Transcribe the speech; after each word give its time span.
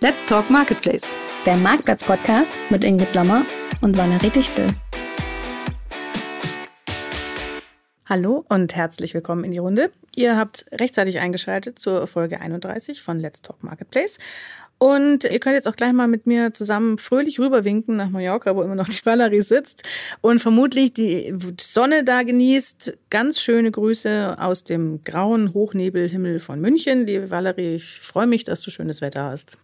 Let's 0.00 0.26
Talk 0.26 0.50
Marketplace. 0.50 1.10
Der 1.46 1.56
Marktplatz-Podcast 1.56 2.52
mit 2.68 2.84
Ingrid 2.84 3.14
Lommer 3.14 3.46
und 3.80 3.96
Valerie 3.96 4.28
Dichtel. 4.28 4.66
Hallo 8.04 8.44
und 8.50 8.76
herzlich 8.76 9.14
willkommen 9.14 9.42
in 9.44 9.52
die 9.52 9.58
Runde. 9.58 9.90
Ihr 10.14 10.36
habt 10.36 10.66
rechtzeitig 10.70 11.18
eingeschaltet 11.18 11.78
zur 11.78 12.06
Folge 12.06 12.42
31 12.42 13.00
von 13.00 13.18
Let's 13.18 13.40
Talk 13.40 13.64
Marketplace. 13.64 14.18
Und 14.76 15.24
ihr 15.24 15.40
könnt 15.40 15.54
jetzt 15.54 15.66
auch 15.66 15.76
gleich 15.76 15.94
mal 15.94 16.08
mit 16.08 16.26
mir 16.26 16.52
zusammen 16.52 16.98
fröhlich 16.98 17.40
rüberwinken 17.40 17.96
nach 17.96 18.10
Mallorca, 18.10 18.54
wo 18.54 18.60
immer 18.60 18.74
noch 18.74 18.90
die 18.90 19.04
Valerie 19.06 19.40
sitzt 19.40 19.88
und 20.20 20.40
vermutlich 20.40 20.92
die 20.92 21.34
Sonne 21.58 22.04
da 22.04 22.22
genießt. 22.22 22.98
Ganz 23.08 23.40
schöne 23.40 23.70
Grüße 23.70 24.36
aus 24.38 24.62
dem 24.62 25.02
grauen 25.04 25.54
Hochnebelhimmel 25.54 26.38
von 26.38 26.60
München. 26.60 27.06
Liebe 27.06 27.30
Valerie, 27.30 27.76
ich 27.76 28.00
freue 28.00 28.26
mich, 28.26 28.44
dass 28.44 28.60
du 28.60 28.70
schönes 28.70 29.00
Wetter 29.00 29.24
hast. 29.24 29.56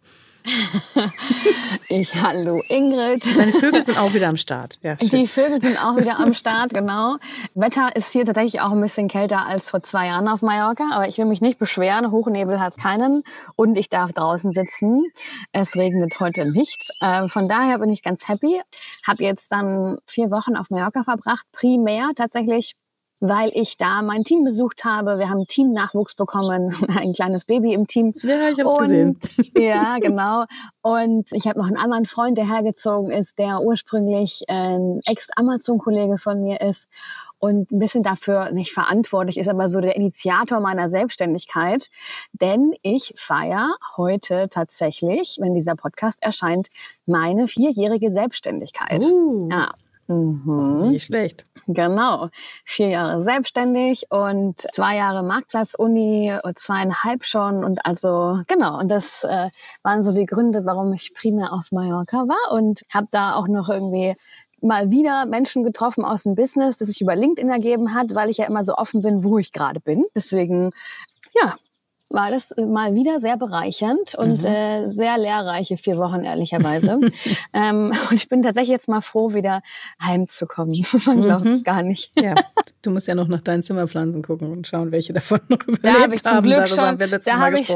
ich, 1.88 2.14
hallo 2.22 2.62
Ingrid. 2.68 3.24
Deine 3.36 3.52
Vögel 3.52 3.82
sind 3.82 3.98
auch 3.98 4.12
wieder 4.14 4.28
am 4.28 4.36
Start. 4.36 4.78
Ja, 4.82 4.96
die 4.96 5.26
Vögel 5.26 5.60
sind 5.60 5.82
auch 5.82 5.96
wieder 5.96 6.18
am 6.18 6.34
Start, 6.34 6.70
genau. 6.74 7.16
Wetter 7.54 7.94
ist 7.94 8.12
hier 8.12 8.24
tatsächlich 8.24 8.60
auch 8.60 8.72
ein 8.72 8.80
bisschen 8.80 9.08
kälter 9.08 9.46
als 9.46 9.70
vor 9.70 9.82
zwei 9.82 10.06
Jahren 10.06 10.28
auf 10.28 10.42
Mallorca, 10.42 10.90
aber 10.92 11.08
ich 11.08 11.18
will 11.18 11.26
mich 11.26 11.40
nicht 11.40 11.58
beschweren. 11.58 12.10
Hochnebel 12.10 12.60
hat 12.60 12.76
keinen 12.76 13.22
und 13.56 13.78
ich 13.78 13.88
darf 13.88 14.12
draußen 14.12 14.52
sitzen. 14.52 15.04
Es 15.52 15.76
regnet 15.76 16.18
heute 16.20 16.50
nicht. 16.50 16.90
Äh, 17.00 17.28
von 17.28 17.48
daher 17.48 17.78
bin 17.78 17.90
ich 17.90 18.02
ganz 18.02 18.28
happy. 18.28 18.60
Habe 19.06 19.22
jetzt 19.22 19.52
dann 19.52 19.98
vier 20.06 20.30
Wochen 20.30 20.56
auf 20.56 20.70
Mallorca 20.70 21.04
verbracht, 21.04 21.46
primär 21.52 22.10
tatsächlich 22.16 22.74
weil 23.22 23.52
ich 23.54 23.76
da 23.76 24.02
mein 24.02 24.24
Team 24.24 24.42
besucht 24.42 24.84
habe. 24.84 25.16
Wir 25.20 25.30
haben 25.30 25.46
Teamnachwuchs 25.46 26.16
bekommen, 26.16 26.74
ein 26.98 27.12
kleines 27.12 27.44
Baby 27.44 27.72
im 27.72 27.86
Team. 27.86 28.14
Ja, 28.20 28.48
ich 28.48 28.58
habe 28.58 28.68
es 28.68 28.76
gesehen. 28.76 29.18
Ja, 29.56 29.98
genau. 29.98 30.44
Und 30.80 31.30
ich 31.32 31.46
habe 31.46 31.60
noch 31.60 31.66
einen 31.66 31.76
anderen 31.76 32.06
Freund, 32.06 32.36
der 32.36 32.48
hergezogen 32.48 33.12
ist, 33.12 33.38
der 33.38 33.60
ursprünglich 33.62 34.42
ein 34.48 35.00
Ex-Amazon-Kollege 35.06 36.18
von 36.18 36.42
mir 36.42 36.60
ist 36.60 36.88
und 37.38 37.70
ein 37.70 37.78
bisschen 37.78 38.02
dafür 38.02 38.50
nicht 38.50 38.72
verantwortlich 38.72 39.38
ist, 39.38 39.48
aber 39.48 39.68
so 39.68 39.80
der 39.80 39.94
Initiator 39.94 40.58
meiner 40.58 40.88
Selbstständigkeit. 40.88 41.90
Denn 42.32 42.72
ich 42.82 43.14
feiere 43.16 43.76
heute 43.96 44.48
tatsächlich, 44.50 45.38
wenn 45.40 45.54
dieser 45.54 45.76
Podcast 45.76 46.20
erscheint, 46.22 46.68
meine 47.06 47.46
vierjährige 47.46 48.10
Selbstständigkeit. 48.10 49.04
Uh. 49.04 49.48
Ja. 49.50 49.72
Mhm. 50.08 50.90
Nicht 50.90 51.06
schlecht. 51.06 51.46
Genau. 51.66 52.28
Vier 52.64 52.88
Jahre 52.88 53.22
selbstständig 53.22 54.06
und 54.10 54.66
zwei 54.72 54.96
Jahre 54.96 55.22
Marktplatz-Uni, 55.22 56.32
zweieinhalb 56.56 57.24
schon. 57.24 57.64
Und 57.64 57.86
also, 57.86 58.40
genau. 58.48 58.78
Und 58.78 58.90
das 58.90 59.24
äh, 59.24 59.50
waren 59.82 60.04
so 60.04 60.12
die 60.12 60.26
Gründe, 60.26 60.64
warum 60.64 60.92
ich 60.92 61.14
primär 61.14 61.52
auf 61.52 61.72
Mallorca 61.72 62.26
war 62.28 62.52
und 62.56 62.82
habe 62.92 63.08
da 63.10 63.34
auch 63.34 63.48
noch 63.48 63.68
irgendwie 63.68 64.14
mal 64.60 64.90
wieder 64.90 65.26
Menschen 65.26 65.64
getroffen 65.64 66.04
aus 66.04 66.22
dem 66.22 66.34
Business, 66.34 66.78
das 66.78 66.88
sich 66.88 67.00
über 67.00 67.16
LinkedIn 67.16 67.50
ergeben 67.50 67.94
hat, 67.94 68.14
weil 68.14 68.30
ich 68.30 68.38
ja 68.38 68.46
immer 68.46 68.64
so 68.64 68.74
offen 68.74 69.02
bin, 69.02 69.24
wo 69.24 69.38
ich 69.38 69.52
gerade 69.52 69.80
bin. 69.80 70.04
Deswegen, 70.14 70.70
ja, 71.34 71.56
war 72.12 72.30
das 72.30 72.50
äh, 72.52 72.64
mal 72.64 72.94
wieder 72.94 73.20
sehr 73.20 73.36
bereichernd 73.36 74.14
und 74.14 74.42
mhm. 74.42 74.46
äh, 74.46 74.88
sehr 74.88 75.18
lehrreiche 75.18 75.76
vier 75.76 75.96
Wochen, 75.96 76.24
ehrlicherweise. 76.24 77.00
ähm, 77.52 77.92
und 78.10 78.12
ich 78.12 78.28
bin 78.28 78.42
tatsächlich 78.42 78.70
jetzt 78.70 78.88
mal 78.88 79.00
froh, 79.00 79.34
wieder 79.34 79.62
heimzukommen. 80.00 80.84
Man 81.06 81.22
glaubt 81.22 81.46
es 81.46 81.60
mhm. 81.60 81.64
gar 81.64 81.82
nicht. 81.82 82.12
ja, 82.20 82.34
du 82.82 82.90
musst 82.90 83.08
ja 83.08 83.14
noch 83.14 83.28
nach 83.28 83.40
deinen 83.40 83.62
Zimmerpflanzen 83.62 84.22
gucken 84.22 84.52
und 84.52 84.66
schauen, 84.66 84.92
welche 84.92 85.12
davon 85.12 85.40
noch 85.48 85.62
überlebt 85.62 85.84
da 85.84 86.02
hab 86.02 86.12
ich 86.12 86.22
zum 86.22 86.32
haben. 86.32 86.46
Glück 86.46 86.68
schon, 86.68 86.98
da 87.24 87.38
habe 87.38 87.60
ich, 87.60 87.68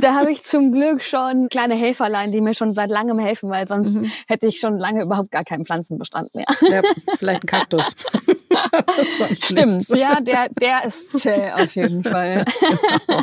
da 0.00 0.14
hab 0.14 0.28
ich 0.28 0.44
zum 0.44 0.72
Glück 0.72 1.02
schon 1.02 1.48
kleine 1.48 1.74
Helferlein, 1.74 2.32
die 2.32 2.40
mir 2.40 2.54
schon 2.54 2.74
seit 2.74 2.90
langem 2.90 3.18
helfen, 3.18 3.50
weil 3.50 3.66
sonst 3.66 3.96
mhm. 3.96 4.10
hätte 4.26 4.46
ich 4.46 4.60
schon 4.60 4.78
lange 4.78 5.02
überhaupt 5.02 5.32
gar 5.32 5.44
keinen 5.44 5.64
Pflanzenbestand 5.64 6.34
mehr. 6.34 6.46
Ja, 6.60 6.82
vielleicht 7.18 7.44
ein 7.44 7.46
Kaktus. 7.46 7.84
Stimmt, 9.42 9.88
ja, 9.90 10.20
der, 10.20 10.48
der 10.60 10.84
ist 10.84 11.20
zäh 11.20 11.50
auf 11.52 11.74
jeden 11.74 12.04
Fall. 12.04 12.44
Genau. 12.44 13.22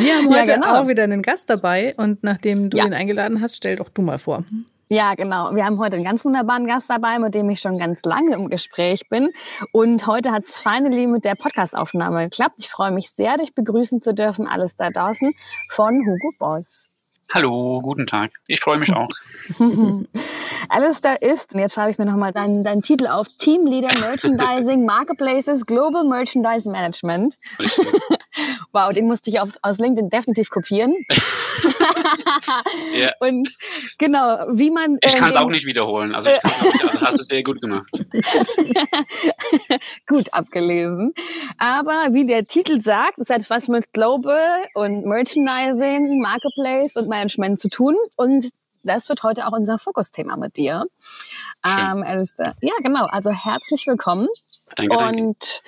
Wir 0.00 0.14
haben 0.14 0.28
heute 0.28 0.50
ja, 0.50 0.54
genau. 0.56 0.80
auch 0.80 0.88
wieder 0.88 1.04
einen 1.04 1.22
Gast 1.22 1.50
dabei 1.50 1.94
und 1.96 2.22
nachdem 2.24 2.70
du 2.70 2.78
ja. 2.78 2.86
ihn 2.86 2.94
eingeladen 2.94 3.40
hast, 3.40 3.56
stell 3.56 3.76
doch 3.76 3.88
du 3.90 4.02
mal 4.02 4.18
vor. 4.18 4.44
Ja, 4.90 5.14
genau. 5.14 5.54
Wir 5.54 5.66
haben 5.66 5.78
heute 5.78 5.96
einen 5.96 6.04
ganz 6.04 6.24
wunderbaren 6.24 6.66
Gast 6.66 6.88
dabei, 6.88 7.18
mit 7.18 7.34
dem 7.34 7.50
ich 7.50 7.60
schon 7.60 7.78
ganz 7.78 8.00
lange 8.04 8.34
im 8.34 8.48
Gespräch 8.48 9.08
bin. 9.10 9.32
Und 9.70 10.06
heute 10.06 10.32
hat 10.32 10.44
es 10.44 10.62
finally 10.62 11.06
mit 11.06 11.26
der 11.26 11.34
Podcastaufnahme 11.34 12.24
geklappt. 12.24 12.56
Ich 12.58 12.70
freue 12.70 12.90
mich 12.90 13.10
sehr, 13.10 13.36
dich 13.36 13.54
begrüßen 13.54 14.00
zu 14.00 14.14
dürfen, 14.14 14.48
alles 14.48 14.76
da 14.76 14.88
draußen 14.88 15.34
von 15.68 15.94
Hugo 16.06 16.32
Boss. 16.38 16.87
Hallo, 17.30 17.82
guten 17.82 18.06
Tag. 18.06 18.30
Ich 18.46 18.60
freue 18.60 18.78
mich 18.78 18.90
auch. 18.94 19.10
Alistair 20.70 21.20
ist, 21.20 21.52
und 21.52 21.60
jetzt 21.60 21.74
schreibe 21.74 21.90
ich 21.90 21.98
mir 21.98 22.06
nochmal 22.06 22.32
deinen, 22.32 22.64
deinen 22.64 22.80
Titel 22.80 23.06
auf, 23.06 23.26
Team 23.36 23.66
Leader 23.66 23.88
Merchandising 24.00 24.86
Marketplaces 24.86 25.66
Global 25.66 26.04
Merchandise 26.04 26.70
Management. 26.70 27.34
Wow, 28.72 28.92
den 28.92 29.06
musste 29.06 29.30
ich 29.30 29.40
auf, 29.40 29.50
aus 29.62 29.78
LinkedIn 29.78 30.10
definitiv 30.10 30.50
kopieren. 30.50 30.94
ja. 32.94 33.12
Und 33.20 33.48
genau, 33.98 34.46
wie 34.52 34.70
man. 34.70 34.98
Ich 35.02 35.14
äh, 35.14 35.18
kann 35.18 35.30
es 35.30 35.36
auch 35.36 35.50
nicht 35.50 35.66
wiederholen. 35.66 36.14
Also, 36.14 36.30
ich 36.30 36.44
also 36.44 37.00
hast 37.00 37.20
es 37.20 37.28
sehr 37.28 37.42
gut 37.42 37.60
gemacht. 37.60 38.04
gut 40.06 40.32
abgelesen. 40.32 41.14
Aber 41.58 42.08
wie 42.12 42.26
der 42.26 42.44
Titel 42.46 42.80
sagt, 42.80 43.18
es 43.18 43.30
hat 43.30 43.48
was 43.50 43.68
mit 43.68 43.92
Global 43.92 44.64
und 44.74 45.04
Merchandising, 45.04 46.20
Marketplace 46.20 46.96
und 46.96 47.08
Management 47.08 47.60
zu 47.60 47.68
tun. 47.68 47.96
Und 48.16 48.48
das 48.82 49.08
wird 49.08 49.22
heute 49.22 49.46
auch 49.46 49.52
unser 49.52 49.78
Fokusthema 49.78 50.36
mit 50.36 50.56
dir. 50.56 50.84
Ähm, 51.64 52.02
Alistair. 52.02 52.54
Ja, 52.60 52.74
genau. 52.82 53.06
Also 53.06 53.30
herzlich 53.30 53.86
willkommen. 53.86 54.28
Danke, 54.76 54.96
danke. 54.96 55.22
Und 55.22 55.62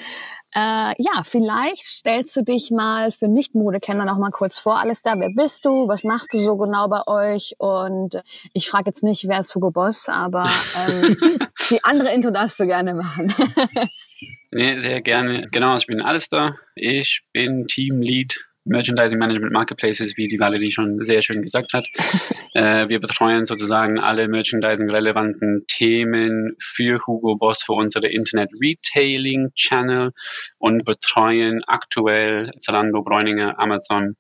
äh, 0.55 0.95
ja, 0.99 1.23
vielleicht 1.23 1.85
stellst 1.85 2.35
du 2.35 2.43
dich 2.43 2.71
mal 2.71 3.13
für 3.13 3.29
Nicht-Modekenner 3.29 4.05
noch 4.05 4.19
mal 4.19 4.31
kurz 4.31 4.59
vor, 4.59 4.81
Alistair. 4.81 5.15
Wer 5.19 5.31
bist 5.31 5.65
du? 5.65 5.87
Was 5.87 6.03
machst 6.03 6.35
du 6.35 6.39
so 6.39 6.57
genau 6.57 6.89
bei 6.89 7.07
euch? 7.07 7.55
Und 7.59 8.21
ich 8.53 8.69
frage 8.69 8.87
jetzt 8.87 9.05
nicht, 9.05 9.29
wer 9.29 9.41
ist 9.41 9.55
Hugo 9.55 9.71
Boss, 9.71 10.09
aber 10.09 10.53
ähm, 10.89 11.17
die 11.71 11.85
andere 11.85 12.13
Intro 12.13 12.31
darfst 12.33 12.59
du 12.59 12.67
gerne 12.67 12.95
machen. 12.95 13.33
nee, 14.51 14.79
sehr 14.81 15.01
gerne. 15.03 15.47
Genau, 15.53 15.77
ich 15.77 15.87
bin 15.87 16.01
Alistair. 16.01 16.57
Ich 16.75 17.23
bin 17.33 17.69
Teamlead 17.69 18.50
Merchandising 18.65 19.19
Management 19.19 19.53
Marketplaces, 19.53 20.17
wie 20.17 20.27
die 20.27 20.39
Valerie 20.39 20.71
schon 20.71 21.03
sehr 21.03 21.23
schön 21.23 21.43
gesagt 21.43 21.73
hat. 21.73 21.89
äh, 22.55 22.89
wir 22.89 23.01
betreuen 23.01 23.47
sozusagen 23.47 23.99
alle 23.99 24.29
Merchandising-relevanten 24.29 25.65
Themen 25.67 26.57
für 26.61 27.07
Hugo 27.07 27.37
Boss, 27.37 27.63
für 27.63 27.73
unsere 27.73 28.09
Internet 28.09 28.51
Retailing 28.61 29.51
Channel 29.55 30.13
und 30.59 30.85
betreuen 30.85 31.63
aktuell 31.67 32.51
Zalando, 32.57 33.03
Bräuninger, 33.03 33.59
Amazon, 33.59 34.17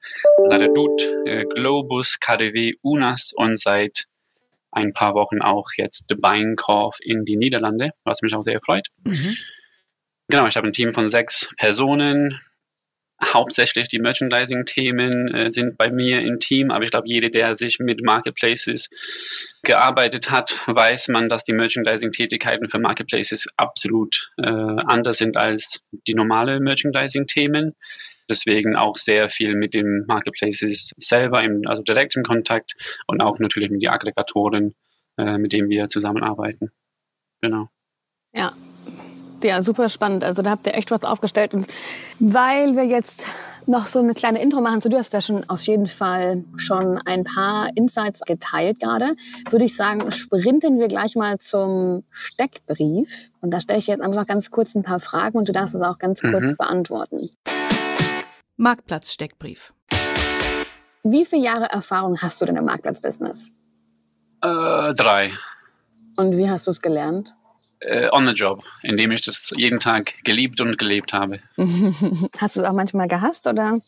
Ladadut, 0.48 1.02
äh, 1.26 1.44
Globus, 1.44 2.18
KDW, 2.20 2.74
UNAS 2.82 3.32
und 3.34 3.58
seit 3.58 4.04
ein 4.72 4.92
paar 4.92 5.14
Wochen 5.14 5.42
auch 5.42 5.66
jetzt 5.76 6.04
The 6.08 6.16
Corp 6.56 6.94
in 7.00 7.24
die 7.24 7.36
Niederlande, 7.36 7.90
was 8.04 8.22
mich 8.22 8.34
auch 8.34 8.42
sehr 8.42 8.60
freut. 8.64 8.86
Mhm. 9.04 9.36
Genau, 10.28 10.46
ich 10.46 10.56
habe 10.56 10.68
ein 10.68 10.72
Team 10.72 10.92
von 10.92 11.08
sechs 11.08 11.52
Personen, 11.58 12.38
hauptsächlich 13.22 13.88
die 13.88 13.98
Merchandising-Themen 13.98 15.34
äh, 15.34 15.50
sind 15.50 15.76
bei 15.76 15.90
mir 15.90 16.22
im 16.22 16.38
Team, 16.38 16.70
aber 16.70 16.84
ich 16.84 16.90
glaube, 16.90 17.08
jeder, 17.08 17.28
der 17.28 17.56
sich 17.56 17.78
mit 17.78 18.02
Marketplaces 18.02 18.88
gearbeitet 19.62 20.30
hat, 20.30 20.56
weiß 20.66 21.08
man, 21.08 21.28
dass 21.28 21.44
die 21.44 21.52
Merchandising-Tätigkeiten 21.52 22.68
für 22.68 22.78
Marketplaces 22.78 23.46
absolut 23.56 24.32
äh, 24.38 24.46
anders 24.46 25.18
sind 25.18 25.36
als 25.36 25.82
die 26.06 26.14
normale 26.14 26.60
Merchandising-Themen. 26.60 27.74
Deswegen 28.28 28.76
auch 28.76 28.96
sehr 28.96 29.28
viel 29.28 29.56
mit 29.56 29.74
den 29.74 30.04
Marketplaces 30.06 30.92
selber, 30.96 31.42
im, 31.42 31.62
also 31.66 31.82
direkt 31.82 32.16
im 32.16 32.22
Kontakt 32.22 33.02
und 33.06 33.20
auch 33.20 33.38
natürlich 33.38 33.70
mit 33.70 33.82
den 33.82 33.90
Aggregatoren, 33.90 34.74
äh, 35.18 35.36
mit 35.36 35.52
denen 35.52 35.68
wir 35.68 35.88
zusammenarbeiten. 35.88 36.70
Genau. 37.42 37.68
Ja, 38.32 38.54
ja, 39.44 39.62
super 39.62 39.88
spannend. 39.88 40.24
Also 40.24 40.42
da 40.42 40.50
habt 40.50 40.66
ihr 40.66 40.74
echt 40.74 40.90
was 40.90 41.02
aufgestellt. 41.02 41.54
Und 41.54 41.66
weil 42.18 42.76
wir 42.76 42.84
jetzt 42.84 43.24
noch 43.66 43.86
so 43.86 43.98
eine 43.98 44.14
kleine 44.14 44.42
Intro 44.42 44.60
machen, 44.60 44.80
so 44.80 44.88
du 44.88 44.96
hast 44.96 45.12
ja 45.12 45.20
schon 45.20 45.48
auf 45.48 45.62
jeden 45.62 45.86
Fall 45.86 46.44
schon 46.56 46.98
ein 47.04 47.24
paar 47.24 47.68
Insights 47.74 48.20
geteilt 48.22 48.80
gerade, 48.80 49.14
würde 49.50 49.64
ich 49.64 49.76
sagen, 49.76 50.10
sprinten 50.12 50.78
wir 50.78 50.88
gleich 50.88 51.16
mal 51.16 51.38
zum 51.38 52.02
Steckbrief. 52.12 53.30
Und 53.40 53.52
da 53.52 53.60
stelle 53.60 53.78
ich 53.78 53.86
jetzt 53.86 54.02
einfach 54.02 54.26
ganz 54.26 54.50
kurz 54.50 54.74
ein 54.74 54.82
paar 54.82 55.00
Fragen 55.00 55.38
und 55.38 55.48
du 55.48 55.52
darfst 55.52 55.74
es 55.74 55.82
auch 55.82 55.98
ganz 55.98 56.20
kurz 56.20 56.44
mhm. 56.44 56.56
beantworten. 56.56 57.30
Marktplatz-Steckbrief. 58.56 59.72
Wie 61.02 61.24
viele 61.24 61.42
Jahre 61.42 61.66
Erfahrung 61.70 62.18
hast 62.18 62.42
du 62.42 62.46
denn 62.46 62.56
im 62.56 62.66
Marktplatzbusiness? 62.66 63.50
Äh, 64.42 64.94
drei. 64.94 65.30
Und 66.16 66.36
wie 66.36 66.50
hast 66.50 66.66
du 66.66 66.70
es 66.70 66.82
gelernt? 66.82 67.34
Äh, 67.80 68.08
on 68.12 68.26
the 68.26 68.32
job, 68.32 68.62
indem 68.82 69.10
ich 69.10 69.22
das 69.22 69.52
jeden 69.56 69.78
Tag 69.78 70.14
geliebt 70.24 70.60
und 70.60 70.78
gelebt 70.78 71.12
habe. 71.12 71.40
Hast 72.38 72.56
du 72.56 72.60
es 72.60 72.66
auch 72.66 72.72
manchmal 72.72 73.08
gehasst 73.08 73.46
oder? 73.46 73.80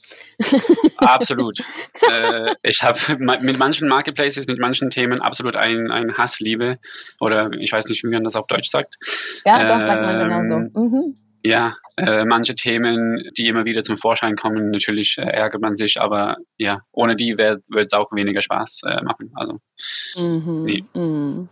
Absolut. 0.96 1.58
äh, 2.10 2.54
ich 2.62 2.82
habe 2.82 2.98
mit 3.40 3.58
manchen 3.58 3.88
Marketplaces, 3.88 4.46
mit 4.46 4.58
manchen 4.58 4.90
Themen 4.90 5.20
absolut 5.20 5.56
ein, 5.56 5.90
ein 5.90 6.16
Hassliebe 6.16 6.78
oder 7.20 7.50
ich 7.52 7.72
weiß 7.72 7.86
nicht, 7.86 8.02
wie 8.04 8.08
man 8.08 8.24
das 8.24 8.36
auf 8.36 8.46
Deutsch 8.46 8.70
sagt. 8.70 8.96
Ja, 9.44 9.64
doch, 9.64 9.82
sagt 9.82 10.02
man 10.02 10.18
genauso. 10.18 10.54
Ähm, 10.54 10.70
Mhm. 10.74 11.16
Ja, 11.44 11.74
äh, 11.96 12.24
manche 12.24 12.54
Themen, 12.54 13.28
die 13.36 13.48
immer 13.48 13.64
wieder 13.64 13.82
zum 13.82 13.96
Vorschein 13.96 14.36
kommen, 14.36 14.70
natürlich 14.70 15.18
äh, 15.18 15.22
ärgert 15.22 15.60
man 15.60 15.74
sich, 15.74 16.00
aber 16.00 16.36
ja, 16.56 16.82
ohne 16.92 17.16
die 17.16 17.36
wird 17.36 17.64
es 17.68 17.92
auch 17.92 18.12
weniger 18.12 18.42
Spaß 18.42 18.82
äh, 18.86 19.02
machen. 19.02 19.32
Also 19.34 19.58
Mhm. 20.16 20.62
Nee. 20.64 20.84
Mhm. 20.94 21.48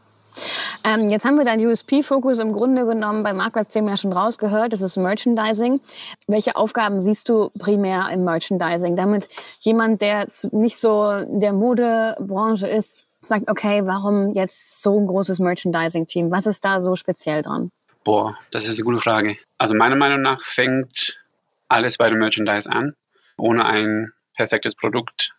Ähm, 0.84 1.10
jetzt 1.10 1.24
haben 1.24 1.36
wir 1.36 1.44
deinen 1.44 1.66
USP-Fokus 1.66 2.38
im 2.38 2.52
Grunde 2.52 2.86
genommen 2.86 3.22
bei 3.22 3.32
Marktplatzthemen 3.32 3.90
ja 3.90 3.96
schon 3.96 4.12
rausgehört. 4.12 4.72
Das 4.72 4.80
ist 4.80 4.96
Merchandising. 4.96 5.80
Welche 6.26 6.56
Aufgaben 6.56 7.02
siehst 7.02 7.28
du 7.28 7.50
primär 7.58 8.08
im 8.12 8.24
Merchandising? 8.24 8.96
Damit 8.96 9.28
jemand, 9.60 10.00
der 10.00 10.26
nicht 10.52 10.78
so 10.78 11.22
der 11.26 11.52
Modebranche 11.52 12.66
ist, 12.66 13.06
sagt, 13.22 13.50
okay, 13.50 13.82
warum 13.84 14.34
jetzt 14.34 14.82
so 14.82 14.98
ein 14.98 15.06
großes 15.06 15.38
Merchandising-Team? 15.38 16.30
Was 16.30 16.46
ist 16.46 16.64
da 16.64 16.80
so 16.80 16.96
speziell 16.96 17.42
dran? 17.42 17.70
Boah, 18.02 18.38
das 18.50 18.66
ist 18.66 18.76
eine 18.76 18.84
gute 18.84 19.00
Frage. 19.00 19.36
Also 19.58 19.74
meiner 19.74 19.96
Meinung 19.96 20.22
nach 20.22 20.42
fängt 20.44 21.20
alles 21.68 21.98
bei 21.98 22.08
dem 22.08 22.18
Merchandise 22.18 22.70
an. 22.70 22.94
Ohne 23.36 23.66
ein 23.66 24.12
perfektes 24.34 24.74
Produkt 24.74 25.34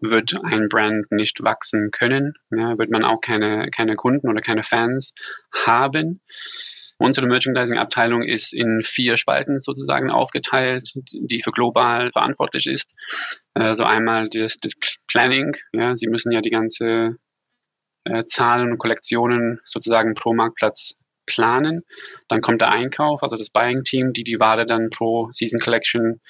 wird 0.00 0.34
ein 0.44 0.68
Brand 0.68 1.10
nicht 1.10 1.42
wachsen 1.42 1.90
können. 1.90 2.34
Ja, 2.50 2.78
wird 2.78 2.90
man 2.90 3.04
auch 3.04 3.20
keine, 3.20 3.70
keine 3.70 3.96
Kunden 3.96 4.28
oder 4.28 4.40
keine 4.40 4.62
Fans 4.62 5.12
haben. 5.52 6.20
Unsere 6.98 7.26
Merchandising-Abteilung 7.26 8.22
ist 8.24 8.52
in 8.52 8.82
vier 8.82 9.16
Spalten 9.16 9.58
sozusagen 9.58 10.10
aufgeteilt, 10.10 10.92
die 10.94 11.42
für 11.42 11.50
global 11.50 12.12
verantwortlich 12.12 12.66
ist. 12.66 12.94
Also 13.54 13.84
einmal 13.84 14.28
das, 14.28 14.58
das 14.58 14.72
Planning. 15.08 15.56
Ja, 15.72 15.96
Sie 15.96 16.08
müssen 16.08 16.30
ja 16.30 16.42
die 16.42 16.50
ganze 16.50 17.16
äh, 18.04 18.24
Zahlen 18.26 18.72
und 18.72 18.78
Kollektionen 18.78 19.60
sozusagen 19.64 20.12
pro 20.12 20.34
Marktplatz 20.34 20.94
planen. 21.24 21.84
Dann 22.28 22.42
kommt 22.42 22.60
der 22.60 22.72
Einkauf, 22.72 23.22
also 23.22 23.36
das 23.36 23.48
Buying-Team, 23.48 24.12
die 24.12 24.24
die 24.24 24.38
Ware 24.38 24.66
dann 24.66 24.90
pro 24.90 25.30
Season 25.32 25.60
Collection 25.60 26.20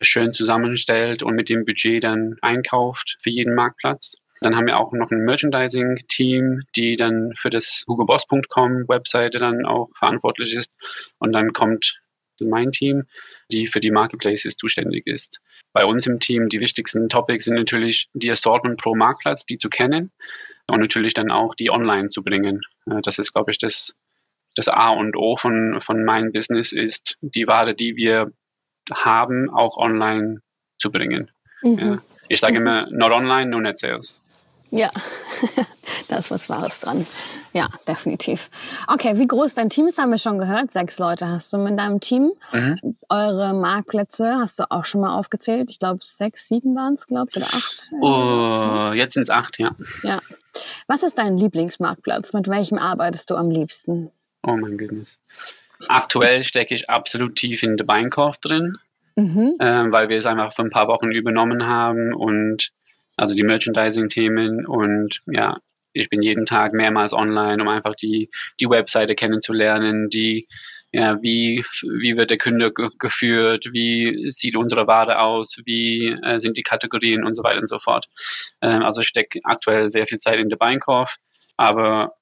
schön 0.00 0.32
zusammenstellt 0.32 1.22
und 1.22 1.34
mit 1.34 1.48
dem 1.48 1.64
Budget 1.64 2.04
dann 2.04 2.36
einkauft 2.42 3.16
für 3.20 3.30
jeden 3.30 3.54
Marktplatz. 3.54 4.18
Dann 4.40 4.54
haben 4.54 4.66
wir 4.66 4.78
auch 4.78 4.92
noch 4.92 5.10
ein 5.10 5.24
Merchandising-Team, 5.24 6.62
die 6.76 6.96
dann 6.96 7.32
für 7.36 7.50
das 7.50 7.84
hugoboss.com 7.88 8.88
Webseite 8.88 9.38
dann 9.38 9.66
auch 9.66 9.88
verantwortlich 9.96 10.54
ist. 10.54 10.76
Und 11.18 11.32
dann 11.32 11.52
kommt 11.52 12.00
mein 12.40 12.70
Team, 12.70 13.04
die 13.50 13.66
für 13.66 13.80
die 13.80 13.90
Marketplaces 13.90 14.56
zuständig 14.56 15.06
ist. 15.06 15.40
Bei 15.72 15.84
uns 15.84 16.06
im 16.06 16.20
Team 16.20 16.48
die 16.48 16.60
wichtigsten 16.60 17.08
Topics 17.08 17.46
sind 17.46 17.56
natürlich 17.56 18.08
die 18.14 18.30
Assortment 18.30 18.80
pro 18.80 18.94
Marktplatz, 18.94 19.44
die 19.44 19.58
zu 19.58 19.68
kennen 19.68 20.12
und 20.68 20.80
natürlich 20.80 21.14
dann 21.14 21.32
auch 21.32 21.54
die 21.56 21.70
online 21.70 22.08
zu 22.08 22.22
bringen. 22.22 22.60
Das 23.02 23.18
ist, 23.18 23.32
glaube 23.32 23.50
ich, 23.50 23.58
das, 23.58 23.96
das 24.54 24.68
A 24.68 24.90
und 24.90 25.16
O 25.16 25.36
von, 25.36 25.80
von 25.80 26.04
meinem 26.04 26.30
Business 26.30 26.72
ist, 26.72 27.18
die 27.20 27.48
Ware, 27.48 27.74
die 27.74 27.96
wir 27.96 28.30
haben, 28.92 29.50
auch 29.50 29.76
online 29.76 30.40
zu 30.78 30.90
bringen. 30.90 31.30
Ja. 31.62 31.98
Ich 32.28 32.40
sage 32.40 32.56
immer, 32.56 32.86
not 32.90 33.10
online, 33.10 33.50
no 33.50 33.60
net 33.60 33.78
sales. 33.78 34.20
Ja, 34.70 34.90
da 36.08 36.18
ist 36.18 36.30
was 36.30 36.50
Wahres 36.50 36.80
dran. 36.80 37.06
Ja, 37.54 37.68
definitiv. 37.86 38.50
Okay, 38.86 39.16
wie 39.16 39.26
groß 39.26 39.54
dein 39.54 39.70
Team 39.70 39.86
ist, 39.86 39.98
haben 39.98 40.10
wir 40.10 40.18
schon 40.18 40.38
gehört. 40.38 40.74
Sechs 40.74 40.98
Leute 40.98 41.26
hast 41.26 41.52
du 41.52 41.58
mit 41.58 41.78
deinem 41.78 42.00
Team. 42.00 42.32
Mhm. 42.52 42.96
Eure 43.08 43.54
Marktplätze 43.54 44.36
hast 44.36 44.58
du 44.58 44.70
auch 44.70 44.84
schon 44.84 45.00
mal 45.00 45.16
aufgezählt. 45.16 45.70
Ich 45.70 45.78
glaube, 45.78 46.00
sechs, 46.02 46.48
sieben 46.48 46.74
waren 46.76 46.94
es, 46.94 47.06
glaube 47.06 47.30
ich, 47.30 47.36
oder 47.38 47.46
acht. 47.46 47.90
Oh, 48.02 48.92
jetzt 48.94 49.14
sind 49.14 49.22
es 49.22 49.30
acht, 49.30 49.58
ja. 49.58 49.74
Ja. 50.02 50.18
Was 50.86 51.02
ist 51.02 51.16
dein 51.16 51.38
Lieblingsmarktplatz? 51.38 52.34
Mit 52.34 52.48
welchem 52.48 52.78
arbeitest 52.78 53.30
du 53.30 53.36
am 53.36 53.50
liebsten? 53.50 54.10
Oh 54.46 54.56
mein 54.56 54.76
Goodness. 54.76 55.18
Aktuell 55.88 56.42
stecke 56.42 56.74
ich 56.74 56.90
absolut 56.90 57.36
tief 57.36 57.62
in 57.62 57.76
der 57.76 57.86
Weinkauf 57.86 58.38
drin, 58.38 58.78
Mhm. 59.16 59.56
ähm, 59.60 59.92
weil 59.92 60.08
wir 60.08 60.16
es 60.16 60.26
einfach 60.26 60.54
für 60.54 60.62
ein 60.62 60.70
paar 60.70 60.88
Wochen 60.88 61.10
übernommen 61.10 61.66
haben 61.66 62.14
und 62.14 62.70
also 63.16 63.34
die 63.34 63.42
Merchandising-Themen 63.42 64.64
und 64.66 65.20
ja, 65.26 65.58
ich 65.92 66.08
bin 66.08 66.22
jeden 66.22 66.46
Tag 66.46 66.72
mehrmals 66.72 67.12
online, 67.12 67.60
um 67.60 67.68
einfach 67.68 67.96
die, 67.96 68.30
die 68.60 68.70
Webseite 68.70 69.16
kennenzulernen, 69.16 70.08
die, 70.08 70.46
ja, 70.92 71.20
wie, 71.20 71.64
wie 71.82 72.16
wird 72.16 72.30
der 72.30 72.38
Kunde 72.38 72.72
ge 72.72 72.90
geführt, 72.98 73.66
wie 73.72 74.30
sieht 74.30 74.54
unsere 74.56 74.86
Ware 74.86 75.18
aus, 75.18 75.58
wie 75.64 76.16
äh, 76.22 76.38
sind 76.40 76.56
die 76.56 76.62
Kategorien 76.62 77.24
und 77.24 77.34
so 77.34 77.42
weiter 77.42 77.58
und 77.58 77.66
so 77.68 77.80
fort. 77.80 78.06
Ähm, 78.62 78.82
also 78.82 79.00
ich 79.00 79.08
stecke 79.08 79.40
aktuell 79.42 79.90
sehr 79.90 80.06
viel 80.06 80.18
Zeit 80.18 80.38
in 80.38 80.48
der 80.48 80.60
Weinkauf, 80.60 81.16
aber 81.56 82.12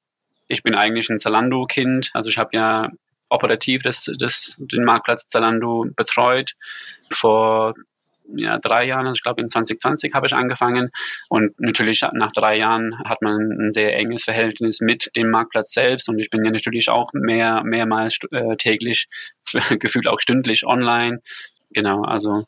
ich 0.49 0.63
bin 0.63 0.75
eigentlich 0.75 1.11
ein 1.11 1.19
Zalando-Kind, 1.19 2.11
also 2.15 2.31
ich 2.31 2.39
habe 2.39 2.51
ja 2.55 2.91
operativ 3.29 3.83
das, 3.83 4.11
das, 4.19 4.57
den 4.59 4.85
Marktplatz 4.85 5.27
Zalando 5.27 5.87
betreut. 5.97 6.53
Vor 7.11 7.75
ja, 8.35 8.59
drei 8.59 8.85
Jahren, 8.85 9.07
also 9.07 9.17
ich 9.17 9.23
glaube 9.23 9.41
in 9.41 9.51
2020 9.51 10.13
habe 10.15 10.27
ich 10.27 10.35
angefangen. 10.35 10.91
Und 11.29 11.59
natürlich 11.61 12.03
nach 12.13 12.33
drei 12.33 12.57
Jahren 12.57 12.99
hat 13.05 13.23
man 13.23 13.51
ein 13.53 13.73
sehr 13.73 13.97
enges 13.97 14.25
Verhältnis 14.25 14.81
mit 14.81 15.11
dem 15.17 15.31
Marktplatz 15.31 15.73
selbst. 15.73 16.09
Und 16.09 16.19
ich 16.19 16.31
bin 16.31 16.45
ja 16.45 16.51
natürlich 16.51 16.89
auch 16.89 17.13
mehr, 17.13 17.63
mehrmals 17.65 18.19
äh, 18.33 18.57
täglich, 18.57 19.09
gefühlt 19.79 20.09
auch 20.09 20.21
stündlich 20.21 20.67
online. 20.67 21.21
Genau, 21.71 22.03
also 22.03 22.45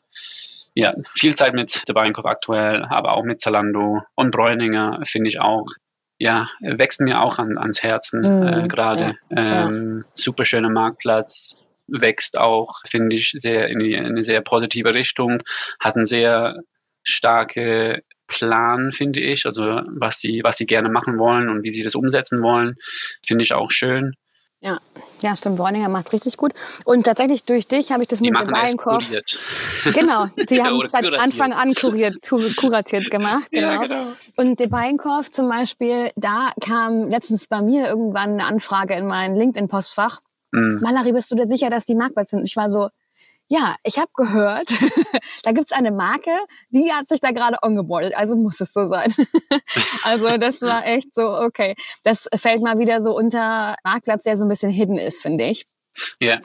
ja, 0.75 0.93
viel 1.13 1.35
Zeit 1.35 1.53
mit 1.53 1.87
der 1.87 1.95
Weinkauf 1.95 2.25
aktuell, 2.25 2.85
aber 2.85 3.13
auch 3.13 3.23
mit 3.23 3.41
Zalando 3.41 4.01
und 4.15 4.31
Bräuninger 4.31 5.01
finde 5.05 5.27
ich 5.27 5.39
auch 5.39 5.65
ja, 6.19 6.49
wächst 6.59 7.01
mir 7.01 7.21
auch 7.21 7.39
an, 7.39 7.57
ans 7.57 7.81
Herzen 7.81 8.21
Mhm, 8.21 8.47
äh, 8.47 8.67
gerade. 8.67 9.17
ja, 9.29 9.65
Ähm, 9.65 10.03
super 10.13 10.45
schöner 10.45 10.69
Marktplatz, 10.69 11.55
wächst 11.87 12.37
auch, 12.37 12.81
finde 12.85 13.15
ich, 13.15 13.33
sehr 13.35 13.69
in, 13.69 13.79
die, 13.79 13.93
in 13.93 14.05
eine 14.05 14.21
sehr 14.23 14.41
positive 14.41 14.93
Richtung, 14.93 15.41
hat 15.79 15.95
einen 15.95 16.05
sehr 16.05 16.57
starke 17.03 18.03
Plan, 18.27 18.91
finde 18.91 19.21
ich, 19.21 19.45
also 19.45 19.81
was 19.87 20.19
sie, 20.19 20.41
was 20.43 20.57
sie 20.57 20.67
gerne 20.67 20.89
machen 20.89 21.17
wollen 21.17 21.49
und 21.49 21.63
wie 21.63 21.71
sie 21.71 21.83
das 21.83 21.95
umsetzen 21.95 22.43
wollen, 22.43 22.75
finde 23.25 23.43
ich 23.43 23.53
auch 23.53 23.71
schön. 23.71 24.13
Ja. 24.61 24.79
Ja, 25.21 25.35
stimmt. 25.35 25.57
Bräuninger 25.57 25.89
macht 25.89 26.11
richtig 26.13 26.37
gut. 26.37 26.53
Und 26.85 27.03
tatsächlich 27.03 27.43
durch 27.43 27.67
dich 27.67 27.91
habe 27.91 28.03
ich 28.03 28.09
das 28.09 28.19
Die 28.19 28.31
mit 28.31 28.39
dem 28.39 28.77
kuriert. 28.77 29.39
Genau, 29.93 30.27
die 30.49 30.61
haben 30.63 30.81
es 30.81 30.91
seit 30.91 31.03
kuratiert. 31.03 31.21
Anfang 31.21 31.53
an 31.53 31.73
kuriert, 31.73 32.15
kuratiert 32.57 33.09
gemacht. 33.11 33.49
Genau. 33.51 33.67
Ja, 33.67 33.81
genau. 33.81 34.03
Und 34.35 34.59
der 34.59 34.67
Beinkauf 34.67 35.31
zum 35.31 35.49
Beispiel, 35.49 36.11
da 36.15 36.49
kam 36.61 37.09
letztens 37.09 37.47
bei 37.47 37.61
mir 37.61 37.87
irgendwann 37.87 38.33
eine 38.33 38.45
Anfrage 38.45 38.93
in 38.95 39.07
mein 39.07 39.35
LinkedIn-Postfach. 39.35 40.21
Mm, 40.51 40.79
Malari, 40.81 41.13
bist 41.13 41.31
du 41.31 41.35
dir 41.35 41.47
sicher, 41.47 41.69
dass 41.69 41.85
die 41.85 41.95
Marktplatz 41.95 42.31
sind? 42.31 42.47
Ich 42.47 42.55
war 42.55 42.69
so, 42.69 42.89
ja, 43.51 43.75
ich 43.83 43.97
habe 43.97 44.09
gehört, 44.15 44.69
da 45.43 45.51
gibt's 45.51 45.71
eine 45.71 45.91
Marke, 45.91 46.31
die 46.69 46.91
hat 46.93 47.07
sich 47.07 47.19
da 47.19 47.31
gerade 47.31 47.57
ongebordet, 47.61 48.13
also 48.15 48.35
muss 48.35 48.61
es 48.61 48.71
so 48.71 48.85
sein. 48.85 49.13
also 50.03 50.37
das 50.37 50.61
war 50.61 50.85
echt 50.85 51.13
so, 51.13 51.35
okay. 51.35 51.75
Das 52.03 52.29
fällt 52.35 52.61
mal 52.61 52.77
wieder 52.79 53.01
so 53.01 53.15
unter 53.15 53.75
Marktplatz, 53.83 54.23
der 54.23 54.37
so 54.37 54.45
ein 54.45 54.49
bisschen 54.49 54.71
hidden 54.71 54.97
ist, 54.97 55.21
finde 55.23 55.45
ich. 55.45 55.65
Ja. 56.19 56.35
Ähm, 56.35 56.39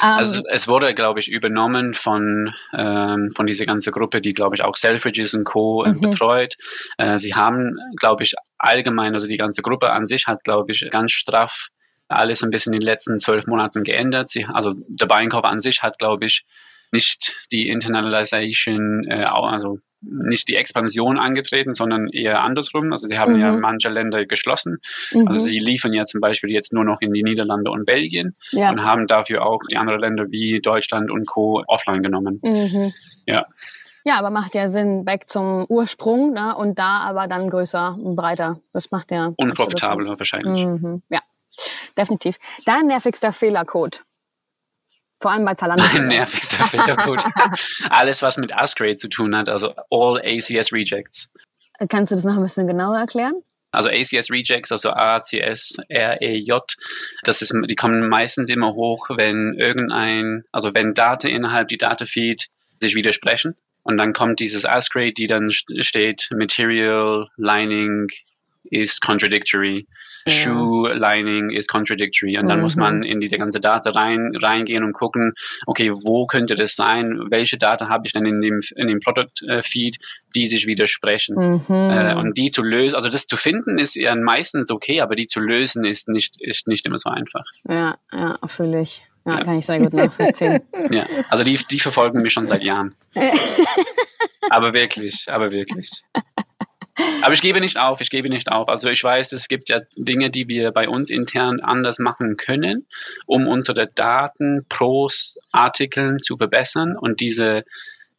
Also 0.00 0.42
es 0.50 0.68
wurde, 0.68 0.92
glaube 0.94 1.20
ich, 1.20 1.30
übernommen 1.30 1.94
von, 1.94 2.52
ähm, 2.76 3.30
von 3.34 3.46
dieser 3.46 3.64
ganzen 3.64 3.90
Gruppe, 3.92 4.20
die, 4.20 4.34
glaube 4.34 4.54
ich, 4.56 4.62
auch 4.64 4.76
Selfridges 4.76 5.32
und 5.34 5.44
Co. 5.44 5.84
äh, 5.84 5.92
Mhm. 5.92 6.00
betreut. 6.00 6.56
Äh, 6.98 7.18
sie 7.18 7.34
haben, 7.34 7.78
glaube 7.96 8.24
ich, 8.24 8.34
allgemein, 8.58 9.14
also 9.14 9.26
die 9.28 9.38
ganze 9.38 9.62
Gruppe 9.62 9.90
an 9.90 10.06
sich 10.06 10.26
hat, 10.26 10.44
glaube 10.44 10.72
ich, 10.72 10.86
ganz 10.90 11.12
straff 11.12 11.68
alles 12.12 12.42
ein 12.42 12.50
bisschen 12.50 12.72
in 12.74 12.80
den 12.80 12.86
letzten 12.86 13.18
zwölf 13.18 13.46
Monaten 13.46 13.82
geändert. 13.84 14.28
Sie, 14.28 14.46
also 14.46 14.74
der 14.88 15.06
Beinkauf 15.06 15.44
an 15.44 15.60
sich 15.62 15.82
hat, 15.82 15.98
glaube 15.98 16.26
ich, 16.26 16.44
nicht 16.92 17.38
die 17.52 17.68
Internalization, 17.68 19.04
äh, 19.08 19.24
also 19.24 19.78
nicht 20.02 20.48
die 20.48 20.56
Expansion 20.56 21.16
angetreten, 21.16 21.74
sondern 21.74 22.08
eher 22.08 22.40
andersrum. 22.42 22.92
Also 22.92 23.06
sie 23.06 23.18
haben 23.18 23.38
ja 23.38 23.52
Mhm. 23.52 23.60
manche 23.60 23.88
Länder 23.88 24.26
geschlossen. 24.26 24.78
mhm. 25.12 25.28
Also 25.28 25.40
sie 25.42 25.58
liefern 25.60 25.92
ja 25.92 26.04
zum 26.04 26.20
Beispiel 26.20 26.50
jetzt 26.50 26.72
nur 26.72 26.84
noch 26.84 27.00
in 27.00 27.12
die 27.12 27.22
Niederlande 27.22 27.70
und 27.70 27.86
Belgien 27.86 28.34
ja. 28.50 28.70
und 28.70 28.82
haben 28.82 29.06
dafür 29.06 29.46
auch 29.46 29.60
die 29.70 29.76
anderen 29.76 30.00
Länder 30.00 30.26
wie 30.30 30.58
Deutschland 30.60 31.10
und 31.10 31.26
Co. 31.26 31.62
offline 31.68 32.02
genommen. 32.02 32.40
Mhm. 32.42 32.92
Ja. 33.26 33.46
Ja, 34.04 34.16
aber 34.18 34.30
macht 34.30 34.56
ja 34.56 34.68
Sinn, 34.68 35.06
weg 35.06 35.28
zum 35.30 35.64
Ursprung 35.68 36.32
ne? 36.32 36.56
und 36.56 36.76
da 36.80 37.02
aber 37.04 37.28
dann 37.28 37.48
größer 37.48 37.96
und 38.02 38.16
breiter. 38.16 38.58
Das 38.72 38.90
macht 38.90 39.12
ja. 39.12 39.26
Und 39.36 39.52
absolut 39.52 39.56
Sinn. 39.56 39.66
profitabler 39.88 40.18
wahrscheinlich. 40.18 40.64
Mhm. 40.66 41.02
Ja, 41.08 41.20
definitiv. 41.96 42.36
Dein 42.64 42.86
nervigster 42.86 43.32
Fehlercode. 43.32 44.02
Vor 45.20 45.30
allem 45.30 45.44
bei 45.44 45.54
Zalando. 45.54 45.84
Mein 45.92 46.08
nervigster 46.08 46.64
Fehlercode. 46.64 47.22
Alles, 47.90 48.22
was 48.22 48.38
mit 48.38 48.52
Usgrade 48.54 48.96
zu 48.96 49.08
tun 49.08 49.36
hat, 49.36 49.48
also 49.48 49.72
all 49.90 50.20
ACS 50.20 50.72
Rejects. 50.72 51.28
Kannst 51.88 52.10
du 52.10 52.16
das 52.16 52.24
noch 52.24 52.36
ein 52.36 52.42
bisschen 52.42 52.66
genauer 52.66 52.98
erklären? 52.98 53.42
Also 53.70 53.88
ACS 53.88 54.30
Rejects, 54.30 54.70
also 54.70 54.90
ACS, 54.90 55.76
REJ, 55.90 56.58
das 57.24 57.40
ist, 57.40 57.54
die 57.68 57.74
kommen 57.74 58.08
meistens 58.08 58.50
immer 58.50 58.74
hoch, 58.74 59.08
wenn 59.16 59.54
irgendein, 59.54 60.44
also 60.52 60.74
wenn 60.74 60.92
Daten 60.92 61.28
innerhalb 61.28 61.68
die 61.68 61.78
Datafeed 61.78 62.48
sich 62.80 62.94
widersprechen. 62.94 63.56
Und 63.82 63.96
dann 63.96 64.12
kommt 64.12 64.40
dieses 64.40 64.64
ASCII, 64.64 65.14
die 65.14 65.26
dann 65.26 65.50
steht 65.50 66.28
Material, 66.36 67.28
Lining, 67.36 68.08
is 68.70 69.00
contradictory. 69.00 69.86
Ja. 70.26 70.32
Shoe 70.32 70.92
lining 70.92 71.50
is 71.50 71.66
contradictory. 71.66 72.38
Und 72.38 72.48
dann 72.48 72.58
mhm. 72.58 72.64
muss 72.64 72.76
man 72.76 72.98
mhm. 72.98 73.02
in 73.04 73.20
die, 73.20 73.28
die 73.28 73.38
ganze 73.38 73.60
Data 73.60 73.90
rein, 73.90 74.32
reingehen 74.40 74.84
und 74.84 74.92
gucken, 74.92 75.34
okay, 75.66 75.92
wo 75.92 76.26
könnte 76.26 76.54
das 76.54 76.76
sein? 76.76 77.26
Welche 77.30 77.58
Daten 77.58 77.88
habe 77.88 78.06
ich 78.06 78.12
denn 78.12 78.26
in 78.26 78.40
dem, 78.40 78.60
in 78.76 78.88
dem 78.88 79.00
Product 79.00 79.62
Feed, 79.62 79.98
die 80.34 80.46
sich 80.46 80.66
widersprechen? 80.66 81.64
Mhm. 81.68 81.74
Äh, 81.74 82.14
und 82.14 82.36
die 82.36 82.50
zu 82.50 82.62
lösen, 82.62 82.94
also 82.94 83.08
das 83.08 83.26
zu 83.26 83.36
finden 83.36 83.78
ist 83.78 83.96
ja 83.96 84.14
meistens 84.14 84.70
okay, 84.70 85.00
aber 85.00 85.14
die 85.14 85.26
zu 85.26 85.40
lösen 85.40 85.84
ist 85.84 86.08
nicht, 86.08 86.40
ist 86.40 86.66
nicht 86.66 86.86
immer 86.86 86.98
so 86.98 87.10
einfach. 87.10 87.44
Ja, 87.68 87.96
ja, 88.12 88.38
ich. 88.82 89.02
Ja, 89.24 89.38
ja, 89.38 89.44
kann 89.44 89.58
ich 89.58 89.66
sehr 89.66 89.78
gut 89.78 89.92
nachvollziehen. 89.92 90.60
ja, 90.90 91.06
also 91.30 91.44
die, 91.44 91.56
die 91.70 91.78
verfolgen 91.78 92.22
mich 92.22 92.32
schon 92.32 92.48
seit 92.48 92.64
Jahren. 92.64 92.94
aber 94.50 94.72
wirklich, 94.72 95.26
aber 95.28 95.52
wirklich. 95.52 95.90
Aber 97.22 97.34
ich 97.34 97.40
gebe 97.40 97.60
nicht 97.60 97.78
auf, 97.78 98.00
ich 98.00 98.10
gebe 98.10 98.28
nicht 98.28 98.50
auf. 98.50 98.68
Also 98.68 98.90
ich 98.90 99.02
weiß, 99.02 99.32
es 99.32 99.48
gibt 99.48 99.68
ja 99.68 99.80
Dinge, 99.96 100.30
die 100.30 100.48
wir 100.48 100.72
bei 100.72 100.88
uns 100.88 101.10
intern 101.10 101.60
anders 101.60 101.98
machen 101.98 102.36
können, 102.36 102.86
um 103.26 103.46
unsere 103.46 103.86
Daten 103.86 104.66
pros 104.68 105.38
Artikeln 105.52 106.20
zu 106.20 106.36
verbessern 106.36 106.96
und 106.96 107.20
diese 107.20 107.64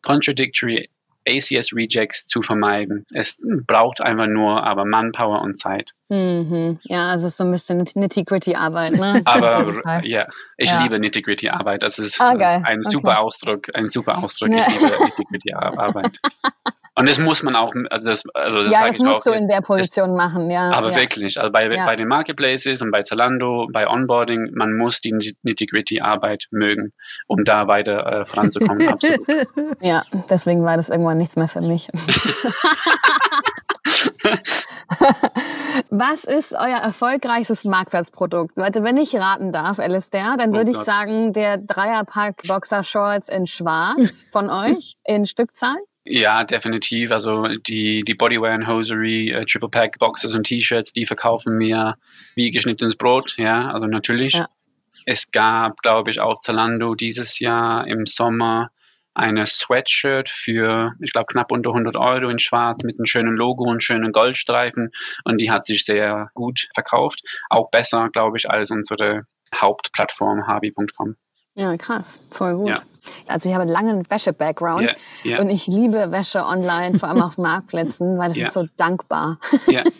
contradictory 0.01 0.89
ACS 1.27 1.74
Rejects 1.74 2.25
zu 2.27 2.42
vermeiden. 2.42 3.06
Es 3.13 3.38
braucht 3.65 4.01
einfach 4.01 4.27
nur 4.27 4.63
aber 4.63 4.86
Manpower 4.86 5.42
und 5.42 5.58
Zeit. 5.58 5.92
Mhm. 6.10 6.80
Ja, 6.84 7.15
es 7.15 7.24
ist 7.24 7.38
so 7.38 7.46
ein 7.46 7.51
bisschen 7.51 7.80
Nitty-Gritty-Arbeit. 7.96 8.94
Ne? 8.94 9.22
aber 9.25 10.06
ja, 10.06 10.27
ich 10.58 10.70
ja. 10.70 10.82
liebe 10.82 11.00
Nitty-Gritty-Arbeit. 11.00 11.82
Das 11.82 12.00
ist 12.00 12.20
ah, 12.20 12.32
ein 12.32 12.80
okay. 12.82 12.89
super 12.89 13.20
Ausdruck, 13.20 13.74
ein 13.74 13.88
super 13.88 14.22
Ausdruck. 14.22 14.50
Ja. 14.50 14.68
Ich 14.68 14.80
liebe 14.80 14.92
Nitty-Gritty-Arbeit. 15.03 16.12
Und 16.95 17.09
das 17.09 17.17
muss 17.17 17.41
man 17.41 17.55
auch, 17.55 17.73
also 17.89 18.09
das, 18.09 18.23
also 18.35 18.63
das 18.63 18.71
Ja, 18.71 18.88
das 18.88 19.00
musst 19.00 19.21
auch, 19.21 19.31
du 19.31 19.38
in 19.38 19.47
der 19.47 19.62
Position 19.62 20.15
machen, 20.15 20.51
ja. 20.51 20.69
Aber 20.71 20.91
ja. 20.91 20.97
wirklich, 20.97 21.39
also 21.39 21.51
bei, 21.51 21.67
ja. 21.67 21.85
bei 21.85 21.95
den 21.95 22.07
Marketplaces 22.07 22.83
und 22.83 22.91
bei 22.91 23.01
Zalando, 23.01 23.67
bei 23.71 23.88
Onboarding, 23.88 24.51
man 24.53 24.77
muss 24.77 25.01
die 25.01 25.12
Nitty-Gritty-Arbeit 25.12 26.45
mögen, 26.51 26.93
um 27.27 27.43
da 27.45 27.67
weiter 27.67 28.21
äh, 28.21 28.25
voranzukommen. 28.25 28.88
Absolut. 28.88 29.27
Ja, 29.81 30.03
deswegen 30.29 30.63
war 30.63 30.77
das 30.77 30.89
irgendwann 30.89 31.17
nichts 31.17 31.35
mehr 31.35 31.47
für 31.47 31.62
mich. 31.62 31.89
Was 35.89 36.23
ist 36.23 36.53
euer 36.53 36.77
erfolgreichstes 36.77 37.65
Marktplatzprodukt? 37.65 38.55
Leute, 38.57 38.83
wenn 38.83 38.97
ich 38.97 39.15
raten 39.15 39.51
darf, 39.51 39.79
Alistair, 39.79 40.35
dann 40.38 40.51
oh 40.51 40.53
würde 40.53 40.71
oh 40.71 40.73
ich 40.73 40.79
sagen, 40.79 41.33
der 41.33 41.57
Dreierpack 41.57 42.43
Boxer 42.47 42.83
Shorts 42.83 43.29
in 43.29 43.47
Schwarz 43.47 44.25
von 44.31 44.50
euch 44.51 44.95
in 45.03 45.25
Stückzahl. 45.25 45.77
Ja, 46.05 46.43
definitiv. 46.43 47.12
Also 47.12 47.48
die, 47.48 48.03
die 48.03 48.13
Bodywear 48.13 48.55
und 48.55 48.67
Hosiery, 48.67 49.31
äh, 49.31 49.45
Triple 49.45 49.69
Pack 49.69 50.00
Boxes 50.00 50.36
und 50.36 50.43
T-Shirts, 50.45 50.91
die 50.91 51.05
verkaufen 51.05 51.57
mir 51.57 51.95
wie 52.36 52.51
geschnittenes 52.51 52.98
Brot. 52.98 53.38
Ja, 53.38 53.72
also 53.72 53.88
natürlich. 53.88 54.33
Ja. 54.33 54.50
Es 55.05 55.31
gab, 55.31 55.81
glaube 55.81 56.12
ich, 56.12 56.19
auch 56.19 56.41
Zalando 56.41 56.95
dieses 56.95 57.39
Jahr 57.39 57.88
im 57.88 58.05
Sommer 58.05 58.69
eine 59.13 59.45
Sweatshirt 59.45 60.29
für, 60.29 60.93
ich 61.00 61.13
glaube, 61.13 61.27
knapp 61.27 61.51
unter 61.51 61.69
100 61.69 61.95
Euro 61.98 62.29
in 62.29 62.39
schwarz 62.39 62.83
mit 62.83 62.98
einem 62.98 63.05
schönen 63.05 63.36
Logo 63.36 63.63
und 63.63 63.83
schönen 63.83 64.12
Goldstreifen. 64.12 64.91
Und 65.24 65.39
die 65.39 65.51
hat 65.51 65.65
sich 65.65 65.86
sehr 65.86 66.29
gut 66.33 66.67
verkauft. 66.74 67.22
Auch 67.50 67.69
besser, 67.69 68.10
glaube 68.12 68.38
ich, 68.38 68.50
als 68.50 68.72
unsere 68.72 69.25
Hauptplattform 69.55 70.48
habi.com. 70.48 71.15
Ja, 71.55 71.77
krass, 71.77 72.19
voll 72.31 72.55
gut. 72.55 72.69
Ja. 72.69 72.81
Also 73.27 73.50
ich 73.50 73.53
habe 73.53 73.63
einen 73.63 73.72
langen 73.72 74.10
Wäsche-Background 74.10 74.83
yeah, 74.83 74.95
yeah. 75.25 75.41
und 75.41 75.50
ich 75.50 75.67
liebe 75.67 76.12
Wäsche 76.12 76.45
online, 76.45 76.98
vor 76.98 77.10
allem 77.10 77.22
auf 77.22 77.38
Marktplätzen, 77.38 78.17
weil 78.17 78.29
das 78.29 78.38
yeah. 78.38 78.48
ist 78.48 78.53
so 78.53 78.65
dankbar. 78.77 79.39
Ja. 79.67 79.83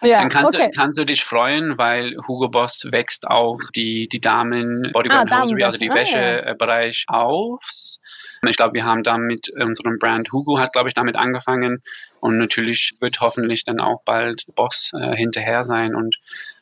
Dann 0.00 0.30
kannst, 0.30 0.54
okay. 0.54 0.70
du, 0.70 0.76
kannst 0.76 0.98
du 0.98 1.04
dich 1.04 1.24
freuen, 1.24 1.76
weil 1.76 2.16
Hugo 2.26 2.48
Boss 2.48 2.86
wächst 2.90 3.26
auch 3.26 3.58
die, 3.74 4.08
die 4.08 4.20
Damen 4.20 4.90
Bodywear 4.92 5.26
ah, 5.28 5.42
Hosiery, 5.42 5.62
also 5.64 5.78
die 5.78 5.90
ah, 5.90 5.94
Wäschebereich 5.94 7.06
ja. 7.10 7.20
aus. 7.20 7.98
Ich 8.46 8.56
glaube, 8.56 8.74
wir 8.74 8.84
haben 8.84 9.02
damit 9.02 9.50
unseren 9.50 9.98
Brand 9.98 10.30
Hugo 10.32 10.58
hat, 10.58 10.72
glaube 10.72 10.88
ich, 10.88 10.94
damit 10.94 11.16
angefangen 11.18 11.82
und 12.20 12.38
natürlich 12.38 12.94
wird 13.00 13.20
hoffentlich 13.20 13.64
dann 13.64 13.80
auch 13.80 14.02
bald 14.04 14.44
Boss 14.54 14.92
äh, 14.94 15.16
hinterher 15.16 15.64
sein 15.64 15.96
und 15.96 16.16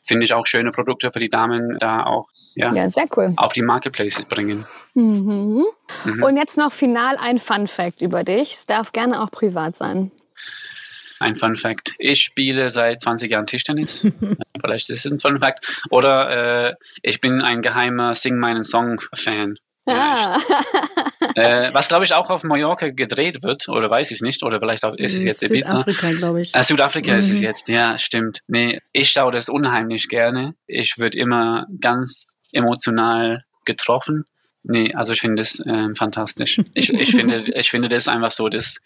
finde 0.07 0.25
ich 0.25 0.33
auch 0.33 0.47
schöne 0.47 0.71
Produkte 0.71 1.11
für 1.11 1.19
die 1.19 1.29
Damen 1.29 1.77
da 1.79 2.03
auch 2.03 2.27
ja, 2.55 2.73
ja 2.73 2.89
sehr 2.89 3.07
cool. 3.15 3.33
auf 3.37 3.53
die 3.53 3.61
Marketplaces 3.61 4.25
bringen. 4.25 4.65
Mhm. 4.93 5.65
Mhm. 6.05 6.23
Und 6.23 6.37
jetzt 6.37 6.57
noch 6.57 6.71
final 6.71 7.17
ein 7.17 7.39
Fun 7.39 7.67
Fact 7.67 8.01
über 8.01 8.23
dich. 8.23 8.53
Es 8.53 8.65
darf 8.65 8.93
gerne 8.93 9.21
auch 9.21 9.31
privat 9.31 9.75
sein. 9.75 10.11
Ein 11.19 11.35
Fun 11.35 11.55
Fact. 11.55 11.95
Ich 11.97 12.21
spiele 12.21 12.69
seit 12.69 13.01
20 13.01 13.31
Jahren 13.31 13.47
Tischtennis. 13.47 14.05
Vielleicht 14.61 14.89
ist 14.89 15.05
es 15.05 15.11
ein 15.11 15.19
Fun 15.19 15.39
Fact. 15.39 15.81
Oder 15.89 16.69
äh, 16.69 16.75
ich 17.01 17.21
bin 17.21 17.41
ein 17.41 17.61
geheimer 17.61 18.15
Sing 18.15 18.37
meinen 18.37 18.63
Song 18.63 19.01
Fan. 19.15 19.57
Ah. 19.87 20.37
äh, 21.37 21.73
was 21.73 21.87
glaube 21.87 22.03
ich 22.03 22.13
auch 22.13 22.29
auf 22.29 22.43
Mallorca 22.43 22.89
gedreht 22.89 23.43
wird, 23.43 23.69
oder 23.69 23.89
weiß 23.89 24.11
ich 24.11 24.21
nicht, 24.21 24.43
oder 24.43 24.59
vielleicht 24.59 24.83
auch 24.83 24.95
ist 24.95 25.15
es 25.15 25.23
jetzt 25.23 25.43
Ibiza. 25.43 25.69
Südafrika, 25.69 26.07
glaube 26.07 26.41
ich. 26.41 26.55
Äh, 26.55 26.63
Südafrika 26.63 27.13
mhm. 27.13 27.19
ist 27.19 27.29
es 27.29 27.37
mhm. 27.37 27.43
jetzt, 27.43 27.69
ja, 27.69 27.97
stimmt. 27.97 28.41
Nee, 28.47 28.79
ich 28.91 29.11
schaue 29.11 29.31
das 29.31 29.47
unheimlich 29.47 30.07
gerne. 30.09 30.55
Ich 30.65 30.97
würde 30.97 31.17
immer 31.17 31.67
ganz 31.79 32.27
emotional 32.51 33.43
getroffen. 33.65 34.25
Nee, 34.63 34.93
also 34.95 35.13
ich 35.13 35.21
finde 35.21 35.37
das 35.37 35.59
äh, 35.59 35.95
fantastisch. 35.95 36.59
Ich, 36.73 36.91
ich, 36.91 37.11
finde, 37.11 37.37
ich 37.55 37.69
finde 37.69 37.89
das 37.89 38.07
einfach 38.07 38.31
so, 38.31 38.49
dass 38.49 38.79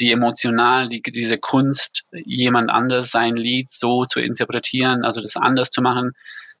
die 0.00 0.12
emotional, 0.12 0.88
die, 0.88 1.02
diese 1.02 1.38
Kunst, 1.38 2.04
jemand 2.12 2.70
anders 2.70 3.10
sein 3.10 3.36
Lied 3.36 3.70
so 3.70 4.06
zu 4.06 4.20
interpretieren, 4.20 5.04
also 5.04 5.20
das 5.20 5.36
anders 5.36 5.70
zu 5.70 5.82
machen, 5.82 6.12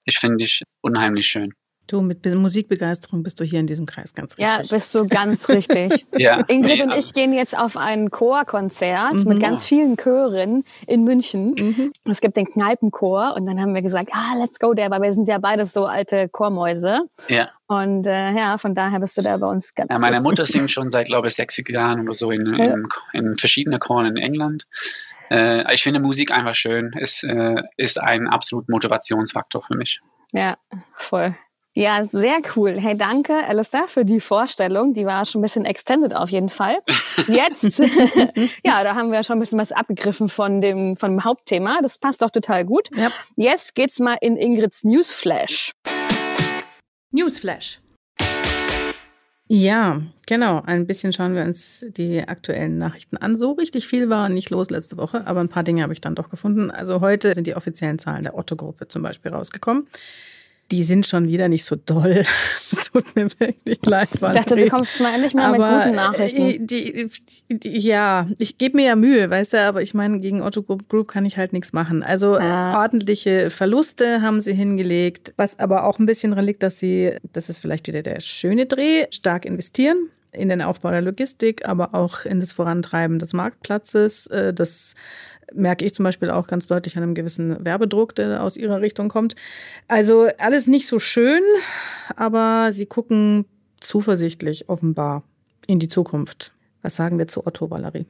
ich 0.04 0.18
finde 0.18 0.44
ich 0.44 0.62
unheimlich 0.82 1.26
schön. 1.26 1.54
Du, 1.90 2.02
mit 2.02 2.24
Musikbegeisterung 2.24 3.24
bist 3.24 3.40
du 3.40 3.44
hier 3.44 3.58
in 3.58 3.66
diesem 3.66 3.84
Kreis 3.84 4.14
ganz 4.14 4.38
richtig. 4.38 4.46
Ja, 4.46 4.62
bist 4.70 4.94
du 4.94 5.08
ganz 5.08 5.48
richtig. 5.48 6.06
ja. 6.16 6.36
Ingrid 6.46 6.76
nee, 6.76 6.82
und 6.84 6.92
ich 6.92 7.12
gehen 7.12 7.32
jetzt 7.32 7.58
auf 7.58 7.76
ein 7.76 8.10
Chorkonzert 8.10 9.14
mhm. 9.14 9.24
mit 9.24 9.40
ganz 9.40 9.64
vielen 9.64 9.96
Chören 9.96 10.62
in 10.86 11.02
München. 11.02 11.54
Mhm. 11.56 11.92
Es 12.04 12.20
gibt 12.20 12.36
den 12.36 12.46
Kneipenchor 12.46 13.34
und 13.36 13.44
dann 13.46 13.60
haben 13.60 13.74
wir 13.74 13.82
gesagt, 13.82 14.10
ah, 14.12 14.38
let's 14.38 14.60
go 14.60 14.72
there, 14.72 14.88
weil 14.92 15.02
wir 15.02 15.12
sind 15.12 15.26
ja 15.26 15.38
beides 15.38 15.72
so 15.72 15.86
alte 15.86 16.28
Chormäuse. 16.28 17.08
Ja. 17.28 17.50
Und 17.66 18.06
äh, 18.06 18.32
ja, 18.32 18.56
von 18.58 18.76
daher 18.76 19.00
bist 19.00 19.16
du 19.16 19.22
da 19.22 19.36
bei 19.36 19.48
uns 19.48 19.74
ganz 19.74 19.90
Ja, 19.90 19.98
meine 19.98 20.20
Mutter 20.20 20.44
singt 20.46 20.70
schon 20.70 20.92
seit, 20.92 21.06
glaube 21.06 21.26
ich, 21.26 21.34
60 21.34 21.68
Jahren 21.70 22.02
oder 22.02 22.14
so 22.14 22.30
in, 22.30 22.46
in, 22.54 22.86
in 23.12 23.36
verschiedenen 23.36 23.80
Choren 23.80 24.06
in 24.06 24.16
England. 24.16 24.66
Äh, 25.28 25.74
ich 25.74 25.82
finde 25.82 25.98
Musik 25.98 26.30
einfach 26.30 26.54
schön. 26.54 26.92
Es 27.00 27.24
äh, 27.24 27.56
ist 27.76 28.00
ein 28.00 28.28
absolut 28.28 28.68
Motivationsfaktor 28.68 29.62
für 29.62 29.74
mich. 29.74 30.00
Ja, 30.32 30.56
voll. 30.96 31.34
Ja, 31.74 32.04
sehr 32.10 32.38
cool. 32.56 32.80
Hey, 32.80 32.96
danke, 32.96 33.32
Alistair, 33.46 33.86
für 33.86 34.04
die 34.04 34.18
Vorstellung. 34.18 34.92
Die 34.92 35.06
war 35.06 35.24
schon 35.24 35.40
ein 35.40 35.42
bisschen 35.42 35.64
extended 35.64 36.16
auf 36.16 36.28
jeden 36.28 36.48
Fall. 36.48 36.78
Jetzt, 37.28 37.78
ja, 38.64 38.82
da 38.82 38.96
haben 38.96 39.12
wir 39.12 39.22
schon 39.22 39.36
ein 39.36 39.40
bisschen 39.40 39.58
was 39.60 39.70
abgegriffen 39.70 40.28
von 40.28 40.60
dem, 40.60 40.96
von 40.96 41.12
dem 41.12 41.24
Hauptthema. 41.24 41.78
Das 41.80 41.96
passt 41.96 42.22
doch 42.22 42.30
total 42.30 42.64
gut. 42.64 42.88
Ja. 42.96 43.10
Jetzt 43.36 43.76
geht's 43.76 44.00
mal 44.00 44.18
in 44.20 44.36
Ingrids 44.36 44.82
Newsflash. 44.82 45.70
Newsflash. 47.12 47.80
Ja, 49.46 50.02
genau. 50.26 50.62
Ein 50.66 50.88
bisschen 50.88 51.12
schauen 51.12 51.36
wir 51.36 51.42
uns 51.42 51.86
die 51.88 52.20
aktuellen 52.26 52.78
Nachrichten 52.78 53.16
an. 53.16 53.36
So 53.36 53.52
richtig 53.52 53.86
viel 53.86 54.08
war 54.08 54.28
nicht 54.28 54.50
los 54.50 54.70
letzte 54.70 54.96
Woche, 54.96 55.24
aber 55.24 55.38
ein 55.38 55.48
paar 55.48 55.62
Dinge 55.62 55.84
habe 55.84 55.92
ich 55.92 56.00
dann 56.00 56.16
doch 56.16 56.30
gefunden. 56.30 56.72
Also 56.72 57.00
heute 57.00 57.32
sind 57.34 57.46
die 57.46 57.54
offiziellen 57.54 58.00
Zahlen 58.00 58.24
der 58.24 58.36
Otto-Gruppe 58.36 58.88
zum 58.88 59.02
Beispiel 59.02 59.30
rausgekommen 59.32 59.86
die 60.70 60.84
sind 60.84 61.06
schon 61.06 61.28
wieder 61.28 61.48
nicht 61.48 61.64
so 61.64 61.76
doll. 61.76 62.24
Es 62.72 62.90
tut 62.92 63.16
mir 63.16 63.28
wirklich 63.38 63.78
leid. 63.84 64.08
Ich 64.12 64.20
dachte, 64.20 64.56
du 64.56 64.68
kommst 64.68 65.00
mal 65.00 65.14
endlich 65.14 65.34
mal 65.34 65.54
aber 65.54 65.58
mit 65.58 65.84
guten 65.84 65.96
Nachrichten. 65.96 66.66
Die, 66.66 67.08
die, 67.48 67.58
die, 67.58 67.78
ja, 67.78 68.28
ich 68.38 68.58
gebe 68.58 68.76
mir 68.76 68.86
ja 68.86 68.96
Mühe, 68.96 69.28
weißt 69.30 69.52
du, 69.52 69.60
aber 69.60 69.82
ich 69.82 69.94
meine, 69.94 70.20
gegen 70.20 70.42
Otto 70.42 70.62
Group 70.62 71.08
kann 71.08 71.24
ich 71.24 71.36
halt 71.36 71.52
nichts 71.52 71.72
machen. 71.72 72.02
Also 72.02 72.38
ja. 72.38 72.78
ordentliche 72.80 73.50
Verluste 73.50 74.22
haben 74.22 74.40
sie 74.40 74.54
hingelegt, 74.54 75.32
was 75.36 75.58
aber 75.58 75.84
auch 75.84 75.98
ein 75.98 76.06
bisschen 76.06 76.32
liegt, 76.32 76.62
dass 76.62 76.78
sie, 76.78 77.16
das 77.32 77.48
ist 77.48 77.60
vielleicht 77.60 77.88
wieder 77.88 78.02
der 78.02 78.20
schöne 78.20 78.66
Dreh, 78.66 79.06
stark 79.10 79.44
investieren 79.44 80.10
in 80.32 80.48
den 80.48 80.62
Aufbau 80.62 80.90
der 80.90 81.02
Logistik, 81.02 81.66
aber 81.68 81.94
auch 81.94 82.24
in 82.24 82.40
das 82.40 82.52
Vorantreiben 82.52 83.18
des 83.18 83.32
Marktplatzes. 83.32 84.26
Äh, 84.28 84.54
das 84.54 84.94
merke 85.54 85.84
ich 85.84 85.94
zum 85.94 86.04
Beispiel 86.04 86.30
auch 86.30 86.46
ganz 86.46 86.66
deutlich 86.66 86.96
an 86.96 87.02
einem 87.02 87.14
gewissen 87.14 87.64
Werbedruck, 87.64 88.14
der 88.14 88.42
aus 88.42 88.56
ihrer 88.56 88.80
Richtung 88.80 89.08
kommt. 89.08 89.34
Also 89.88 90.28
alles 90.38 90.66
nicht 90.66 90.86
so 90.86 90.98
schön, 90.98 91.42
aber 92.16 92.72
sie 92.72 92.86
gucken 92.86 93.44
zuversichtlich 93.80 94.68
offenbar 94.68 95.22
in 95.66 95.78
die 95.78 95.88
Zukunft. 95.88 96.52
Was 96.82 96.96
sagen 96.96 97.18
wir 97.18 97.28
zu 97.28 97.46
Otto, 97.46 97.70
Valerie? 97.70 98.06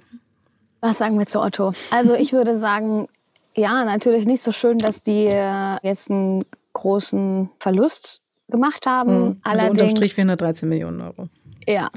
Was 0.80 0.98
sagen 0.98 1.18
wir 1.18 1.26
zu 1.26 1.40
Otto? 1.40 1.72
Also 1.90 2.14
ich 2.14 2.32
würde 2.32 2.56
sagen, 2.56 3.08
Ja, 3.56 3.84
natürlich 3.84 4.26
nicht 4.26 4.42
so 4.42 4.52
schön, 4.52 4.78
dass 4.78 5.02
die 5.02 5.26
äh, 5.26 5.76
jetzt 5.82 6.10
einen 6.10 6.44
großen 6.72 7.50
Verlust 7.58 8.22
gemacht 8.48 8.86
haben. 8.86 9.12
Mhm. 9.12 9.40
Also 9.42 9.58
Allerdings, 9.58 9.70
unterm 9.70 9.90
Strich 9.90 10.14
413 10.14 10.68
Millionen 10.68 11.00
Euro. 11.00 11.28
Ja, 11.66 11.90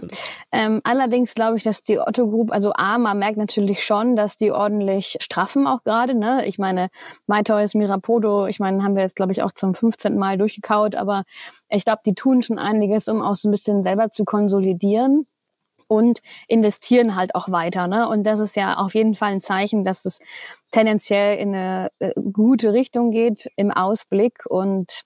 ähm, 0.51 0.81
allerdings 0.83 1.33
glaube 1.33 1.57
ich, 1.57 1.63
dass 1.63 1.83
die 1.83 1.99
Otto 1.99 2.27
Group, 2.27 2.51
also 2.51 2.73
A, 2.73 2.97
man 2.97 3.17
merkt 3.17 3.37
natürlich 3.37 3.83
schon, 3.83 4.15
dass 4.15 4.35
die 4.35 4.51
ordentlich 4.51 5.17
straffen 5.21 5.67
auch 5.67 5.83
gerade. 5.83 6.15
Ne? 6.15 6.45
Ich 6.45 6.59
meine, 6.59 6.89
MyToys, 7.27 7.73
Mirapodo, 7.73 8.47
ich 8.47 8.59
meine, 8.59 8.83
haben 8.83 8.95
wir 8.95 9.03
jetzt, 9.03 9.15
glaube 9.15 9.31
ich, 9.31 9.41
auch 9.41 9.53
zum 9.53 9.73
15. 9.73 10.17
Mal 10.17 10.37
durchgekaut, 10.37 10.95
aber 10.95 11.23
ich 11.69 11.85
glaube, 11.85 12.01
die 12.05 12.13
tun 12.13 12.41
schon 12.41 12.59
einiges, 12.59 13.07
um 13.07 13.21
auch 13.21 13.35
so 13.35 13.47
ein 13.47 13.51
bisschen 13.51 13.83
selber 13.83 14.11
zu 14.11 14.25
konsolidieren 14.25 15.27
und 15.87 16.19
investieren 16.47 17.15
halt 17.15 17.35
auch 17.35 17.49
weiter. 17.49 17.87
Ne? 17.87 18.07
Und 18.07 18.23
das 18.23 18.39
ist 18.39 18.55
ja 18.55 18.77
auf 18.77 18.95
jeden 18.95 19.15
Fall 19.15 19.31
ein 19.31 19.41
Zeichen, 19.41 19.83
dass 19.83 20.05
es 20.05 20.19
tendenziell 20.71 21.37
in 21.37 21.55
eine 21.55 21.89
äh, 21.99 22.11
gute 22.31 22.73
Richtung 22.73 23.11
geht 23.11 23.49
im 23.55 23.71
Ausblick 23.71 24.45
und 24.47 25.03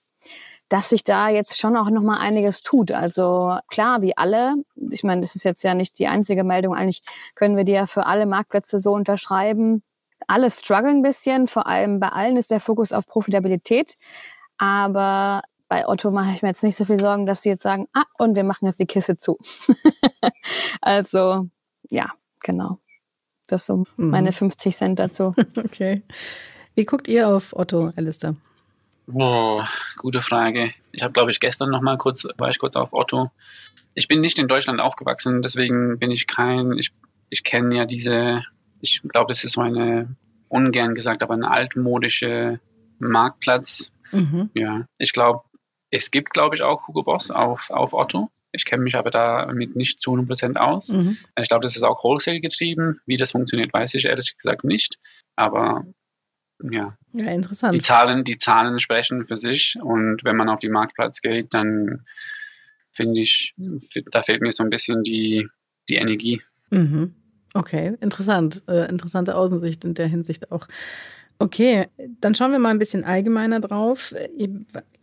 dass 0.68 0.90
sich 0.90 1.02
da 1.04 1.28
jetzt 1.28 1.58
schon 1.58 1.76
auch 1.76 1.90
noch 1.90 2.02
mal 2.02 2.18
einiges 2.18 2.62
tut. 2.62 2.92
Also 2.92 3.56
klar, 3.68 4.02
wie 4.02 4.16
alle. 4.16 4.56
Ich 4.90 5.02
meine, 5.02 5.22
das 5.22 5.34
ist 5.34 5.44
jetzt 5.44 5.64
ja 5.64 5.74
nicht 5.74 5.98
die 5.98 6.08
einzige 6.08 6.44
Meldung. 6.44 6.74
Eigentlich 6.74 7.02
können 7.34 7.56
wir 7.56 7.64
die 7.64 7.72
ja 7.72 7.86
für 7.86 8.06
alle 8.06 8.26
Marktplätze 8.26 8.78
so 8.80 8.92
unterschreiben. 8.92 9.82
Alle 10.26 10.50
strugglen 10.50 10.98
ein 10.98 11.02
bisschen. 11.02 11.46
Vor 11.46 11.66
allem 11.66 12.00
bei 12.00 12.08
allen 12.08 12.36
ist 12.36 12.50
der 12.50 12.60
Fokus 12.60 12.92
auf 12.92 13.06
Profitabilität. 13.06 13.94
Aber 14.58 15.42
bei 15.68 15.86
Otto 15.86 16.10
mache 16.10 16.32
ich 16.34 16.42
mir 16.42 16.48
jetzt 16.48 16.64
nicht 16.64 16.76
so 16.76 16.84
viel 16.84 17.00
Sorgen, 17.00 17.26
dass 17.26 17.42
sie 17.42 17.50
jetzt 17.50 17.62
sagen, 17.62 17.86
ah, 17.92 18.04
und 18.18 18.34
wir 18.36 18.44
machen 18.44 18.66
jetzt 18.66 18.80
die 18.80 18.86
Kiste 18.86 19.16
zu. 19.16 19.38
also, 20.80 21.48
ja, 21.88 22.12
genau. 22.40 22.78
Das 23.46 23.66
so 23.66 23.84
mhm. 23.96 24.10
meine 24.10 24.32
50 24.32 24.76
Cent 24.76 24.98
dazu. 24.98 25.34
okay. 25.56 26.02
Wie 26.74 26.84
guckt 26.84 27.08
ihr 27.08 27.28
auf 27.28 27.54
Otto, 27.54 27.92
Alistair? 27.96 28.36
Oh, 29.12 29.62
gute 29.96 30.22
Frage. 30.22 30.72
Ich 30.92 31.02
habe, 31.02 31.12
glaube 31.12 31.30
ich, 31.30 31.40
gestern 31.40 31.70
noch 31.70 31.80
mal 31.80 31.96
kurz, 31.96 32.26
war 32.36 32.50
ich 32.50 32.58
kurz 32.58 32.76
auf 32.76 32.92
Otto. 32.92 33.30
Ich 33.94 34.06
bin 34.06 34.20
nicht 34.20 34.38
in 34.38 34.48
Deutschland 34.48 34.80
aufgewachsen, 34.80 35.42
deswegen 35.42 35.98
bin 35.98 36.10
ich 36.10 36.26
kein, 36.26 36.72
ich, 36.78 36.92
ich 37.30 37.42
kenne 37.42 37.74
ja 37.76 37.84
diese, 37.84 38.44
ich 38.80 39.02
glaube, 39.02 39.28
das 39.28 39.44
ist 39.44 39.52
so 39.52 39.60
eine, 39.60 40.14
ungern 40.48 40.94
gesagt, 40.94 41.22
aber 41.22 41.34
eine 41.34 41.50
altmodische 41.50 42.60
Marktplatz. 42.98 43.92
Mhm. 44.12 44.50
Ja, 44.54 44.86
ich 44.98 45.12
glaube, 45.12 45.42
es 45.90 46.10
gibt, 46.10 46.30
glaube 46.32 46.54
ich, 46.54 46.62
auch 46.62 46.86
Hugo 46.86 47.02
Boss 47.02 47.30
auf, 47.30 47.70
auf 47.70 47.94
Otto. 47.94 48.30
Ich 48.52 48.64
kenne 48.64 48.82
mich 48.82 48.96
aber 48.96 49.10
damit 49.10 49.76
nicht 49.76 50.00
zu 50.00 50.12
100% 50.12 50.56
aus. 50.56 50.88
Mhm. 50.90 51.18
Ich 51.40 51.48
glaube, 51.48 51.62
das 51.62 51.76
ist 51.76 51.82
auch 51.82 52.02
Wholesale 52.02 52.40
getrieben. 52.40 53.00
Wie 53.04 53.16
das 53.16 53.32
funktioniert, 53.32 53.72
weiß 53.72 53.94
ich 53.94 54.06
ehrlich 54.06 54.36
gesagt 54.36 54.64
nicht. 54.64 54.98
Aber 55.36 55.84
ja. 56.62 56.96
Ja, 57.12 57.30
interessant. 57.30 57.74
Die 57.74 57.82
Zahlen, 57.82 58.24
die 58.24 58.38
Zahlen 58.38 58.78
sprechen 58.78 59.24
für 59.24 59.36
sich 59.36 59.76
und 59.80 60.24
wenn 60.24 60.36
man 60.36 60.48
auf 60.48 60.58
die 60.58 60.68
Marktplatz 60.68 61.20
geht, 61.20 61.54
dann 61.54 62.04
finde 62.90 63.20
ich, 63.20 63.54
da 64.10 64.22
fehlt 64.22 64.42
mir 64.42 64.52
so 64.52 64.62
ein 64.62 64.70
bisschen 64.70 65.02
die, 65.02 65.48
die 65.88 65.96
Energie. 65.96 66.42
Mhm. 66.70 67.14
Okay, 67.54 67.96
interessant. 68.00 68.62
Äh, 68.68 68.88
interessante 68.88 69.34
Außensicht 69.36 69.84
in 69.84 69.94
der 69.94 70.06
Hinsicht 70.06 70.52
auch. 70.52 70.68
Okay, 71.40 71.86
dann 72.20 72.34
schauen 72.34 72.50
wir 72.50 72.58
mal 72.58 72.70
ein 72.70 72.80
bisschen 72.80 73.04
allgemeiner 73.04 73.60
drauf. 73.60 74.12
Ich 74.36 74.50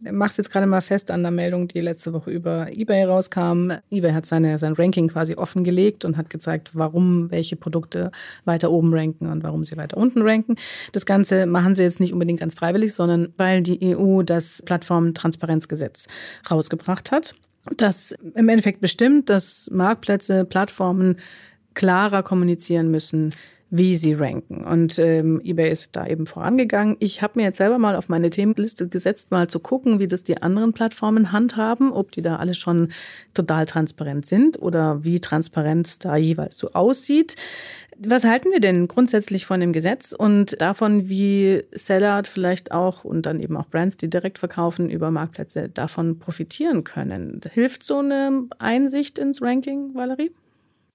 mache 0.01 0.31
es 0.31 0.37
jetzt 0.37 0.51
gerade 0.51 0.67
mal 0.67 0.81
fest 0.81 1.09
an 1.09 1.21
der 1.21 1.31
Meldung, 1.31 1.69
die 1.69 1.79
letzte 1.79 2.11
Woche 2.11 2.29
über 2.29 2.67
eBay 2.73 3.05
rauskam. 3.05 3.71
eBay 3.89 4.11
hat 4.11 4.25
seine, 4.25 4.57
sein 4.57 4.73
Ranking 4.73 5.07
quasi 5.07 5.35
offengelegt 5.35 6.03
und 6.03 6.17
hat 6.17 6.29
gezeigt, 6.29 6.71
warum 6.73 7.31
welche 7.31 7.55
Produkte 7.55 8.11
weiter 8.43 8.69
oben 8.69 8.93
ranken 8.93 9.27
und 9.27 9.43
warum 9.43 9.63
sie 9.63 9.77
weiter 9.77 9.95
unten 9.95 10.23
ranken. 10.23 10.55
Das 10.91 11.05
Ganze 11.05 11.45
machen 11.45 11.73
sie 11.73 11.83
jetzt 11.83 12.01
nicht 12.01 12.11
unbedingt 12.11 12.41
ganz 12.41 12.55
freiwillig, 12.55 12.93
sondern 12.93 13.33
weil 13.37 13.61
die 13.61 13.95
EU 13.95 14.21
das 14.21 14.61
Plattformtransparenzgesetz 14.63 16.07
rausgebracht 16.51 17.13
hat. 17.13 17.33
Das 17.77 18.13
im 18.35 18.49
Endeffekt 18.49 18.81
bestimmt, 18.81 19.29
dass 19.29 19.69
Marktplätze, 19.71 20.43
Plattformen 20.43 21.15
klarer 21.75 22.23
kommunizieren 22.23 22.91
müssen, 22.91 23.33
wie 23.69 23.95
sie 23.95 24.13
ranken. 24.13 24.63
Und 24.63 24.99
ähm, 24.99 25.41
eBay 25.43 25.71
ist 25.71 25.89
da 25.93 26.05
eben 26.05 26.27
vorangegangen. 26.27 26.97
Ich 26.99 27.21
habe 27.21 27.33
mir 27.39 27.43
jetzt 27.43 27.57
selber 27.57 27.79
mal 27.79 27.95
auf 27.95 28.09
meine 28.09 28.29
Themenliste 28.29 28.87
gesetzt, 28.87 29.31
mal 29.31 29.47
zu 29.47 29.59
gucken, 29.59 29.99
wie 29.99 30.07
das 30.07 30.23
die 30.23 30.41
anderen 30.41 30.71
Plattformen 30.73 31.31
handhaben, 31.31 31.91
ob 31.91 32.11
die 32.11 32.21
da 32.21 32.37
alle 32.37 32.53
schon 32.53 32.89
total 33.33 33.65
transparent 33.65 34.25
sind 34.25 34.61
oder 34.61 35.03
wie 35.03 35.19
transparent 35.19 36.05
da 36.05 36.15
jeweils 36.15 36.57
so 36.57 36.71
aussieht. 36.71 37.35
Was 37.97 38.23
halten 38.25 38.51
wir 38.51 38.59
denn 38.59 38.87
grundsätzlich 38.87 39.45
von 39.45 39.59
dem 39.61 39.73
Gesetz 39.73 40.11
und 40.11 40.61
davon, 40.61 41.07
wie 41.09 41.63
Seller 41.71 42.23
vielleicht 42.25 42.71
auch 42.71 43.03
und 43.03 43.25
dann 43.25 43.39
eben 43.39 43.55
auch 43.57 43.67
Brands, 43.67 43.97
die 43.97 44.09
direkt 44.09 44.37
verkaufen 44.37 44.89
über 44.89 45.11
Marktplätze, 45.11 45.69
davon 45.69 46.19
profitieren 46.19 46.83
können? 46.83 47.41
Hilft 47.53 47.83
so 47.83 47.99
eine 47.99 48.47
Einsicht 48.59 49.17
ins 49.17 49.41
Ranking, 49.41 49.95
Valerie? 49.95 50.31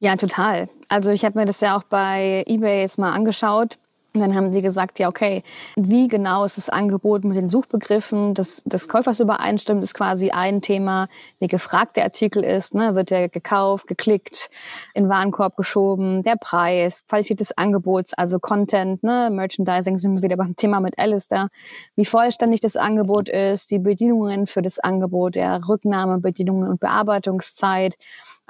Ja, 0.01 0.17
total. 0.17 0.69
Also 0.89 1.13
ich 1.13 1.25
habe 1.25 1.39
mir 1.39 1.45
das 1.45 1.61
ja 1.61 1.77
auch 1.77 1.85
bei 1.85 2.43
eBay 2.47 2.81
jetzt 2.81 2.99
mal 2.99 3.13
angeschaut. 3.13 3.77
Und 4.13 4.21
dann 4.23 4.35
haben 4.35 4.53
sie 4.53 4.61
gesagt, 4.61 4.99
ja, 4.99 5.09
okay, 5.09 5.45
wie 5.77 6.09
genau 6.09 6.45
ist 6.45 6.57
das 6.57 6.69
Angebot 6.69 7.23
mit 7.23 7.37
den 7.37 7.49
Suchbegriffen 7.49 8.35
des, 8.35 8.61
des 8.65 8.89
Käufers 8.89 9.21
übereinstimmt, 9.21 9.85
ist 9.85 9.95
quasi 9.95 10.31
ein 10.31 10.63
Thema. 10.63 11.07
Wie 11.39 11.47
gefragt 11.47 11.97
der 11.97 12.05
Artikel 12.05 12.43
ist, 12.43 12.75
ne, 12.75 12.97
wird 12.97 13.11
der 13.11 13.29
gekauft, 13.29 13.87
geklickt, 13.87 14.51
in 14.95 15.09
Warenkorb 15.09 15.57
geschoben, 15.57 16.25
der 16.25 16.35
Preis, 16.35 17.07
Qualität 17.07 17.39
des 17.39 17.57
Angebots, 17.57 18.13
also 18.15 18.41
Content, 18.41 19.01
ne, 19.05 19.31
Merchandising 19.31 19.97
sind 19.97 20.17
wir 20.17 20.23
wieder 20.23 20.37
beim 20.37 20.57
Thema 20.57 20.81
mit 20.81 20.99
Alistair, 20.99 21.49
wie 21.95 22.05
vollständig 22.05 22.59
das 22.59 22.75
Angebot 22.75 23.29
ist, 23.29 23.71
die 23.71 23.79
Bedienungen 23.79 24.49
für 24.49 24.63
das 24.63 24.81
Angebot, 24.81 25.37
der 25.37 25.61
Rücknahmebedienungen 25.69 26.69
und 26.69 26.81
Bearbeitungszeit, 26.81 27.97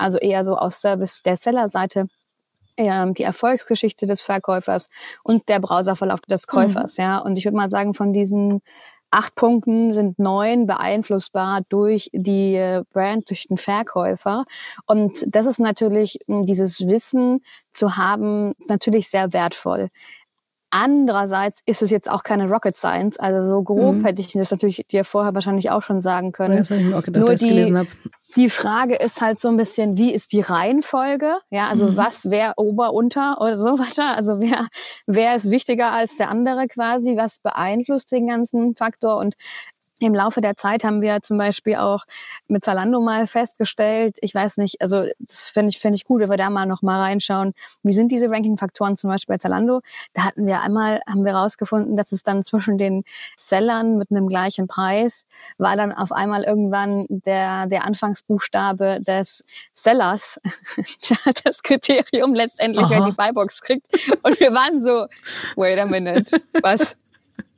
also 0.00 0.18
eher 0.18 0.44
so 0.44 0.56
aus 0.56 0.80
Service 0.80 1.22
der 1.22 1.36
Sellerseite 1.36 2.06
die 2.78 3.22
Erfolgsgeschichte 3.24 4.06
des 4.06 4.22
Verkäufers 4.22 4.88
und 5.22 5.50
der 5.50 5.60
Browserverlauf 5.60 6.20
des 6.22 6.46
Käufers. 6.46 6.96
Mhm. 6.96 7.04
Ja, 7.04 7.18
und 7.18 7.36
ich 7.36 7.44
würde 7.44 7.58
mal 7.58 7.68
sagen, 7.68 7.92
von 7.92 8.14
diesen 8.14 8.62
acht 9.10 9.34
Punkten 9.34 9.92
sind 9.92 10.18
neun 10.18 10.66
beeinflussbar 10.66 11.62
durch 11.68 12.10
die 12.12 12.54
äh, 12.54 12.82
Brand, 12.92 13.28
durch 13.28 13.48
den 13.48 13.58
Verkäufer. 13.58 14.44
Und 14.86 15.24
das 15.26 15.46
ist 15.46 15.58
natürlich, 15.58 16.20
dieses 16.28 16.86
Wissen 16.86 17.42
zu 17.72 17.96
haben, 17.96 18.54
natürlich 18.68 19.08
sehr 19.10 19.32
wertvoll. 19.32 19.88
Andererseits 20.70 21.60
ist 21.66 21.82
es 21.82 21.90
jetzt 21.90 22.08
auch 22.08 22.22
keine 22.22 22.48
Rocket 22.48 22.76
Science. 22.76 23.18
Also 23.18 23.46
so 23.46 23.62
grob 23.62 23.96
mhm. 23.96 24.04
hätte 24.04 24.22
ich 24.22 24.32
das 24.32 24.50
natürlich 24.50 24.86
dir 24.90 25.04
vorher 25.04 25.34
wahrscheinlich 25.34 25.70
auch 25.70 25.82
schon 25.82 26.00
sagen 26.00 26.30
können. 26.30 26.54
Ja, 26.54 26.60
das 26.60 26.70
ich 26.70 26.84
mir 26.84 26.96
auch 26.96 27.02
gedacht, 27.02 27.26
Nur 27.26 27.34
die, 27.34 27.88
die 28.36 28.48
Frage 28.48 28.94
ist 28.94 29.20
halt 29.20 29.38
so 29.40 29.48
ein 29.48 29.56
bisschen, 29.56 29.98
wie 29.98 30.14
ist 30.14 30.32
die 30.32 30.40
Reihenfolge? 30.40 31.38
Ja, 31.50 31.68
also 31.68 31.86
mhm. 31.86 31.96
was, 31.96 32.30
wer 32.30 32.56
Ober, 32.56 32.92
Unter 32.92 33.40
oder 33.40 33.56
so 33.56 33.78
weiter. 33.78 34.16
Also 34.16 34.38
wer, 34.38 34.68
wer 35.06 35.34
ist 35.34 35.50
wichtiger 35.50 35.90
als 35.90 36.16
der 36.16 36.28
andere 36.28 36.68
quasi? 36.68 37.16
Was 37.16 37.40
beeinflusst 37.40 38.12
den 38.12 38.28
ganzen 38.28 38.76
Faktor? 38.76 39.16
Und 39.16 39.34
im 40.00 40.14
Laufe 40.14 40.40
der 40.40 40.56
Zeit 40.56 40.84
haben 40.84 41.00
wir 41.00 41.20
zum 41.22 41.38
Beispiel 41.38 41.76
auch 41.76 42.04
mit 42.48 42.64
Zalando 42.64 43.00
mal 43.00 43.26
festgestellt, 43.26 44.16
ich 44.20 44.34
weiß 44.34 44.56
nicht, 44.56 44.80
also 44.80 45.04
das 45.18 45.44
finde 45.44 45.68
ich, 45.70 45.78
finde 45.78 45.96
ich 45.96 46.04
gut, 46.04 46.20
wenn 46.20 46.30
wir 46.30 46.36
da 46.36 46.50
mal 46.50 46.66
noch 46.66 46.82
mal 46.82 47.00
reinschauen, 47.00 47.52
wie 47.82 47.92
sind 47.92 48.10
diese 48.10 48.30
Ranking-Faktoren 48.30 48.96
zum 48.96 49.10
Beispiel 49.10 49.34
bei 49.34 49.38
Zalando? 49.38 49.80
Da 50.14 50.24
hatten 50.24 50.46
wir 50.46 50.62
einmal, 50.62 51.00
haben 51.06 51.24
wir 51.24 51.34
rausgefunden, 51.34 51.96
dass 51.96 52.12
es 52.12 52.22
dann 52.22 52.44
zwischen 52.44 52.78
den 52.78 53.04
Sellern 53.36 53.98
mit 53.98 54.10
einem 54.10 54.28
gleichen 54.28 54.66
Preis 54.66 55.26
war 55.58 55.76
dann 55.76 55.92
auf 55.92 56.12
einmal 56.12 56.44
irgendwann 56.44 57.06
der, 57.08 57.66
der 57.66 57.84
Anfangsbuchstabe 57.84 59.00
des 59.00 59.44
Sellers, 59.74 60.40
das 61.44 61.62
Kriterium 61.62 62.34
letztendlich, 62.34 62.84
Aha. 62.84 62.90
wer 62.90 63.04
die 63.06 63.12
Buybox 63.12 63.60
kriegt. 63.60 63.86
Und 64.22 64.40
wir 64.40 64.52
waren 64.52 64.82
so, 64.82 65.06
wait 65.56 65.78
a 65.78 65.84
minute, 65.84 66.40
was? 66.62 66.96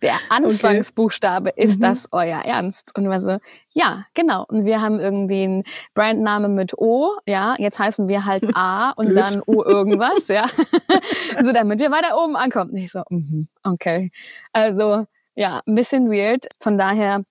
Der 0.00 0.14
Anfangsbuchstabe, 0.28 1.50
okay. 1.50 1.62
ist 1.62 1.78
mhm. 1.78 1.82
das 1.82 2.08
euer 2.12 2.40
Ernst? 2.44 2.96
Und 2.96 3.08
wir 3.08 3.20
so, 3.20 3.38
ja, 3.72 4.04
genau. 4.14 4.44
Und 4.48 4.64
wir 4.64 4.80
haben 4.80 5.00
irgendwie 5.00 5.44
einen 5.44 5.64
Brandname 5.94 6.48
mit 6.48 6.76
O, 6.78 7.16
ja, 7.26 7.54
jetzt 7.58 7.78
heißen 7.78 8.08
wir 8.08 8.24
halt 8.24 8.44
A 8.54 8.90
und 8.96 9.14
dann 9.14 9.42
O 9.46 9.62
irgendwas, 9.62 10.28
ja. 10.28 10.46
so 11.42 11.52
damit 11.52 11.80
wir 11.80 11.90
weiter 11.90 12.22
oben 12.22 12.36
ankommen. 12.36 12.70
Und 12.70 12.78
ich 12.78 12.90
so, 12.92 13.02
mm 13.08 13.48
okay. 13.64 14.10
Also, 14.52 15.06
ja, 15.34 15.60
ein 15.66 15.74
bisschen 15.74 16.10
weird. 16.10 16.46
Von 16.60 16.78
daher 16.78 17.22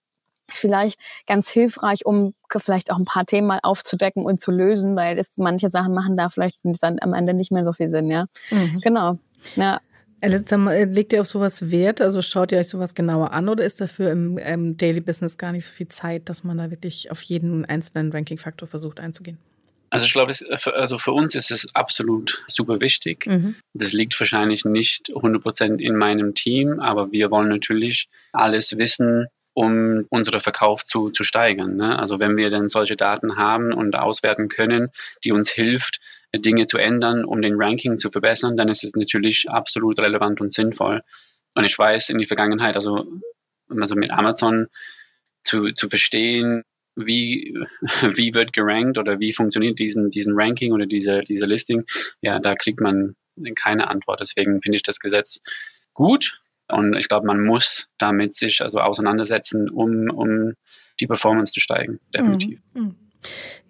vielleicht 0.53 0.99
ganz 1.27 1.49
hilfreich, 1.49 2.05
um 2.05 2.33
vielleicht 2.55 2.91
auch 2.91 2.97
ein 2.97 3.05
paar 3.05 3.25
Themen 3.25 3.47
mal 3.47 3.59
aufzudecken 3.63 4.25
und 4.25 4.39
zu 4.39 4.51
lösen, 4.51 4.95
weil 4.95 5.17
es, 5.17 5.37
manche 5.37 5.69
Sachen 5.69 5.93
machen 5.93 6.17
da 6.17 6.29
vielleicht 6.29 6.59
dann 6.63 6.97
am 7.01 7.13
Ende 7.13 7.33
nicht 7.33 7.51
mehr 7.51 7.63
so 7.63 7.73
viel 7.73 7.89
Sinn, 7.89 8.09
ja. 8.09 8.25
Mhm. 8.49 8.81
Genau. 8.81 9.17
Ja, 9.55 9.79
äh, 10.21 10.85
legt 10.85 11.13
ihr 11.13 11.21
auf 11.21 11.27
sowas 11.27 11.71
Wert? 11.71 11.99
Also 12.01 12.21
schaut 12.21 12.51
ihr 12.51 12.59
euch 12.59 12.69
sowas 12.69 12.95
genauer 12.95 13.31
an 13.31 13.49
oder 13.49 13.63
ist 13.63 13.81
dafür 13.81 14.11
im, 14.11 14.37
im 14.37 14.77
Daily 14.77 15.01
Business 15.01 15.37
gar 15.37 15.51
nicht 15.51 15.65
so 15.65 15.71
viel 15.71 15.87
Zeit, 15.87 16.29
dass 16.29 16.43
man 16.43 16.57
da 16.57 16.69
wirklich 16.69 17.11
auf 17.11 17.21
jeden 17.23 17.65
einzelnen 17.65 18.11
Ranking-Faktor 18.11 18.67
versucht 18.67 18.99
einzugehen? 18.99 19.37
Also 19.89 20.05
ich 20.05 20.13
glaube, 20.13 20.33
also 20.73 20.97
für 20.97 21.11
uns 21.11 21.35
ist 21.35 21.51
es 21.51 21.75
absolut 21.75 22.43
super 22.47 22.79
wichtig. 22.79 23.25
Mhm. 23.27 23.55
Das 23.73 23.91
liegt 23.91 24.17
wahrscheinlich 24.19 24.63
nicht 24.63 25.09
100% 25.09 25.79
in 25.79 25.97
meinem 25.97 26.33
Team, 26.33 26.79
aber 26.79 27.11
wir 27.11 27.29
wollen 27.29 27.49
natürlich 27.49 28.07
alles 28.31 28.77
wissen, 28.77 29.27
um 29.53 30.05
unseren 30.09 30.39
Verkauf 30.39 30.85
zu, 30.85 31.09
zu 31.09 31.23
steigern. 31.23 31.75
Ne? 31.75 31.99
Also 31.99 32.19
wenn 32.19 32.37
wir 32.37 32.49
dann 32.49 32.69
solche 32.69 32.95
Daten 32.95 33.35
haben 33.35 33.73
und 33.73 33.95
auswerten 33.97 34.47
können, 34.47 34.91
die 35.25 35.33
uns 35.33 35.51
hilft, 35.51 35.99
Dinge 36.35 36.65
zu 36.65 36.77
ändern, 36.77 37.25
um 37.25 37.41
den 37.41 37.55
Ranking 37.55 37.97
zu 37.97 38.09
verbessern, 38.09 38.57
dann 38.57 38.69
ist 38.69 38.83
es 38.83 38.95
natürlich 38.95 39.49
absolut 39.49 39.99
relevant 39.99 40.39
und 40.41 40.51
sinnvoll. 40.51 41.01
Und 41.55 41.65
ich 41.65 41.77
weiß 41.77 42.09
in 42.09 42.17
die 42.17 42.27
Vergangenheit, 42.27 42.75
also, 42.75 43.05
also 43.69 43.95
mit 43.95 44.11
Amazon 44.11 44.67
zu, 45.43 45.71
zu 45.73 45.89
verstehen, 45.89 46.63
wie, 46.95 47.57
wie 48.15 48.33
wird 48.33 48.53
gerankt 48.53 48.97
oder 48.97 49.19
wie 49.19 49.33
funktioniert 49.33 49.79
diesen, 49.79 50.09
diesen 50.09 50.33
Ranking 50.35 50.71
oder 50.71 50.85
diese, 50.85 51.21
diese 51.21 51.45
Listing, 51.45 51.85
ja, 52.21 52.39
da 52.39 52.55
kriegt 52.55 52.81
man 52.81 53.15
keine 53.55 53.89
Antwort. 53.89 54.19
Deswegen 54.19 54.61
finde 54.61 54.77
ich 54.77 54.83
das 54.83 54.99
Gesetz 54.99 55.41
gut 55.93 56.41
und 56.71 56.95
ich 56.95 57.07
glaube, 57.07 57.27
man 57.27 57.43
muss 57.43 57.87
damit 57.97 58.33
sich 58.33 58.61
also 58.61 58.79
auseinandersetzen, 58.79 59.69
um, 59.69 60.09
um 60.09 60.53
die 60.99 61.07
Performance 61.07 61.53
zu 61.53 61.59
steigen, 61.59 61.99
definitiv. 62.13 62.59
Mhm. 62.73 62.81
mhm. 62.81 62.95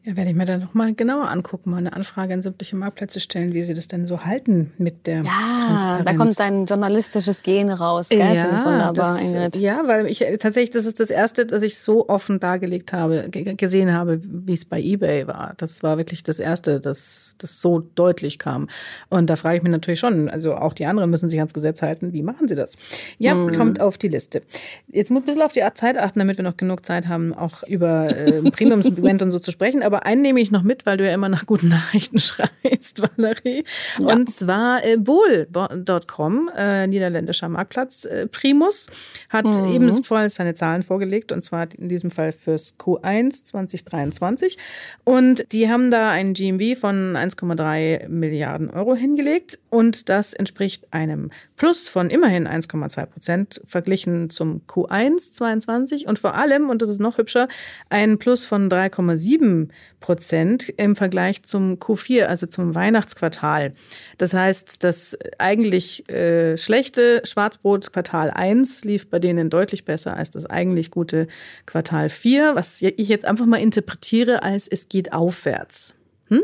Ja, 0.04 0.18
werde 0.18 0.32
ich 0.32 0.36
mir 0.36 0.46
dann 0.46 0.62
nochmal 0.62 0.96
genauer 0.96 1.30
angucken, 1.30 1.70
mal 1.70 1.78
eine 1.78 1.94
Anfrage 1.94 2.34
an 2.34 2.42
sämtliche 2.42 2.76
Marktplätze 2.76 3.20
stellen, 3.20 3.54
wie 3.54 3.62
sie 3.62 3.76
das 3.76 3.88
denn 3.88 4.08
so 4.08 4.26
halten 4.26 4.74
mit 4.80 5.06
der 5.06 5.18
ja, 5.18 5.58
Transparenz. 5.60 6.06
da 6.06 6.14
kommt 6.16 6.40
dein 6.40 6.66
journalistisches 6.66 7.44
Gen 7.44 7.70
raus, 7.70 8.10
gell? 8.10 8.18
Ja, 8.18 8.66
wunderbar, 8.66 8.94
das, 8.94 9.22
Ingrid. 9.22 9.58
Ja, 9.58 9.84
weil 9.86 10.08
ich 10.08 10.26
tatsächlich, 10.40 10.72
das 10.72 10.88
ist 10.88 11.00
das 11.00 11.12
Erste, 11.12 11.46
dass 11.46 11.62
ich 11.62 11.78
so 11.78 12.10
offen 12.10 12.40
dargelegt 12.40 12.94
habe, 12.94 13.30
gesehen 13.30 13.94
habe, 13.94 14.20
wie 14.24 14.54
es 14.54 14.66
bei 14.66 14.82
Ebay 14.82 15.28
war. 15.28 15.54
Das 15.58 15.84
war 15.84 15.98
wirklich 15.98 16.24
das 16.24 16.40
Erste, 16.40 16.80
dass 16.80 17.36
das 17.38 17.62
so 17.62 17.80
deutlich 17.80 18.40
kam. 18.40 18.70
Und 19.10 19.30
da 19.30 19.36
frage 19.36 19.58
ich 19.58 19.64
mich 19.64 19.72
natürlich 19.72 20.00
schon, 20.00 20.30
also 20.30 20.56
auch 20.56 20.74
die 20.74 20.88
anderen 20.88 21.12
müssen 21.12 21.30
sich 21.30 21.40
ans 21.40 21.54
Gesetz 21.54 21.84
halten. 21.84 22.12
Wie 22.12 22.24
machen 22.24 22.48
sie 22.48 22.56
das? 22.56 22.74
Ja, 23.20 23.34
hm. 23.34 23.54
kommt 23.56 23.80
auf 23.80 24.00
die 24.00 24.08
Liste. 24.08 24.42
Jetzt 24.88 25.12
muss 25.12 25.22
ein 25.22 25.26
bisschen 25.26 25.44
auf 25.44 25.54
die 25.54 25.62
Zeit 25.76 26.00
achten, 26.00 26.18
damit 26.18 26.38
wir 26.38 26.44
noch 26.44 26.58
genug 26.58 26.84
Zeit 26.88 27.08
haben, 27.08 27.36
auch 27.36 27.62
über 27.68 28.10
äh, 28.10 28.42
Premium-Segment 28.50 29.22
und 29.22 29.30
so 29.30 29.38
zu 29.38 29.52
sprechen. 29.52 29.84
Aber 29.92 30.06
einen 30.06 30.22
nehme 30.22 30.40
ich 30.40 30.52
noch 30.52 30.64
mit, 30.64 30.86
weil 30.86 30.96
du 30.96 31.06
ja 31.06 31.14
immer 31.14 31.28
nach 31.28 31.46
guten 31.46 31.68
Nachrichten 31.68 32.18
schreist, 32.20 33.02
Valerie. 33.02 33.66
Ja. 34.00 34.14
Und 34.14 34.34
zwar 34.34 34.82
äh, 34.86 34.96
Bohl.com, 34.96 36.50
äh, 36.56 36.88
niederländischer 36.88 37.50
Marktplatz, 37.50 38.06
äh, 38.06 38.26
Primus, 38.28 38.88
hat 39.28 39.44
mhm. 39.44 39.74
ebenfalls 39.74 40.36
seine 40.36 40.54
Zahlen 40.54 40.84
vorgelegt 40.84 41.34
und 41.34 41.44
zwar 41.44 41.68
in 41.78 41.90
diesem 41.90 42.10
Fall 42.10 42.32
fürs 42.32 42.76
Q1 42.80 43.44
2023. 43.44 44.58
Und 45.04 45.52
die 45.52 45.70
haben 45.70 45.92
da 45.92 46.10
einen 46.10 46.36
GMV 46.36 46.80
von 46.80 47.18
1,3 47.18 48.08
Milliarden 48.08 48.70
Euro 48.70 48.96
hingelegt 48.96 49.60
und 49.70 50.08
das 50.08 50.32
entspricht 50.32 50.88
einem 50.92 51.32
Plus 51.58 51.90
von 51.90 52.10
immerhin 52.10 52.48
1,2 52.48 53.06
Prozent 53.08 53.62
verglichen 53.66 54.30
zum 54.30 54.62
Q1 54.68 55.34
22 55.34 56.08
und 56.08 56.18
vor 56.18 56.36
allem, 56.36 56.70
und 56.70 56.82
das 56.82 56.90
ist 56.90 57.02
noch 57.02 57.18
hübscher, 57.18 57.50
ein 57.90 58.20
Plus 58.20 58.46
von 58.46 58.70
3,7 58.70 59.68
Prozent 60.00 60.70
im 60.78 60.96
Vergleich 60.96 61.44
zum 61.44 61.76
Q4, 61.76 62.24
also 62.24 62.48
zum 62.48 62.76
Weihnachtsquartal. 62.76 63.74
Das 64.18 64.34
heißt, 64.34 64.84
das 64.84 65.18
eigentlich 65.38 66.10
äh, 66.10 66.58
schlechte 66.58 67.22
Schwarzbrot 67.26 67.94
Quartal 67.94 68.32
1 68.32 68.84
lief 68.84 69.10
bei 69.10 69.20
denen 69.20 69.50
deutlich 69.50 69.86
besser 69.86 70.16
als 70.16 70.32
das 70.32 70.46
eigentlich 70.46 70.92
gute 70.92 71.28
Quartal 71.66 72.10
4, 72.10 72.56
was 72.56 72.82
ich 72.82 73.10
jetzt 73.10 73.26
einfach 73.26 73.46
mal 73.46 73.58
interpretiere 73.58 74.44
als 74.44 74.68
es 74.68 74.90
geht 74.90 75.14
aufwärts. 75.14 75.94
Hm? 76.28 76.44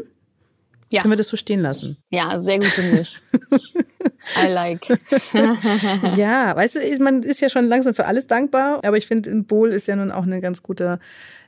Ja. 0.90 1.02
Können 1.02 1.12
wir 1.12 1.18
das 1.18 1.28
so 1.28 1.38
stehen 1.38 1.62
lassen? 1.62 1.98
Ja, 2.10 2.40
sehr 2.40 2.60
gute 2.60 2.82
Milch. 2.84 3.20
I 4.44 4.48
like. 4.48 4.88
ja, 6.18 6.56
weißt 6.56 6.76
du, 6.76 7.04
man 7.04 7.24
ist 7.24 7.42
ja 7.42 7.50
schon 7.50 7.66
langsam 7.66 7.94
für 7.94 8.06
alles 8.06 8.28
dankbar, 8.28 8.84
aber 8.84 8.98
ich 8.98 9.08
finde, 9.08 9.30
ein 9.30 9.46
Bowl 9.46 9.72
ist 9.72 9.88
ja 9.88 9.96
nun 9.96 10.12
auch 10.12 10.24
ein 10.24 10.42
ganz 10.42 10.64
guter 10.64 11.00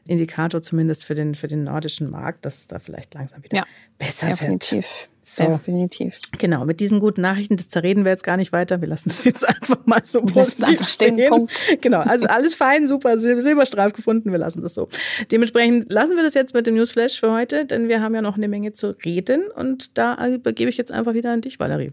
Indikator, 0.09 0.61
zumindest 0.61 1.05
für 1.05 1.15
den, 1.15 1.35
für 1.35 1.47
den 1.47 1.63
nordischen 1.63 2.09
Markt, 2.09 2.45
dass 2.45 2.59
es 2.59 2.67
da 2.67 2.79
vielleicht 2.79 3.13
langsam 3.13 3.43
wieder 3.43 3.57
ja, 3.57 3.65
besser 3.97 4.27
definitiv. 4.27 4.85
wird. 4.85 5.09
So. 5.21 5.43
Definitiv. 5.43 6.19
Genau, 6.39 6.65
mit 6.65 6.79
diesen 6.79 6.99
guten 6.99 7.21
Nachrichten, 7.21 7.55
das 7.55 7.69
zerreden 7.69 8.03
wir 8.03 8.11
jetzt 8.11 8.23
gar 8.23 8.35
nicht 8.35 8.51
weiter. 8.51 8.81
Wir 8.81 8.87
lassen 8.87 9.11
es 9.11 9.23
jetzt 9.23 9.47
einfach 9.47 9.85
mal 9.85 10.01
so 10.03 10.23
positiv 10.23 10.87
stehen. 10.87 11.29
Punkt. 11.29 11.53
Genau, 11.81 11.99
also 11.99 12.25
alles 12.25 12.55
fein, 12.55 12.87
super, 12.87 13.19
Sil 13.21 13.39
Silberstreif 13.43 13.93
gefunden, 13.93 14.31
wir 14.31 14.39
lassen 14.39 14.63
das 14.63 14.73
so. 14.73 14.89
Dementsprechend 15.31 15.91
lassen 15.91 16.15
wir 16.15 16.23
das 16.23 16.33
jetzt 16.33 16.55
mit 16.55 16.65
dem 16.65 16.73
Newsflash 16.73 17.19
für 17.19 17.31
heute, 17.31 17.65
denn 17.65 17.87
wir 17.87 18.01
haben 18.01 18.15
ja 18.15 18.23
noch 18.23 18.37
eine 18.37 18.47
Menge 18.47 18.73
zu 18.73 18.97
reden 19.05 19.51
und 19.51 19.99
da 19.99 20.27
übergebe 20.27 20.71
ich 20.71 20.77
jetzt 20.77 20.91
einfach 20.91 21.13
wieder 21.13 21.31
an 21.31 21.41
dich, 21.41 21.59
Valerie. 21.59 21.91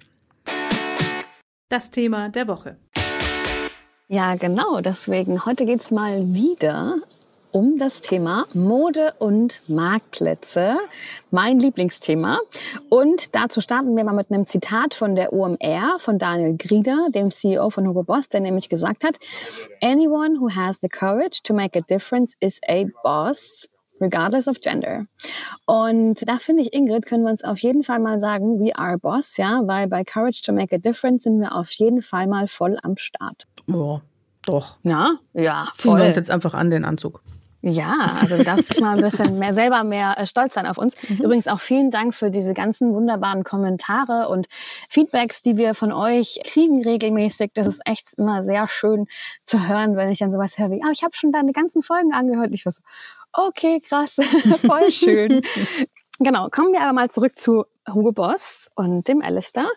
Das 1.68 1.90
Thema 1.90 2.30
der 2.30 2.48
Woche. 2.48 2.78
Ja, 4.08 4.36
genau. 4.36 4.80
Deswegen, 4.80 5.44
heute 5.44 5.66
geht 5.66 5.80
es 5.80 5.90
mal 5.90 6.32
wieder 6.32 6.96
um 7.56 7.78
das 7.78 8.02
Thema 8.02 8.44
Mode 8.52 9.14
und 9.18 9.62
Marktplätze, 9.66 10.76
mein 11.30 11.58
Lieblingsthema. 11.58 12.38
Und 12.90 13.34
dazu 13.34 13.62
starten 13.62 13.96
wir 13.96 14.04
mal 14.04 14.12
mit 14.12 14.30
einem 14.30 14.46
Zitat 14.46 14.92
von 14.92 15.14
der 15.14 15.32
OMR, 15.32 15.96
von 15.98 16.18
Daniel 16.18 16.58
Grieder, 16.58 17.08
dem 17.14 17.30
CEO 17.30 17.70
von 17.70 17.88
Hugo 17.88 18.02
Boss, 18.02 18.28
der 18.28 18.40
nämlich 18.40 18.68
gesagt 18.68 19.04
hat, 19.04 19.16
Anyone 19.82 20.38
who 20.38 20.50
has 20.50 20.76
the 20.82 20.88
courage 20.90 21.40
to 21.44 21.54
make 21.54 21.78
a 21.78 21.80
difference 21.80 22.34
is 22.40 22.60
a 22.68 22.84
boss 23.02 23.66
regardless 24.00 24.48
of 24.48 24.60
gender. 24.60 25.06
Und 25.64 26.28
da 26.28 26.38
finde 26.38 26.60
ich, 26.60 26.74
Ingrid, 26.74 27.06
können 27.06 27.24
wir 27.24 27.30
uns 27.30 27.42
auf 27.42 27.60
jeden 27.60 27.84
Fall 27.84 28.00
mal 28.00 28.20
sagen, 28.20 28.60
we 28.60 28.76
are 28.76 28.98
boss, 28.98 29.38
ja, 29.38 29.62
weil 29.64 29.88
bei 29.88 30.04
Courage 30.04 30.42
to 30.44 30.52
Make 30.52 30.76
a 30.76 30.78
Difference 30.78 31.22
sind 31.22 31.40
wir 31.40 31.56
auf 31.56 31.70
jeden 31.70 32.02
Fall 32.02 32.26
mal 32.26 32.48
voll 32.48 32.76
am 32.82 32.98
Start. 32.98 33.46
Ja, 33.66 34.02
doch. 34.44 34.76
Na, 34.82 35.20
ja, 35.32 35.68
voll. 35.74 35.76
Ziehen 35.78 35.96
wir 35.96 36.04
uns 36.04 36.16
jetzt 36.16 36.30
einfach 36.30 36.52
an 36.52 36.68
den 36.68 36.84
Anzug. 36.84 37.22
Ja, 37.62 38.18
also 38.20 38.36
du 38.36 38.44
darfst 38.44 38.70
dich 38.70 38.80
mal 38.80 38.96
ein 38.96 39.02
bisschen 39.02 39.38
mehr 39.38 39.52
selber 39.52 39.82
mehr 39.82 40.14
äh, 40.18 40.26
stolz 40.26 40.54
sein 40.54 40.66
auf 40.66 40.78
uns. 40.78 40.94
Mhm. 41.06 41.24
Übrigens 41.24 41.46
auch 41.46 41.60
vielen 41.60 41.90
Dank 41.92 42.14
für 42.14 42.32
diese 42.32 42.52
ganzen 42.52 42.92
wunderbaren 42.92 43.44
Kommentare 43.44 44.28
und 44.28 44.48
Feedbacks, 44.88 45.40
die 45.40 45.56
wir 45.56 45.74
von 45.74 45.92
euch 45.92 46.40
kriegen 46.44 46.82
regelmäßig. 46.82 47.52
Das 47.54 47.66
ist 47.68 47.80
echt 47.84 48.14
immer 48.16 48.42
sehr 48.42 48.66
schön 48.66 49.06
zu 49.44 49.68
hören, 49.68 49.96
wenn 49.96 50.10
ich 50.10 50.18
dann 50.18 50.32
sowas 50.32 50.58
höre 50.58 50.70
wie, 50.70 50.82
oh, 50.84 50.90
ich 50.90 51.04
habe 51.04 51.14
schon 51.14 51.30
deine 51.30 51.52
ganzen 51.52 51.82
Folgen 51.82 52.12
angehört. 52.12 52.50
Ich 52.52 52.64
war 52.64 52.72
so, 52.72 52.82
okay, 53.32 53.80
krass, 53.80 54.16
voll 54.66 54.90
schön. 54.90 55.42
Genau, 56.18 56.48
kommen 56.50 56.72
wir 56.72 56.80
aber 56.80 56.94
mal 56.94 57.10
zurück 57.10 57.38
zu 57.38 57.66
Hugo 57.92 58.12
Boss 58.12 58.70
und 58.74 59.06
dem 59.06 59.20
Alistair. 59.20 59.68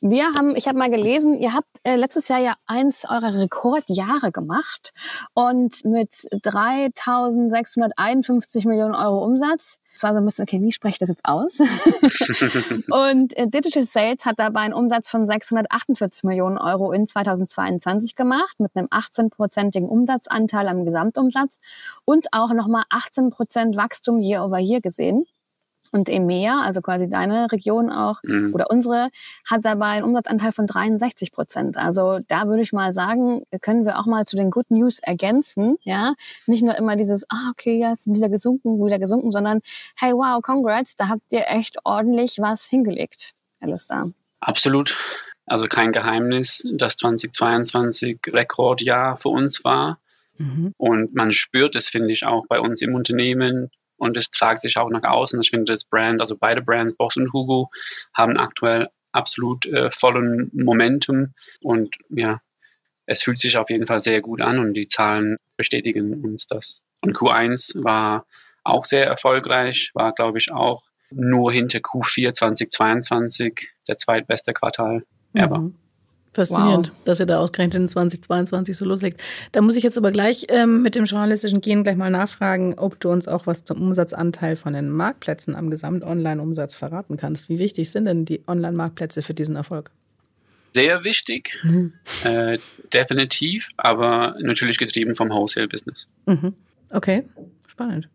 Wir 0.00 0.34
haben, 0.34 0.54
ich 0.54 0.68
habe 0.68 0.76
mal 0.78 0.90
gelesen, 0.90 1.38
ihr 1.38 1.54
habt 1.54 1.70
äh, 1.84 1.96
letztes 1.96 2.28
Jahr 2.28 2.38
ja 2.38 2.52
eins 2.66 3.06
eurer 3.08 3.32
Rekordjahre 3.34 4.30
gemacht 4.30 4.92
und 5.32 5.82
mit 5.84 6.10
3.651 6.10 8.68
Millionen 8.68 8.94
Euro 8.94 9.24
Umsatz. 9.24 9.80
Das 9.94 10.02
war 10.02 10.12
so 10.12 10.18
ein 10.18 10.26
bisschen, 10.26 10.42
okay, 10.42 10.60
wie 10.60 10.70
spreche 10.70 10.96
ich 10.96 10.98
das 10.98 11.08
jetzt 11.08 11.24
aus? 11.24 11.60
und 12.90 13.34
äh, 13.36 13.48
Digital 13.48 13.86
Sales 13.86 14.26
hat 14.26 14.38
dabei 14.38 14.60
einen 14.60 14.74
Umsatz 14.74 15.08
von 15.08 15.26
648 15.26 16.24
Millionen 16.24 16.58
Euro 16.58 16.92
in 16.92 17.08
2022 17.08 18.14
gemacht, 18.14 18.60
mit 18.60 18.76
einem 18.76 18.88
18-prozentigen 18.88 19.88
Umsatzanteil 19.88 20.68
am 20.68 20.84
Gesamtumsatz 20.84 21.58
und 22.04 22.26
auch 22.32 22.52
nochmal 22.52 22.82
18 22.90 23.30
Prozent 23.30 23.78
Wachstum 23.78 24.20
year 24.20 24.44
over 24.44 24.58
year 24.58 24.82
gesehen. 24.82 25.24
Und 25.96 26.10
EMEA, 26.10 26.60
also 26.62 26.82
quasi 26.82 27.08
deine 27.08 27.50
Region 27.50 27.90
auch 27.90 28.22
mhm. 28.22 28.52
oder 28.52 28.70
unsere, 28.70 29.08
hat 29.48 29.64
dabei 29.64 29.86
einen 29.86 30.04
Umsatzanteil 30.04 30.52
von 30.52 30.66
63 30.66 31.32
Prozent. 31.32 31.78
Also 31.78 32.18
da 32.28 32.46
würde 32.48 32.60
ich 32.60 32.74
mal 32.74 32.92
sagen, 32.92 33.44
können 33.62 33.86
wir 33.86 33.98
auch 33.98 34.04
mal 34.04 34.26
zu 34.26 34.36
den 34.36 34.50
Good 34.50 34.70
News 34.70 34.98
ergänzen. 34.98 35.78
Ja, 35.84 36.14
nicht 36.46 36.62
nur 36.62 36.76
immer 36.76 36.96
dieses, 36.96 37.24
ah 37.30 37.50
okay, 37.50 37.78
ja, 37.78 37.94
ist 37.94 38.06
wieder 38.06 38.28
gesunken, 38.28 38.84
wieder 38.84 38.98
gesunken, 38.98 39.30
sondern 39.30 39.60
hey, 39.96 40.12
wow, 40.12 40.42
congrats, 40.42 40.96
da 40.96 41.08
habt 41.08 41.32
ihr 41.32 41.44
echt 41.48 41.78
ordentlich 41.84 42.36
was 42.40 42.66
hingelegt, 42.66 43.32
Alistair. 43.60 44.10
Absolut. 44.40 44.96
Also 45.46 45.66
kein 45.66 45.92
Geheimnis, 45.92 46.66
dass 46.74 46.98
2022 46.98 48.18
Rekordjahr 48.26 49.16
für 49.16 49.30
uns 49.30 49.64
war. 49.64 49.98
Mhm. 50.36 50.74
Und 50.76 51.14
man 51.14 51.32
spürt 51.32 51.74
es, 51.74 51.88
finde 51.88 52.12
ich, 52.12 52.26
auch 52.26 52.46
bei 52.48 52.60
uns 52.60 52.82
im 52.82 52.94
Unternehmen 52.94 53.70
und 53.96 54.16
es 54.16 54.30
tragt 54.30 54.60
sich 54.60 54.76
auch 54.76 54.90
nach 54.90 55.02
außen. 55.02 55.40
Ich 55.40 55.50
finde, 55.50 55.72
das 55.72 55.84
Brand, 55.84 56.20
also 56.20 56.36
beide 56.36 56.62
Brands, 56.62 56.94
Boss 56.94 57.16
und 57.16 57.32
Hugo, 57.32 57.70
haben 58.14 58.36
aktuell 58.36 58.88
absolut 59.12 59.66
äh, 59.66 59.90
vollen 59.90 60.50
Momentum 60.52 61.34
und 61.62 61.96
ja, 62.10 62.40
es 63.06 63.22
fühlt 63.22 63.38
sich 63.38 63.56
auf 63.56 63.70
jeden 63.70 63.86
Fall 63.86 64.00
sehr 64.00 64.20
gut 64.20 64.40
an 64.40 64.58
und 64.58 64.74
die 64.74 64.88
Zahlen 64.88 65.36
bestätigen 65.56 66.22
uns 66.24 66.46
das. 66.46 66.82
Und 67.00 67.16
Q1 67.16 67.82
war 67.82 68.26
auch 68.64 68.84
sehr 68.84 69.06
erfolgreich, 69.06 69.90
war 69.94 70.12
glaube 70.12 70.38
ich 70.38 70.52
auch 70.52 70.82
nur 71.10 71.52
hinter 71.52 71.78
Q4 71.78 72.32
2022 72.32 73.68
der 73.88 73.96
zweitbeste 73.96 74.52
Quartal 74.52 75.04
ever. 75.34 75.58
Mhm. 75.58 75.76
Faszinierend, 76.36 76.90
wow. 76.90 77.04
dass 77.04 77.20
ihr 77.20 77.26
da 77.26 77.38
ausgerechnet 77.38 77.82
in 77.82 77.88
2022 77.88 78.76
so 78.76 78.84
loslegt. 78.84 79.22
Da 79.52 79.62
muss 79.62 79.76
ich 79.76 79.82
jetzt 79.82 79.96
aber 79.96 80.12
gleich 80.12 80.46
ähm, 80.50 80.82
mit 80.82 80.94
dem 80.94 81.06
journalistischen 81.06 81.60
Gehen 81.60 81.82
gleich 81.82 81.96
mal 81.96 82.10
nachfragen, 82.10 82.74
ob 82.78 83.00
du 83.00 83.08
uns 83.10 83.26
auch 83.26 83.46
was 83.46 83.64
zum 83.64 83.80
Umsatzanteil 83.80 84.56
von 84.56 84.74
den 84.74 84.90
Marktplätzen 84.90 85.56
am 85.56 85.70
Gesamt-Online-Umsatz 85.70 86.74
verraten 86.74 87.16
kannst. 87.16 87.48
Wie 87.48 87.58
wichtig 87.58 87.90
sind 87.90 88.04
denn 88.04 88.24
die 88.26 88.42
Online-Marktplätze 88.46 89.22
für 89.22 89.34
diesen 89.34 89.56
Erfolg? 89.56 89.90
Sehr 90.74 91.04
wichtig, 91.04 91.58
mhm. 91.62 91.94
äh, 92.24 92.58
definitiv, 92.92 93.70
aber 93.78 94.36
natürlich 94.40 94.76
getrieben 94.76 95.16
vom 95.16 95.30
Wholesale-Business. 95.30 96.06
Mhm. 96.26 96.52
Okay, 96.92 97.24
spannend. 97.66 98.08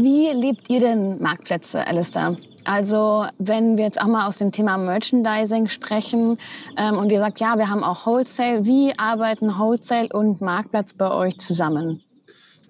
Wie 0.00 0.30
lebt 0.30 0.70
ihr 0.70 0.78
denn 0.78 1.20
Marktplätze, 1.20 1.84
Alistair? 1.84 2.36
Also 2.64 3.26
wenn 3.38 3.76
wir 3.76 3.82
jetzt 3.82 4.00
auch 4.00 4.06
mal 4.06 4.28
aus 4.28 4.38
dem 4.38 4.52
Thema 4.52 4.78
Merchandising 4.78 5.66
sprechen 5.66 6.38
ähm, 6.76 6.98
und 6.98 7.10
ihr 7.10 7.18
sagt, 7.18 7.40
ja, 7.40 7.58
wir 7.58 7.68
haben 7.68 7.82
auch 7.82 8.06
Wholesale, 8.06 8.64
wie 8.64 8.96
arbeiten 8.96 9.58
Wholesale 9.58 10.08
und 10.12 10.40
Marktplatz 10.40 10.94
bei 10.94 11.10
euch 11.10 11.36
zusammen? 11.38 12.00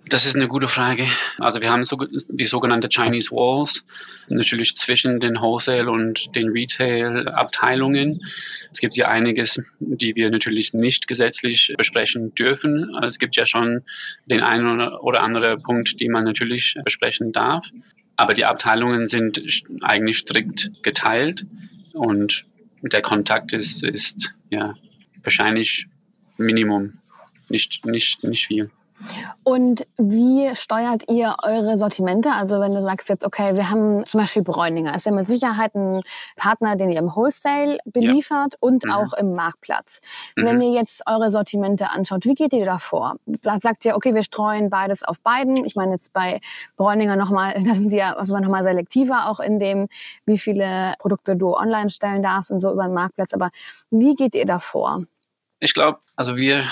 Das 0.09 0.27
ist 0.27 0.37
eine 0.37 0.49
gute 0.49 0.69
Frage. 0.69 1.07
Also 1.39 1.61
wir 1.61 1.71
haben 1.71 1.85
so, 1.85 1.97
die 1.97 2.45
sogenannte 2.45 2.89
Chinese 2.89 3.31
Walls, 3.31 3.85
natürlich 4.29 4.75
zwischen 4.75 5.21
den 5.21 5.37
Wholesale 5.37 5.91
und 5.91 6.35
den 6.35 6.49
Retail-Abteilungen. 6.49 8.21
Es 8.71 8.79
gibt 8.79 8.97
ja 8.97 9.09
einiges, 9.09 9.61
die 9.81 10.15
wir 10.15 10.31
natürlich 10.31 10.73
nicht 10.73 11.09
gesetzlich 11.09 11.75
besprechen 11.77 12.35
dürfen. 12.35 12.95
Es 13.03 13.19
gibt 13.19 13.37
ja 13.37 13.45
schon 13.45 13.83
den 14.27 14.41
einen 14.41 14.81
oder 14.81 15.23
anderen 15.23 15.63
Punkt, 15.63 16.01
den 16.01 16.13
man 16.13 16.25
natürlich 16.25 16.77
besprechen 16.85 17.33
darf. 17.33 17.67
Aber 18.17 18.35
die 18.35 18.45
Abteilungen 18.45 19.09
sind 19.09 19.43
eigentlich 19.83 20.19
strikt 20.19 20.71
geteilt 20.83 21.45
und 21.93 22.45
der 22.83 23.03
Kontakt 23.03 23.53
ist, 23.53 23.83
ist 23.85 24.35
ja 24.51 24.75
wahrscheinlich 25.23 25.87
Minimum, 26.37 26.95
nicht, 27.49 27.85
nicht, 27.85 28.23
nicht 28.25 28.47
viel. 28.47 28.71
Und 29.45 29.87
wie 29.97 30.55
steuert 30.55 31.05
ihr 31.09 31.37
eure 31.43 31.79
Sortimente? 31.79 32.31
Also 32.33 32.61
wenn 32.61 32.75
du 32.75 32.83
sagst 32.83 33.09
jetzt, 33.09 33.25
okay, 33.25 33.55
wir 33.55 33.71
haben 33.71 34.05
zum 34.05 34.21
Beispiel 34.21 34.43
Bräuninger, 34.43 34.95
ist 34.95 35.07
ja 35.07 35.13
mit 35.13 35.29
Sicherheit 35.29 35.75
ein 35.75 36.03
Partner, 36.37 36.77
den 36.77 36.91
ihr 36.91 36.99
im 36.99 37.15
Wholesale 37.15 37.79
beliefert 37.85 38.55
ja. 38.55 38.59
und 38.61 38.85
mhm. 38.85 38.91
auch 38.91 39.13
im 39.15 39.35
Marktplatz. 39.35 40.01
Mhm. 40.37 40.47
Wenn 40.47 40.63
ihr 40.63 40.73
jetzt 40.73 41.03
eure 41.07 41.31
Sortimente 41.31 41.91
anschaut, 41.91 42.25
wie 42.25 42.35
geht 42.35 42.53
ihr 42.53 42.65
da 42.65 42.79
vor? 42.79 43.17
Sagt 43.63 43.85
ihr, 43.85 43.97
okay, 43.97 44.15
wir 44.15 44.23
streuen 44.23 44.71
beides 44.71 45.03
auf 45.05 45.21
beiden? 45.21 45.65
Ich 45.65 45.77
meine 45.77 45.93
jetzt 45.93 46.13
bei 46.13 46.41
Bräuninger 46.77 47.17
nochmal, 47.17 47.55
da 47.65 47.75
sind 47.75 47.93
die 47.93 47.97
ja 47.97 48.15
also 48.15 48.37
nochmal 48.37 48.65
selektiver 48.65 49.29
auch 49.29 49.41
in 49.41 49.59
dem, 49.59 49.89
wie 50.27 50.39
viele 50.39 50.95
Produkte 50.99 51.37
du 51.37 51.55
online 51.55 51.91
stellen 51.91 52.23
darfst 52.23 52.51
und 52.51 52.61
so 52.61 52.73
über 52.73 52.85
den 52.85 52.95
Marktplatz. 52.95 53.33
Aber 53.33 53.51
wie 53.91 54.15
geht 54.15 54.35
ihr 54.35 54.47
da 54.47 54.59
vor? 54.59 55.05
Ich 55.61 55.75
glaube, 55.75 55.99
also 56.17 56.37
wir 56.37 56.65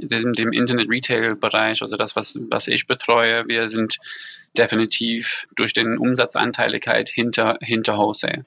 dem, 0.00 0.32
dem 0.32 0.52
Internet-Retail-Bereich, 0.52 1.82
also 1.82 1.96
das, 1.96 2.16
was, 2.16 2.38
was 2.48 2.68
ich 2.68 2.86
betreue, 2.86 3.46
wir 3.46 3.68
sind 3.68 3.98
definitiv 4.56 5.46
durch 5.54 5.72
den 5.72 5.98
Umsatzanteiligkeit 5.98 7.08
hinter, 7.08 7.58
hinter 7.60 7.96
Wholesale. 7.96 8.44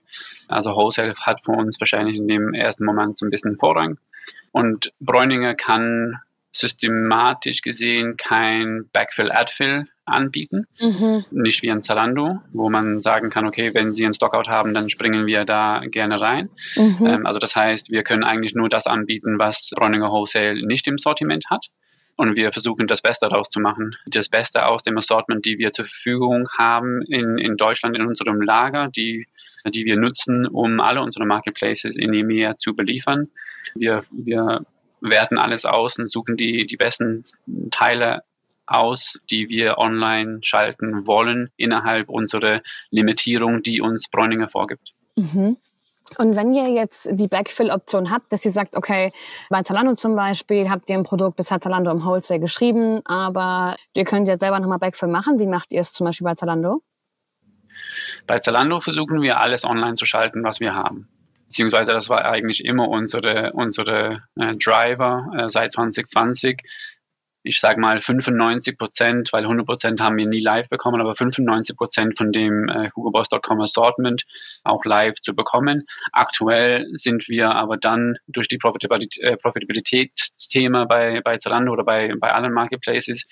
Also 0.47 0.75
Wholesale 0.75 1.15
hat 1.15 1.43
für 1.45 1.51
uns 1.51 1.79
wahrscheinlich 1.79 2.17
in 2.17 2.27
dem 2.27 2.53
ersten 2.53 2.85
Moment 2.85 3.17
so 3.17 3.25
ein 3.25 3.31
bisschen 3.31 3.57
Vorrang. 3.57 3.97
Und 4.51 4.91
Bräuninger 4.99 5.55
kann 5.55 6.19
systematisch 6.53 7.61
gesehen 7.61 8.15
kein 8.15 8.89
Backfill-Adfill 8.93 9.87
anbieten. 10.05 10.67
Mhm. 10.79 11.25
Nicht 11.31 11.63
wie 11.63 11.71
ein 11.71 11.81
Zalando, 11.81 12.41
wo 12.51 12.69
man 12.69 12.99
sagen 13.01 13.29
kann, 13.29 13.45
okay, 13.47 13.73
wenn 13.73 13.91
Sie 13.93 14.03
einen 14.03 14.13
Stockout 14.13 14.47
haben, 14.47 14.73
dann 14.73 14.89
springen 14.89 15.25
wir 15.25 15.45
da 15.45 15.81
gerne 15.85 16.21
rein. 16.21 16.49
Mhm. 16.75 17.05
Ähm, 17.05 17.25
also 17.25 17.39
das 17.39 17.55
heißt, 17.55 17.91
wir 17.91 18.03
können 18.03 18.23
eigentlich 18.23 18.53
nur 18.53 18.69
das 18.69 18.85
anbieten, 18.85 19.39
was 19.39 19.71
Bräuninger 19.75 20.09
Wholesale 20.09 20.65
nicht 20.65 20.87
im 20.87 20.97
Sortiment 20.97 21.45
hat. 21.49 21.67
Und 22.15 22.35
wir 22.35 22.51
versuchen 22.51 22.85
das 22.85 23.01
Beste 23.01 23.27
daraus 23.27 23.49
zu 23.49 23.59
machen. 23.59 23.95
Das 24.05 24.29
Beste 24.29 24.67
aus 24.67 24.83
dem 24.83 24.95
Assortment, 24.97 25.47
die 25.47 25.57
wir 25.57 25.71
zur 25.71 25.85
Verfügung 25.85 26.47
haben 26.55 27.01
in, 27.07 27.39
in 27.39 27.57
Deutschland 27.57 27.95
in 27.95 28.05
unserem 28.05 28.39
Lager, 28.39 28.89
die, 28.95 29.25
die 29.65 29.85
wir 29.85 29.97
nutzen, 29.97 30.45
um 30.45 30.79
alle 30.79 31.01
unsere 31.01 31.25
Marketplaces 31.25 31.97
in 31.97 32.13
EMEA 32.13 32.55
zu 32.55 32.75
beliefern. 32.75 33.29
Wir, 33.73 34.01
wir 34.11 34.63
werten 35.03 35.37
alles 35.37 35.65
aus 35.65 35.99
und 35.99 36.09
suchen 36.09 36.37
die, 36.37 36.65
die 36.65 36.77
besten 36.77 37.23
Teile 37.71 38.23
aus, 38.65 39.19
die 39.29 39.49
wir 39.49 39.77
online 39.77 40.39
schalten 40.41 41.05
wollen, 41.05 41.49
innerhalb 41.57 42.09
unserer 42.09 42.61
Limitierung, 42.89 43.61
die 43.61 43.81
uns 43.81 44.07
Bräuninger 44.09 44.47
vorgibt. 44.47 44.93
Mhm. 45.15 45.57
Und 46.17 46.35
wenn 46.35 46.53
ihr 46.53 46.69
jetzt 46.69 47.09
die 47.11 47.27
Backfill-Option 47.27 48.11
habt, 48.11 48.31
dass 48.31 48.45
ihr 48.45 48.51
sagt, 48.51 48.75
okay, 48.75 49.11
bei 49.49 49.63
Zalando 49.63 49.95
zum 49.95 50.15
Beispiel 50.15 50.69
habt 50.69 50.89
ihr 50.89 50.97
ein 50.97 51.03
Produkt, 51.03 51.39
das 51.39 51.49
hat 51.49 51.63
Zalando 51.63 51.91
im 51.91 52.03
Wholesale 52.05 52.39
geschrieben, 52.39 53.01
aber 53.05 53.75
ihr 53.93 54.05
könnt 54.05 54.27
ja 54.27 54.37
selber 54.37 54.59
nochmal 54.59 54.79
Backfill 54.79 55.09
machen. 55.09 55.39
Wie 55.39 55.47
macht 55.47 55.71
ihr 55.71 55.81
es 55.81 55.91
zum 55.91 56.05
Beispiel 56.05 56.25
bei 56.25 56.35
Zalando? 56.35 56.81
Bei 58.27 58.39
Zalando 58.39 58.79
versuchen 58.79 59.21
wir 59.21 59.39
alles 59.39 59.65
online 59.65 59.95
zu 59.95 60.05
schalten, 60.05 60.43
was 60.43 60.59
wir 60.59 60.75
haben. 60.75 61.07
Beziehungsweise 61.53 61.93
das 61.93 62.09
war 62.09 62.25
eigentlich 62.25 62.65
immer 62.65 62.89
unsere, 62.89 63.51
unsere 63.53 64.23
äh, 64.39 64.55
Driver 64.55 65.27
äh, 65.37 65.49
seit 65.49 65.71
2020, 65.71 66.63
ich 67.43 67.59
sage 67.59 67.79
mal 67.79 68.01
95 68.01 68.75
Prozent, 68.75 69.31
weil 69.33 69.43
100 69.43 69.63
Prozent 69.63 70.01
haben 70.01 70.17
wir 70.17 70.25
nie 70.25 70.39
live 70.39 70.67
bekommen, 70.69 70.99
aber 70.99 71.15
95 71.15 71.77
Prozent 71.77 72.17
von 72.17 72.31
dem 72.31 72.67
äh, 72.69 72.89
hugoboss.com 72.95 73.61
Assortment 73.61 74.23
auch 74.63 74.83
live 74.83 75.13
zu 75.21 75.35
bekommen. 75.35 75.83
Aktuell 76.11 76.87
sind 76.93 77.27
wir 77.27 77.51
aber 77.51 77.77
dann 77.77 78.15
durch 78.25 78.47
die 78.47 78.57
äh, 78.57 79.37
Profitabilitätsthema 79.37 80.85
bei, 80.85 81.21
bei 81.23 81.37
Zalando 81.37 81.71
oder 81.71 81.83
bei, 81.83 82.15
bei 82.19 82.31
allen 82.31 82.51
Marketplaces, 82.51 83.27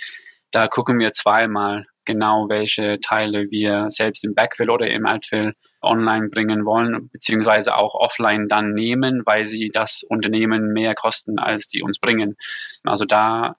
da 0.52 0.68
gucken 0.68 1.00
wir 1.00 1.12
zweimal 1.12 1.88
genau, 2.06 2.50
welche 2.50 3.00
Teile 3.00 3.50
wir 3.50 3.90
selbst 3.90 4.24
im 4.24 4.36
Backfill 4.36 4.70
oder 4.70 4.92
im 4.92 5.08
Altfill 5.08 5.56
online 5.82 6.30
bringen 6.30 6.66
wollen, 6.66 7.10
beziehungsweise 7.10 7.76
auch 7.76 7.96
offline 7.96 8.48
dann 8.48 8.74
nehmen, 8.74 9.24
weil 9.26 9.46
sie 9.46 9.70
das 9.70 10.04
Unternehmen 10.04 10.74
mehr 10.74 10.96
kosten, 10.96 11.40
als 11.40 11.68
die 11.68 11.82
uns 11.82 12.00
bringen. 12.00 12.36
Also 12.84 13.06
da 13.06 13.56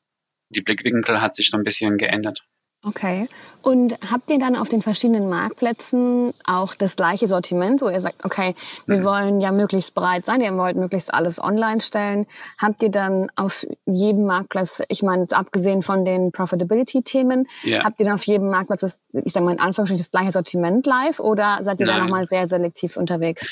die 0.51 0.61
Blickwinkel 0.61 1.21
hat 1.21 1.35
sich 1.35 1.51
so 1.51 1.57
ein 1.57 1.65
bisschen 1.65 1.97
geändert. 1.97 2.45
Okay. 2.85 3.29
Und 3.63 3.95
habt 4.11 4.29
ihr 4.29 4.41
dann 4.41 4.57
auf 4.57 4.69
den 4.69 4.83
verschiedenen 4.83 5.29
Marktplätzen 5.29 6.35
auch 6.45 6.75
das 6.75 6.97
gleiche 6.97 7.29
Sortiment, 7.29 7.81
wo 7.81 7.89
ihr 7.89 8.01
sagt, 8.01 8.25
okay, 8.25 8.57
wir 8.87 8.99
mhm. 8.99 9.05
wollen 9.05 9.41
ja 9.41 9.53
möglichst 9.53 9.95
breit 9.95 10.27
sein, 10.27 10.41
ihr 10.41 10.57
wollt 10.57 10.77
möglichst 10.77 11.15
alles 11.15 11.41
online 11.41 11.81
stellen. 11.81 12.27
Habt 12.59 12.83
ihr 12.83 12.91
dann 12.91 13.31
auf 13.37 13.65
jedem 13.87 14.25
Marktplatz, 14.25 14.83
ich 14.89 15.05
meine 15.05 15.23
jetzt 15.23 15.33
abgesehen 15.33 15.83
von 15.83 16.05
den 16.05 16.33
Profitability-Themen, 16.33 17.47
yeah. 17.65 17.85
habt 17.85 18.01
ihr 18.01 18.07
dann 18.07 18.17
auf 18.17 18.25
jedem 18.25 18.51
Marktplatz, 18.51 18.81
das, 18.81 18.99
ich 19.13 19.33
sage 19.33 19.47
mal 19.47 19.53
in 19.53 19.61
Anführungsstrichen, 19.61 20.03
das 20.03 20.11
gleiche 20.11 20.33
Sortiment 20.33 20.85
live 20.85 21.21
oder 21.21 21.61
seid 21.63 21.79
ihr 21.79 21.87
Nein. 21.87 21.99
da 21.99 22.03
nochmal 22.03 22.27
sehr 22.27 22.49
selektiv 22.49 22.97
unterwegs? 22.97 23.47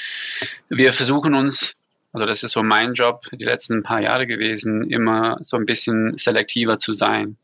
Wir 0.69 0.93
versuchen 0.93 1.35
uns 1.35 1.77
also 2.12 2.27
das 2.27 2.43
ist 2.43 2.51
so 2.51 2.64
mein 2.64 2.95
Job 2.95 3.27
die 3.33 3.45
letzten 3.45 3.85
paar 3.85 4.01
Jahre 4.01 4.27
gewesen, 4.27 4.90
immer 4.90 5.38
so 5.43 5.57
ein 5.57 5.64
bisschen 5.64 6.16
selektiver 6.16 6.81
zu 6.81 6.90
sein. 6.93 7.37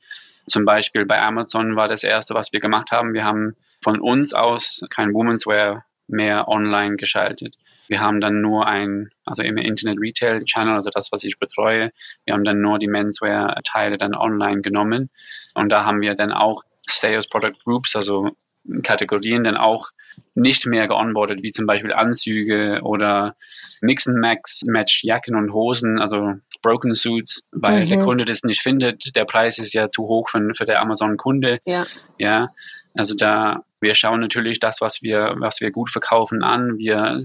Zum 0.47 0.65
Beispiel 0.65 1.05
bei 1.07 1.21
Amazon 1.21 1.77
war 1.77 1.89
das 1.89 2.05
erste, 2.05 2.35
was 2.35 2.53
wir 2.53 2.61
gemacht 2.61 2.93
haben. 2.93 3.15
Wir 3.15 3.25
haben 3.25 3.57
von 3.83 4.01
uns 4.01 4.33
aus 4.33 4.83
kein 4.91 5.13
Women's 5.13 5.47
Wear 5.47 5.85
mehr 6.09 6.49
online 6.49 6.97
geschaltet. 6.97 7.57
Wir 7.89 8.01
haben 8.01 8.21
dann 8.21 8.41
nur 8.41 8.67
ein, 8.67 9.11
also 9.25 9.43
im 9.43 9.57
Internet 9.59 9.99
Retail 10.01 10.45
Channel, 10.45 10.75
also 10.75 10.91
das, 10.91 11.13
was 11.13 11.25
ich 11.25 11.39
betreue, 11.39 11.93
wir 12.25 12.35
haben 12.35 12.45
dann 12.45 12.61
nur 12.61 12.79
die 12.79 12.89
Menswear 12.89 13.61
Teile 13.65 13.97
dann 13.97 14.15
online 14.15 14.63
genommen. 14.63 15.11
Und 15.55 15.71
da 15.71 15.85
haben 15.85 16.01
wir 16.01 16.15
dann 16.15 16.33
auch 16.33 16.63
Sales 16.87 17.27
Product 17.27 17.55
Groups, 17.65 17.97
also 17.97 18.37
Kategorien 18.83 19.45
dann 19.45 19.57
auch 19.57 19.91
nicht 20.35 20.67
mehr 20.67 20.89
geonboardet, 20.89 21.43
wie 21.43 21.51
zum 21.51 21.67
Beispiel 21.67 21.93
Anzüge 21.93 22.81
oder 22.83 23.37
Mix 23.81 24.07
and 24.07 24.19
Max, 24.19 24.63
Match 24.65 25.05
Jacken 25.05 25.35
und 25.37 25.53
Hosen, 25.53 26.01
also 26.01 26.35
Broken 26.67 26.97
Suits, 26.97 27.43
weil 27.53 27.83
mhm. 27.83 27.87
der 27.87 27.99
Kunde 28.01 28.25
das 28.25 28.43
nicht 28.43 28.61
findet. 28.61 29.15
Der 29.15 29.25
Preis 29.25 29.59
ist 29.59 29.73
ja 29.73 29.89
zu 29.89 30.03
hoch 30.03 30.29
für, 30.29 30.53
für 30.57 30.65
der 30.65 30.81
Amazon-Kunde. 30.81 31.59
Ja. 31.65 31.85
ja. 32.19 32.49
Also 32.95 33.15
da, 33.15 33.63
wir 33.81 33.95
schauen 33.95 34.21
natürlich 34.21 34.59
das, 34.59 34.81
was 34.81 35.01
wir, 35.01 35.37
was 35.39 35.61
wir 35.61 35.71
gut 35.71 35.91
verkaufen 35.91 36.43
an. 36.43 36.77
Wir 36.79 37.21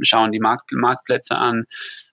schauen 0.00 0.32
die 0.32 0.40
Markt, 0.40 0.72
Marktplätze 0.72 1.36
an 1.36 1.66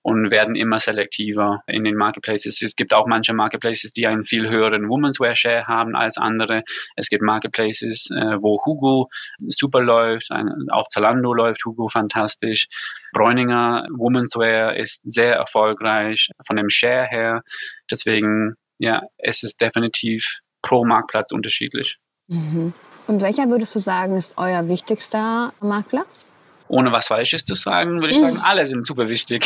und 0.04 0.32
werden 0.32 0.56
immer 0.56 0.80
selektiver 0.80 1.64
in 1.66 1.84
den 1.84 1.96
Marketplaces. 1.96 2.62
Es 2.62 2.76
gibt 2.76 2.94
auch 2.94 3.08
manche 3.08 3.34
Marketplaces, 3.34 3.94
die 3.94 4.06
einen 4.06 4.26
viel 4.26 4.50
höheren 4.50 4.90
Women's 4.90 5.20
Wear 5.20 5.36
Share 5.36 5.66
haben 5.66 5.96
als 5.96 6.18
andere. 6.18 6.64
Es 6.96 7.10
gibt 7.10 7.24
Marketplaces, 7.24 8.10
äh, 8.12 8.38
wo 8.42 8.62
Hugo 8.66 9.10
super 9.48 9.82
läuft, 9.82 10.32
ein, 10.32 10.50
auf 10.70 10.90
Zalando 10.90 11.34
läuft 11.34 11.66
Hugo 11.66 11.88
fantastisch. 11.88 12.68
Bräuninger 13.14 13.88
Women's 13.92 14.36
Wear 14.36 14.76
ist 14.76 15.02
sehr 15.04 15.36
erfolgreich 15.36 16.30
von 16.46 16.58
dem 16.58 16.70
Share 16.70 17.08
her. 17.10 17.42
Deswegen, 17.90 18.56
ja, 18.78 19.04
es 19.18 19.44
ist 19.44 19.62
definitiv 19.62 20.42
pro 20.62 20.86
Marktplatz 20.86 21.32
unterschiedlich. 21.32 21.98
Mhm. 22.28 22.74
Und 23.08 23.22
welcher 23.22 23.50
würdest 23.50 23.74
du 23.76 23.80
sagen, 23.80 24.18
ist 24.18 24.38
euer 24.38 24.68
wichtigster 24.68 25.54
Marktplatz? 25.62 26.26
Ohne 26.74 26.92
was 26.92 27.08
Falsches 27.08 27.46
zu 27.46 27.54
sagen, 27.54 28.02
würde 28.02 28.10
ich 28.10 28.20
sagen, 28.20 28.38
mhm. 28.38 28.44
alle 28.44 28.68
sind 28.68 28.84
super 28.84 29.08
wichtig. 29.08 29.46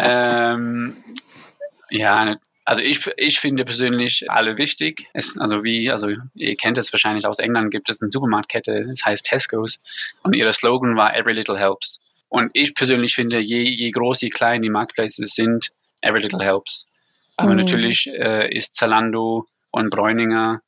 ähm, 0.00 0.96
ja, 1.90 2.36
also 2.64 2.80
ich, 2.80 3.10
ich 3.16 3.40
finde 3.40 3.64
persönlich 3.64 4.30
alle 4.30 4.56
wichtig. 4.56 5.08
Es, 5.14 5.36
also 5.36 5.64
wie, 5.64 5.90
also 5.90 6.10
ihr 6.34 6.56
kennt 6.56 6.78
es 6.78 6.92
wahrscheinlich 6.92 7.26
aus 7.26 7.40
England, 7.40 7.72
gibt 7.72 7.90
es 7.90 8.00
eine 8.00 8.12
Supermarktkette, 8.12 8.84
das 8.86 9.04
heißt 9.04 9.26
Tesco's 9.26 9.80
und 10.22 10.34
ihr 10.34 10.52
Slogan 10.52 10.96
war 10.96 11.16
Every 11.16 11.32
Little 11.32 11.58
Helps. 11.58 11.98
Und 12.28 12.50
ich 12.52 12.72
persönlich 12.74 13.16
finde, 13.16 13.40
je, 13.40 13.62
je 13.62 13.90
groß, 13.90 14.20
je 14.20 14.30
klein 14.30 14.62
die 14.62 14.70
Marketplaces 14.70 15.34
sind, 15.34 15.70
Every 16.02 16.22
Little 16.22 16.44
Helps. 16.44 16.86
Aber 17.36 17.50
mhm. 17.50 17.56
natürlich 17.56 18.06
äh, 18.06 18.48
ist 18.54 18.76
Zalando 18.76 19.46
und 19.72 19.90
Bräuninger 19.90 20.60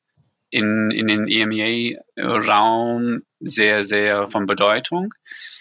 in, 0.51 0.91
in 0.91 1.07
den 1.07 1.27
EMEA-Raum 1.27 3.21
sehr, 3.39 3.83
sehr 3.83 4.27
von 4.27 4.45
Bedeutung. 4.45 5.13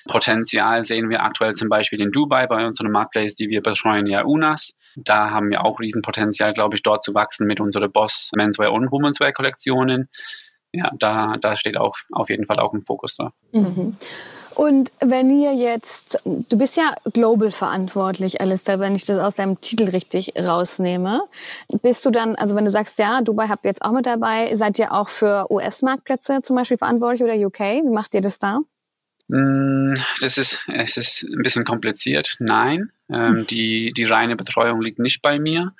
Potenzial 0.06 0.84
sehen 0.84 1.08
wir 1.08 1.22
aktuell 1.22 1.54
zum 1.54 1.68
Beispiel 1.68 2.00
in 2.00 2.10
Dubai 2.10 2.46
bei 2.46 2.66
unserem 2.66 2.92
Marketplace, 2.92 3.34
die 3.34 3.48
wir 3.48 3.62
betreuen, 3.62 4.06
ja 4.06 4.22
UNAS. 4.24 4.74
Da 4.96 5.30
haben 5.30 5.50
wir 5.50 5.64
auch 5.64 5.80
Riesenpotenzial, 5.80 6.52
glaube 6.52 6.74
ich, 6.74 6.82
dort 6.82 7.04
zu 7.04 7.14
wachsen 7.14 7.46
mit 7.46 7.60
unseren 7.60 7.90
Boss 7.90 8.30
Menswear 8.34 8.72
und 8.72 8.90
Womenswear 8.90 9.32
Kollektionen. 9.32 10.08
Ja, 10.72 10.90
da, 10.98 11.36
da 11.40 11.56
steht 11.56 11.76
auch 11.76 11.96
auf 12.12 12.28
jeden 12.28 12.46
Fall 12.46 12.58
auch 12.58 12.74
ein 12.74 12.82
Fokus 12.82 13.16
da. 13.16 13.32
Mhm. 13.52 13.96
Und 14.54 14.90
wenn 15.00 15.30
ihr 15.30 15.54
jetzt, 15.54 16.18
du 16.24 16.58
bist 16.58 16.76
ja 16.76 16.94
global 17.12 17.50
verantwortlich, 17.50 18.40
Alistair, 18.40 18.80
wenn 18.80 18.94
ich 18.94 19.04
das 19.04 19.20
aus 19.20 19.36
deinem 19.36 19.60
Titel 19.60 19.84
richtig 19.84 20.34
rausnehme. 20.38 21.22
Bist 21.82 22.04
du 22.04 22.10
dann, 22.10 22.34
also 22.36 22.54
wenn 22.56 22.64
du 22.64 22.70
sagst, 22.70 22.98
ja, 22.98 23.22
Dubai 23.22 23.48
habt 23.48 23.64
ihr 23.64 23.70
jetzt 23.70 23.82
auch 23.82 23.92
mit 23.92 24.06
dabei, 24.06 24.54
seid 24.56 24.78
ihr 24.78 24.92
auch 24.92 25.08
für 25.08 25.46
US-Marktplätze 25.50 26.42
zum 26.42 26.56
Beispiel 26.56 26.78
verantwortlich 26.78 27.22
oder 27.22 27.34
UK? 27.34 27.60
Wie 27.84 27.90
macht 27.90 28.14
ihr 28.14 28.20
das 28.20 28.38
da? 28.38 28.60
Mm, 29.28 29.94
das 30.20 30.38
ist, 30.38 30.64
es 30.66 30.96
ist 30.96 31.22
ein 31.22 31.42
bisschen 31.42 31.64
kompliziert. 31.64 32.36
Nein, 32.40 32.90
ähm, 33.08 33.36
hm. 33.36 33.46
die, 33.46 33.92
die 33.96 34.04
reine 34.04 34.34
Betreuung 34.36 34.80
liegt 34.80 34.98
nicht 34.98 35.22
bei 35.22 35.38
mir. 35.38 35.72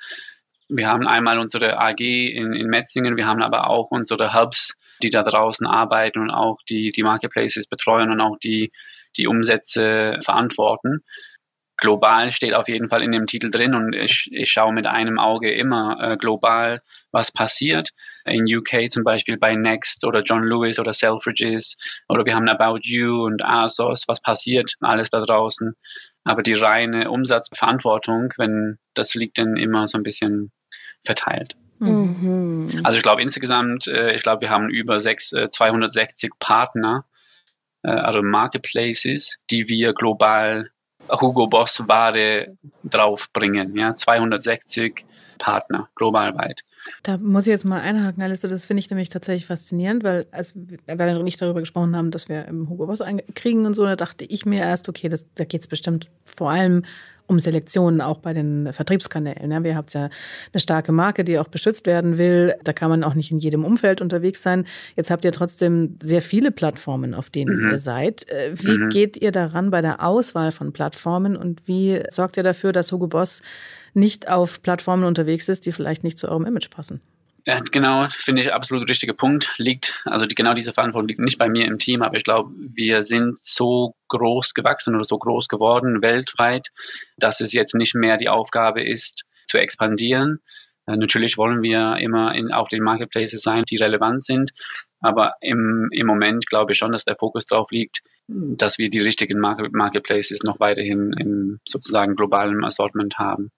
Wir 0.69 0.87
haben 0.87 1.05
einmal 1.05 1.37
unsere 1.37 1.77
AG 1.77 1.99
in, 1.99 2.53
in 2.53 2.67
Metzingen, 2.67 3.17
wir 3.17 3.25
haben 3.25 3.41
aber 3.41 3.69
auch 3.69 3.91
unsere 3.91 4.33
Hubs 4.33 4.75
die 5.03 5.09
da 5.09 5.23
draußen 5.23 5.67
arbeiten 5.67 6.19
und 6.19 6.31
auch 6.31 6.57
die, 6.69 6.91
die 6.91 7.03
Marketplaces 7.03 7.67
betreuen 7.67 8.11
und 8.11 8.21
auch 8.21 8.37
die, 8.43 8.71
die 9.17 9.27
Umsätze 9.27 10.19
verantworten. 10.23 11.03
Global 11.81 12.31
steht 12.31 12.53
auf 12.53 12.67
jeden 12.67 12.89
Fall 12.89 13.01
in 13.01 13.11
dem 13.11 13.25
Titel 13.25 13.49
drin 13.49 13.73
und 13.73 13.95
ich, 13.95 14.29
ich 14.31 14.51
schaue 14.51 14.71
mit 14.71 14.85
einem 14.85 15.17
Auge 15.17 15.51
immer 15.51 15.97
äh, 15.99 16.15
global, 16.15 16.81
was 17.11 17.31
passiert. 17.31 17.89
In 18.23 18.45
UK 18.45 18.89
zum 18.91 19.03
Beispiel 19.03 19.37
bei 19.37 19.55
Next 19.55 20.05
oder 20.05 20.21
John 20.21 20.43
Lewis 20.43 20.79
oder 20.79 20.93
Selfridges 20.93 21.75
oder 22.07 22.23
wir 22.23 22.35
haben 22.35 22.47
About 22.47 22.81
You 22.83 23.25
und 23.25 23.43
ASOS, 23.43 24.07
was 24.07 24.21
passiert 24.21 24.75
alles 24.79 25.09
da 25.09 25.21
draußen. 25.21 25.73
Aber 26.23 26.43
die 26.43 26.53
reine 26.53 27.09
Umsatzverantwortung, 27.09 28.31
wenn 28.37 28.77
das 28.93 29.15
liegt 29.15 29.39
dann 29.39 29.57
immer 29.57 29.87
so 29.87 29.97
ein 29.97 30.03
bisschen 30.03 30.51
verteilt. 31.03 31.55
Mhm. 31.89 32.81
Also 32.83 32.97
ich 32.97 33.03
glaube 33.03 33.21
insgesamt, 33.21 33.87
äh, 33.87 34.13
ich 34.13 34.23
glaube, 34.23 34.41
wir 34.41 34.49
haben 34.49 34.69
über 34.69 34.99
sechs, 34.99 35.33
äh, 35.33 35.49
260 35.49 36.31
Partner, 36.39 37.05
äh, 37.83 37.89
also 37.89 38.21
Marketplaces, 38.21 39.39
die 39.49 39.67
wir 39.67 39.93
global 39.93 40.69
Hugo 41.09 41.47
Boss 41.47 41.81
Ware 41.87 42.55
draufbringen. 42.83 43.75
Ja, 43.75 43.95
260 43.95 45.05
Partner 45.39 45.89
globalweit. 45.95 46.61
Da 47.03 47.17
muss 47.17 47.47
ich 47.47 47.51
jetzt 47.51 47.65
mal 47.65 47.81
einhaken, 47.81 48.21
Alice. 48.21 48.41
Das 48.41 48.65
finde 48.65 48.79
ich 48.79 48.89
nämlich 48.89 49.09
tatsächlich 49.09 49.45
faszinierend, 49.45 50.03
weil 50.03 50.25
als 50.31 50.55
wir 50.55 51.23
nicht 51.23 51.41
darüber 51.41 51.59
gesprochen 51.59 51.95
haben, 51.95 52.11
dass 52.11 52.29
wir 52.29 52.45
im 52.45 52.69
Hugo 52.69 52.87
Boss 52.87 52.99
kriegen 53.35 53.65
und 53.65 53.75
so, 53.75 53.85
da 53.85 53.95
dachte 53.95 54.25
ich 54.25 54.45
mir 54.45 54.61
erst, 54.61 54.89
okay, 54.89 55.09
das, 55.09 55.25
da 55.35 55.43
geht 55.43 55.61
es 55.61 55.67
bestimmt 55.67 56.09
vor 56.25 56.51
allem 56.51 56.83
um 57.31 57.39
Selektionen 57.39 58.01
auch 58.01 58.17
bei 58.17 58.33
den 58.33 58.73
Vertriebskanälen. 58.73 59.51
Ja, 59.51 59.63
wir 59.63 59.75
haben 59.75 59.85
ja 59.93 60.09
eine 60.51 60.59
starke 60.59 60.91
Marke, 60.91 61.23
die 61.23 61.39
auch 61.39 61.47
beschützt 61.47 61.87
werden 61.87 62.17
will. 62.17 62.55
Da 62.63 62.73
kann 62.73 62.89
man 62.89 63.03
auch 63.03 63.13
nicht 63.13 63.31
in 63.31 63.39
jedem 63.39 63.63
Umfeld 63.63 64.01
unterwegs 64.01 64.43
sein. 64.43 64.65
Jetzt 64.97 65.09
habt 65.09 65.23
ihr 65.23 65.31
trotzdem 65.31 65.97
sehr 66.01 66.21
viele 66.21 66.51
Plattformen, 66.51 67.13
auf 67.13 67.29
denen 67.29 67.57
mhm. 67.57 67.71
ihr 67.71 67.77
seid. 67.77 68.27
Äh, 68.27 68.51
wie 68.55 68.77
mhm. 68.77 68.89
geht 68.89 69.17
ihr 69.17 69.31
daran 69.31 69.71
bei 69.71 69.81
der 69.81 70.03
Auswahl 70.03 70.51
von 70.51 70.73
Plattformen 70.73 71.37
und 71.37 71.61
wie 71.67 72.01
sorgt 72.09 72.35
ihr 72.35 72.43
dafür, 72.43 72.73
dass 72.73 72.91
Hugo 72.91 73.07
Boss 73.07 73.41
nicht 73.93 74.29
auf 74.29 74.61
Plattformen 74.61 75.03
unterwegs 75.03 75.49
ist, 75.49 75.65
die 75.65 75.71
vielleicht 75.71 76.03
nicht 76.03 76.17
zu 76.17 76.27
eurem 76.27 76.45
Image 76.45 76.69
passen? 76.69 77.01
Ja, 77.45 77.59
genau, 77.71 78.05
finde 78.09 78.43
ich 78.43 78.53
absolut 78.53 78.87
richtiger 78.87 79.13
Punkt. 79.13 79.55
Liegt, 79.57 80.03
also 80.05 80.27
die, 80.27 80.35
genau 80.35 80.53
diese 80.53 80.73
Verantwortung 80.73 81.07
liegt 81.07 81.19
nicht 81.19 81.39
bei 81.39 81.49
mir 81.49 81.65
im 81.65 81.79
Team, 81.79 82.03
aber 82.03 82.15
ich 82.15 82.23
glaube, 82.23 82.51
wir 82.55 83.01
sind 83.01 83.37
so 83.39 83.95
groß 84.09 84.53
gewachsen 84.53 84.95
oder 84.95 85.05
so 85.05 85.17
groß 85.17 85.47
geworden 85.47 86.03
weltweit, 86.03 86.67
dass 87.17 87.41
es 87.41 87.51
jetzt 87.51 87.73
nicht 87.73 87.95
mehr 87.95 88.17
die 88.17 88.29
Aufgabe 88.29 88.83
ist, 88.83 89.25
zu 89.47 89.57
expandieren. 89.57 90.39
Äh, 90.85 90.97
natürlich 90.97 91.37
wollen 91.37 91.63
wir 91.63 91.97
immer 91.97 92.35
in, 92.35 92.51
auf 92.51 92.67
den 92.67 92.83
Marketplaces 92.83 93.41
sein, 93.41 93.63
die 93.67 93.77
relevant 93.77 94.23
sind, 94.23 94.51
aber 94.99 95.33
im, 95.41 95.89
im 95.91 96.05
Moment 96.05 96.47
glaube 96.47 96.73
ich 96.73 96.77
schon, 96.77 96.91
dass 96.91 97.05
der 97.05 97.17
Fokus 97.17 97.45
darauf 97.45 97.71
liegt, 97.71 98.01
dass 98.27 98.77
wir 98.77 98.91
die 98.91 98.99
richtigen 98.99 99.39
Marketplaces 99.39 100.43
noch 100.43 100.59
weiterhin 100.59 101.13
im 101.19 101.59
sozusagen 101.67 102.15
globalen 102.15 102.63
Assortment 102.63 103.17
haben. 103.17 103.51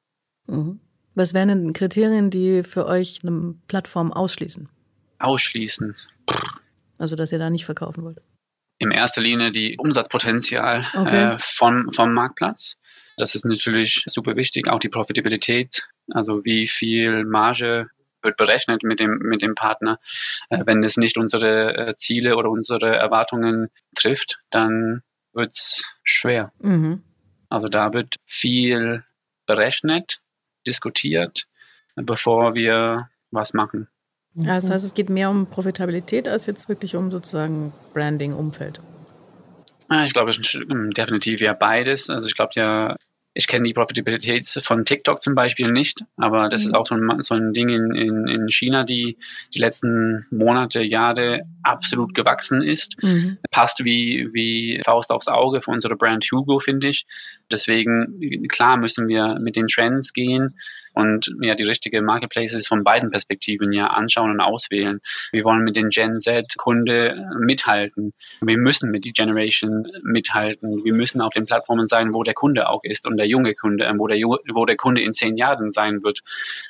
Mhm. 0.47 0.79
Was 1.15 1.33
wären 1.33 1.49
denn 1.49 1.73
Kriterien, 1.73 2.29
die 2.29 2.63
für 2.63 2.87
euch 2.87 3.19
eine 3.23 3.55
Plattform 3.67 4.11
ausschließen? 4.11 4.67
Ausschließen. 5.19 5.95
Also, 6.97 7.15
dass 7.15 7.31
ihr 7.31 7.39
da 7.39 7.49
nicht 7.49 7.65
verkaufen 7.65 8.03
wollt? 8.03 8.21
In 8.79 8.91
erster 8.91 9.21
Linie 9.21 9.51
die 9.51 9.77
Umsatzpotenzial 9.77 10.85
okay. 10.95 11.35
äh, 11.35 11.37
von, 11.41 11.91
vom 11.91 12.13
Marktplatz. 12.13 12.75
Das 13.17 13.35
ist 13.35 13.45
natürlich 13.45 14.03
super 14.07 14.35
wichtig. 14.35 14.67
Auch 14.67 14.79
die 14.79 14.89
Profitabilität, 14.89 15.87
also 16.09 16.43
wie 16.43 16.67
viel 16.67 17.25
Marge 17.25 17.87
wird 18.23 18.37
berechnet 18.37 18.83
mit 18.83 18.99
dem, 18.99 19.19
mit 19.19 19.41
dem 19.41 19.53
Partner. 19.53 19.99
Äh, 20.49 20.63
wenn 20.65 20.83
es 20.83 20.97
nicht 20.97 21.17
unsere 21.17 21.77
äh, 21.77 21.95
Ziele 21.95 22.35
oder 22.37 22.49
unsere 22.49 22.95
Erwartungen 22.95 23.69
trifft, 23.95 24.39
dann 24.49 25.03
wird 25.33 25.51
es 25.51 25.83
schwer. 26.03 26.51
Mhm. 26.59 27.03
Also 27.49 27.67
da 27.67 27.93
wird 27.93 28.15
viel 28.25 29.03
berechnet 29.45 30.22
diskutiert, 30.67 31.47
bevor 31.95 32.55
wir 32.55 33.09
was 33.31 33.53
machen. 33.53 33.87
Ja, 34.35 34.55
das 34.55 34.69
heißt, 34.69 34.83
es 34.83 34.93
geht 34.95 35.09
mehr 35.09 35.29
um 35.29 35.45
Profitabilität 35.45 36.27
als 36.27 36.47
jetzt 36.47 36.67
wirklich 36.67 36.95
um 36.95 37.11
sozusagen 37.11 37.71
Branding-Umfeld. 37.93 38.81
Ich 40.05 40.13
glaube, 40.13 40.31
definitiv 40.31 41.39
ja 41.39 41.53
beides. 41.53 42.09
Also 42.09 42.27
ich 42.27 42.33
glaube 42.33 42.53
ja, 42.55 42.95
ich 43.35 43.47
kenne 43.47 43.67
die 43.67 43.73
Profitabilität 43.73 44.47
von 44.63 44.83
TikTok 44.83 45.21
zum 45.21 45.33
Beispiel 45.33 45.71
nicht, 45.71 46.03
aber 46.17 46.49
das 46.49 46.61
mhm. 46.61 46.67
ist 46.67 46.73
auch 46.75 46.87
so 46.87 46.95
ein, 46.95 47.23
so 47.23 47.33
ein 47.33 47.53
Ding 47.53 47.69
in, 47.69 47.95
in, 47.95 48.27
in, 48.27 48.49
China, 48.49 48.83
die 48.83 49.17
die 49.53 49.59
letzten 49.59 50.25
Monate, 50.29 50.81
Jahre 50.81 51.41
absolut 51.63 52.13
gewachsen 52.13 52.61
ist. 52.61 53.01
Mhm. 53.01 53.37
Passt 53.49 53.83
wie, 53.83 54.29
wie 54.33 54.81
Faust 54.85 55.09
aufs 55.09 55.27
Auge 55.27 55.61
für 55.61 55.71
unsere 55.71 55.95
Brand 55.95 56.25
Hugo, 56.31 56.59
finde 56.59 56.89
ich. 56.89 57.05
Deswegen, 57.51 58.47
klar, 58.49 58.77
müssen 58.77 59.07
wir 59.07 59.39
mit 59.39 59.55
den 59.55 59.67
Trends 59.67 60.13
gehen 60.13 60.55
und 60.93 61.31
ja, 61.41 61.55
die 61.55 61.63
richtige 61.63 62.01
Marketplaces 62.01 62.67
von 62.67 62.83
beiden 62.83 63.09
Perspektiven 63.09 63.71
ja 63.71 63.87
anschauen 63.87 64.31
und 64.31 64.41
auswählen. 64.41 64.99
Wir 65.31 65.43
wollen 65.43 65.63
mit 65.63 65.75
den 65.75 65.89
Gen 65.89 66.19
Z-Kunde 66.19 67.31
mithalten. 67.39 68.13
Wir 68.41 68.57
müssen 68.57 68.91
mit 68.91 69.05
die 69.05 69.11
Generation 69.11 69.87
mithalten. 70.03 70.83
Wir 70.83 70.93
müssen 70.93 71.21
auf 71.21 71.33
den 71.33 71.45
Plattformen 71.45 71.87
sein, 71.87 72.13
wo 72.13 72.23
der 72.23 72.35
Kunde 72.35 72.69
auch 72.69 72.81
ist 72.83 73.07
und 73.07 73.17
der 73.23 73.29
junge 73.29 73.53
Kunde, 73.53 73.89
wo 73.97 74.07
der, 74.07 74.17
wo 74.19 74.65
der 74.65 74.75
Kunde 74.75 75.01
in 75.01 75.13
zehn 75.13 75.37
Jahren 75.37 75.71
sein 75.71 76.03
wird. 76.03 76.19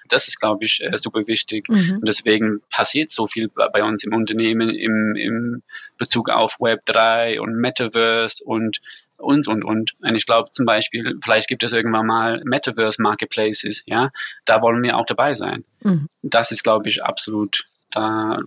Das 0.07 0.27
ist, 0.27 0.39
glaube 0.39 0.65
ich, 0.65 0.83
äh, 0.83 0.97
super 0.99 1.25
wichtig. 1.27 1.67
Mhm. 1.67 1.97
Und 1.99 2.07
deswegen 2.07 2.59
passiert 2.69 3.09
so 3.09 3.25
viel 3.25 3.47
bei 3.55 3.83
uns 3.83 4.03
im 4.03 4.13
Unternehmen 4.13 4.69
im, 4.69 5.15
im 5.15 5.63
Bezug 5.97 6.29
auf 6.29 6.57
Web 6.59 6.85
3 6.85 7.41
und 7.41 7.55
Metaverse 7.55 8.43
und 8.43 8.79
und, 9.17 9.47
und, 9.47 9.63
und. 9.63 9.93
Und 10.01 10.15
ich 10.15 10.25
glaube 10.25 10.51
zum 10.51 10.65
Beispiel, 10.65 11.17
vielleicht 11.23 11.47
gibt 11.47 11.63
es 11.63 11.71
irgendwann 11.71 12.05
mal 12.05 12.41
Metaverse 12.43 13.01
Marketplaces, 13.01 13.83
ja. 13.85 14.11
Da 14.45 14.61
wollen 14.61 14.83
wir 14.83 14.97
auch 14.97 15.05
dabei 15.05 15.33
sein. 15.33 15.63
Mhm. 15.81 16.09
Das 16.21 16.51
ist, 16.51 16.63
glaube 16.63 16.89
ich, 16.89 17.03
absolut 17.03 17.65
da, 17.91 18.39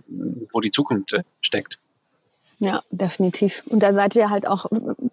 wo 0.53 0.61
die 0.61 0.71
Zukunft 0.71 1.13
äh, 1.13 1.23
steckt. 1.41 1.79
Ja, 2.59 2.83
definitiv. 2.91 3.63
Und 3.67 3.81
da 3.81 3.91
seid 3.93 4.15
ihr 4.15 4.29
halt 4.29 4.47
auch 4.47 4.65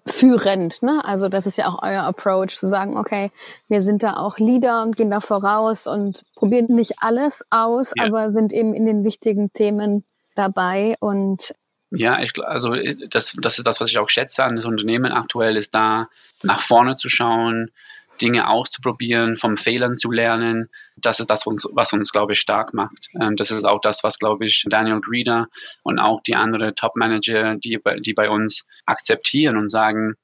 führend, 0.06 0.82
ne? 0.82 1.00
Also 1.04 1.28
das 1.28 1.46
ist 1.46 1.56
ja 1.56 1.66
auch 1.66 1.82
euer 1.82 2.02
Approach, 2.02 2.58
zu 2.58 2.66
sagen, 2.66 2.96
okay, 2.96 3.30
wir 3.68 3.80
sind 3.80 4.02
da 4.02 4.16
auch 4.16 4.38
Leader 4.38 4.82
und 4.82 4.96
gehen 4.96 5.10
da 5.10 5.20
voraus 5.20 5.86
und 5.86 6.24
probieren 6.34 6.66
nicht 6.68 6.94
alles 6.98 7.44
aus, 7.50 7.92
ja. 7.96 8.06
aber 8.06 8.30
sind 8.30 8.52
eben 8.52 8.74
in 8.74 8.84
den 8.84 9.04
wichtigen 9.04 9.52
Themen 9.52 10.04
dabei 10.34 10.94
und 11.00 11.54
ja, 11.96 12.20
ich, 12.20 12.32
also 12.42 12.74
das, 13.08 13.36
das 13.40 13.58
ist 13.58 13.66
das, 13.66 13.80
was 13.80 13.88
ich 13.88 13.98
auch 13.98 14.08
schätze 14.08 14.42
an 14.42 14.56
das 14.56 14.64
Unternehmen 14.64 15.12
aktuell, 15.12 15.56
ist 15.56 15.76
da 15.76 16.08
nach 16.42 16.60
vorne 16.60 16.96
zu 16.96 17.08
schauen, 17.08 17.70
Dinge 18.20 18.48
auszuprobieren, 18.48 19.36
vom 19.36 19.56
Fehlern 19.56 19.96
zu 19.96 20.10
lernen. 20.10 20.68
Das 20.96 21.20
ist 21.20 21.30
das, 21.30 21.46
was 21.46 21.92
uns, 21.92 22.12
glaube 22.12 22.32
ich, 22.32 22.40
stark 22.40 22.74
macht. 22.74 23.08
Ähm, 23.20 23.36
das 23.36 23.50
ist 23.50 23.64
auch 23.64 23.80
das, 23.80 24.04
was, 24.04 24.18
glaube 24.18 24.46
ich, 24.46 24.64
Daniel 24.68 25.00
Grieder 25.00 25.48
und 25.82 25.98
auch 25.98 26.22
die 26.22 26.36
anderen 26.36 26.74
Top-Manager, 26.74 27.56
die, 27.56 27.80
die 28.00 28.14
bei 28.14 28.30
uns 28.30 28.64
akzeptieren 28.86 29.56
und 29.56 29.68
sagen, 29.68 30.14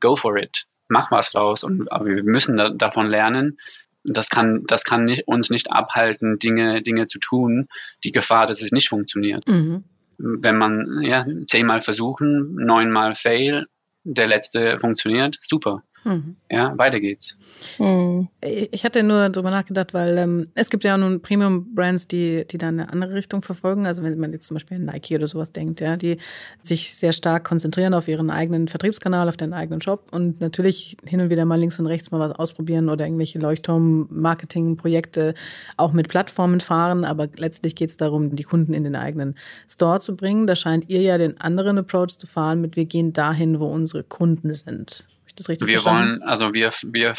go 0.00 0.16
for 0.16 0.36
it, 0.36 0.66
mach 0.88 1.10
was 1.10 1.30
draus. 1.30 1.64
Und, 1.64 1.90
aber 1.92 2.06
wir 2.06 2.22
müssen 2.24 2.56
da, 2.56 2.70
davon 2.70 3.06
lernen. 3.08 3.58
Das 4.04 4.28
kann, 4.28 4.64
das 4.66 4.84
kann 4.84 5.04
nicht, 5.04 5.26
uns 5.26 5.50
nicht 5.50 5.72
abhalten, 5.72 6.38
Dinge, 6.38 6.82
Dinge 6.82 7.06
zu 7.06 7.18
tun. 7.18 7.68
Die 8.04 8.12
Gefahr, 8.12 8.46
dass 8.46 8.62
es 8.62 8.72
nicht 8.72 8.88
funktioniert. 8.88 9.46
Mhm. 9.48 9.84
Wenn 10.18 10.56
man 10.56 11.00
ja, 11.02 11.26
zehnmal 11.44 11.82
versuchen, 11.82 12.54
neunmal 12.54 13.16
fail, 13.16 13.66
der 14.04 14.28
letzte 14.28 14.78
funktioniert, 14.78 15.36
super. 15.40 15.82
Mhm. 16.06 16.36
Ja, 16.48 16.78
weiter 16.78 17.00
geht's. 17.00 17.36
Mhm. 17.80 18.28
Ich 18.40 18.84
hatte 18.84 19.02
nur 19.02 19.28
drüber 19.28 19.50
nachgedacht, 19.50 19.92
weil 19.92 20.16
ähm, 20.18 20.46
es 20.54 20.70
gibt 20.70 20.84
ja 20.84 20.96
nun 20.96 21.20
Premium-Brands, 21.20 22.06
die, 22.06 22.46
die 22.48 22.58
da 22.58 22.68
eine 22.68 22.92
andere 22.92 23.14
Richtung 23.14 23.42
verfolgen. 23.42 23.86
Also 23.86 24.04
wenn 24.04 24.16
man 24.16 24.32
jetzt 24.32 24.46
zum 24.46 24.54
Beispiel 24.54 24.76
an 24.76 24.84
Nike 24.84 25.16
oder 25.16 25.26
sowas 25.26 25.50
denkt, 25.50 25.80
ja, 25.80 25.96
die 25.96 26.18
sich 26.62 26.94
sehr 26.94 27.10
stark 27.10 27.42
konzentrieren 27.42 27.92
auf 27.92 28.06
ihren 28.06 28.30
eigenen 28.30 28.68
Vertriebskanal, 28.68 29.28
auf 29.28 29.36
den 29.36 29.52
eigenen 29.52 29.80
Shop 29.80 30.06
und 30.12 30.40
natürlich 30.40 30.96
hin 31.04 31.20
und 31.20 31.28
wieder 31.28 31.44
mal 31.44 31.58
links 31.58 31.80
und 31.80 31.88
rechts 31.88 32.12
mal 32.12 32.20
was 32.20 32.38
ausprobieren 32.38 32.88
oder 32.88 33.04
irgendwelche 33.04 33.40
Leuchtturm-Marketing-Projekte 33.40 35.34
auch 35.76 35.92
mit 35.92 36.06
Plattformen 36.06 36.60
fahren. 36.60 37.04
Aber 37.04 37.26
letztlich 37.36 37.74
geht 37.74 37.90
es 37.90 37.96
darum, 37.96 38.36
die 38.36 38.44
Kunden 38.44 38.74
in 38.74 38.84
den 38.84 38.94
eigenen 38.94 39.34
Store 39.68 39.98
zu 39.98 40.14
bringen. 40.14 40.46
Da 40.46 40.54
scheint 40.54 40.88
ihr 40.88 41.00
ja 41.00 41.18
den 41.18 41.40
anderen 41.40 41.78
Approach 41.78 42.16
zu 42.16 42.28
fahren 42.28 42.60
mit, 42.60 42.76
wir 42.76 42.84
gehen 42.84 43.12
dahin, 43.12 43.58
wo 43.58 43.66
unsere 43.66 44.04
Kunden 44.04 44.54
sind 44.54 45.04
das 45.36 45.48
richtig 45.48 45.68
wir 45.68 45.80
verstanden? 45.80 46.20
wollen, 46.20 46.22
also 46.22 46.54
wir, 46.54 46.72
wir, 46.86 47.14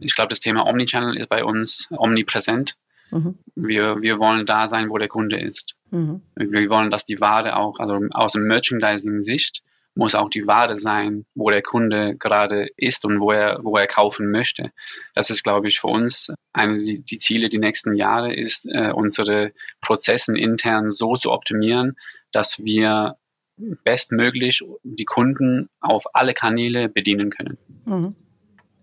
ich 0.00 0.14
glaube, 0.14 0.28
das 0.28 0.40
Thema 0.40 0.66
Omnichannel 0.66 1.16
ist 1.16 1.28
bei 1.28 1.44
uns 1.44 1.88
omnipräsent. 1.90 2.74
Mhm. 3.10 3.38
Wir, 3.54 4.00
wir 4.00 4.18
wollen 4.18 4.46
da 4.46 4.66
sein, 4.66 4.88
wo 4.88 4.98
der 4.98 5.08
Kunde 5.08 5.38
ist. 5.38 5.76
Mhm. 5.90 6.22
Wir 6.34 6.68
wollen, 6.70 6.90
dass 6.90 7.04
die 7.04 7.20
Ware 7.20 7.56
auch, 7.56 7.78
also 7.78 8.00
aus 8.10 8.32
dem 8.32 8.46
Merchandising-Sicht, 8.46 9.62
muss 9.94 10.14
auch 10.14 10.30
die 10.30 10.46
Ware 10.46 10.76
sein, 10.76 11.26
wo 11.34 11.50
der 11.50 11.62
Kunde 11.62 12.16
gerade 12.16 12.68
ist 12.76 13.04
und 13.04 13.20
wo 13.20 13.30
er, 13.32 13.60
wo 13.62 13.76
er 13.76 13.86
kaufen 13.86 14.30
möchte. 14.30 14.72
Das 15.14 15.28
ist, 15.28 15.42
glaube 15.42 15.68
ich, 15.68 15.80
für 15.80 15.88
uns 15.88 16.32
eine 16.52 16.78
die, 16.78 17.02
die 17.02 17.18
Ziele 17.18 17.48
die 17.48 17.58
nächsten 17.58 17.94
Jahre 17.96 18.34
ist, 18.34 18.66
äh, 18.66 18.90
unsere 18.92 19.52
Prozessen 19.80 20.36
intern 20.36 20.90
so 20.90 21.16
zu 21.16 21.30
optimieren, 21.30 21.96
dass 22.30 22.58
wir 22.58 23.16
bestmöglich 23.84 24.62
die 24.82 25.04
Kunden 25.04 25.68
auf 25.80 26.04
alle 26.14 26.34
Kanäle 26.34 26.88
bedienen 26.88 27.30
können. 27.30 27.58
Mhm. 27.84 28.14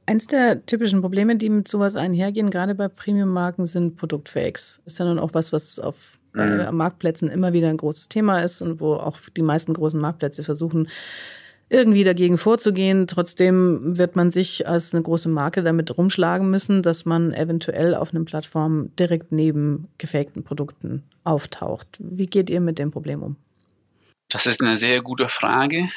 Eins 0.05 0.25
der 0.25 0.65
typischen 0.65 1.01
Probleme, 1.01 1.35
die 1.35 1.49
mit 1.49 1.67
sowas 1.67 1.95
einhergehen, 1.95 2.49
gerade 2.49 2.73
bei 2.73 2.87
Premium-Marken, 2.87 3.67
sind 3.67 3.95
Produktfakes. 3.95 4.81
Ist 4.85 4.97
ja 4.97 5.05
nun 5.05 5.19
auch 5.19 5.33
was, 5.33 5.53
was 5.53 5.77
auf 5.79 6.17
mhm. 6.33 6.75
Marktplätzen 6.75 7.29
immer 7.29 7.53
wieder 7.53 7.69
ein 7.69 7.77
großes 7.77 8.09
Thema 8.09 8.39
ist 8.39 8.61
und 8.61 8.79
wo 8.79 8.93
auch 8.95 9.19
die 9.35 9.43
meisten 9.43 9.73
großen 9.73 9.99
Marktplätze 9.99 10.41
versuchen, 10.41 10.87
irgendwie 11.69 12.03
dagegen 12.03 12.39
vorzugehen. 12.39 13.05
Trotzdem 13.05 13.97
wird 13.97 14.15
man 14.15 14.31
sich 14.31 14.67
als 14.67 14.93
eine 14.93 15.03
große 15.03 15.29
Marke 15.29 15.61
damit 15.61 15.95
rumschlagen 15.95 16.49
müssen, 16.49 16.81
dass 16.81 17.05
man 17.05 17.31
eventuell 17.31 17.93
auf 17.93 18.13
einer 18.13 18.25
Plattform 18.25 18.89
direkt 18.97 19.31
neben 19.31 19.89
gefakten 19.99 20.43
Produkten 20.43 21.03
auftaucht. 21.23 21.99
Wie 21.99 22.25
geht 22.25 22.49
ihr 22.49 22.61
mit 22.61 22.79
dem 22.79 22.89
Problem 22.89 23.21
um? 23.21 23.35
Das 24.29 24.45
ist 24.45 24.61
eine 24.61 24.77
sehr 24.77 25.01
gute 25.01 25.27
Frage. 25.27 25.89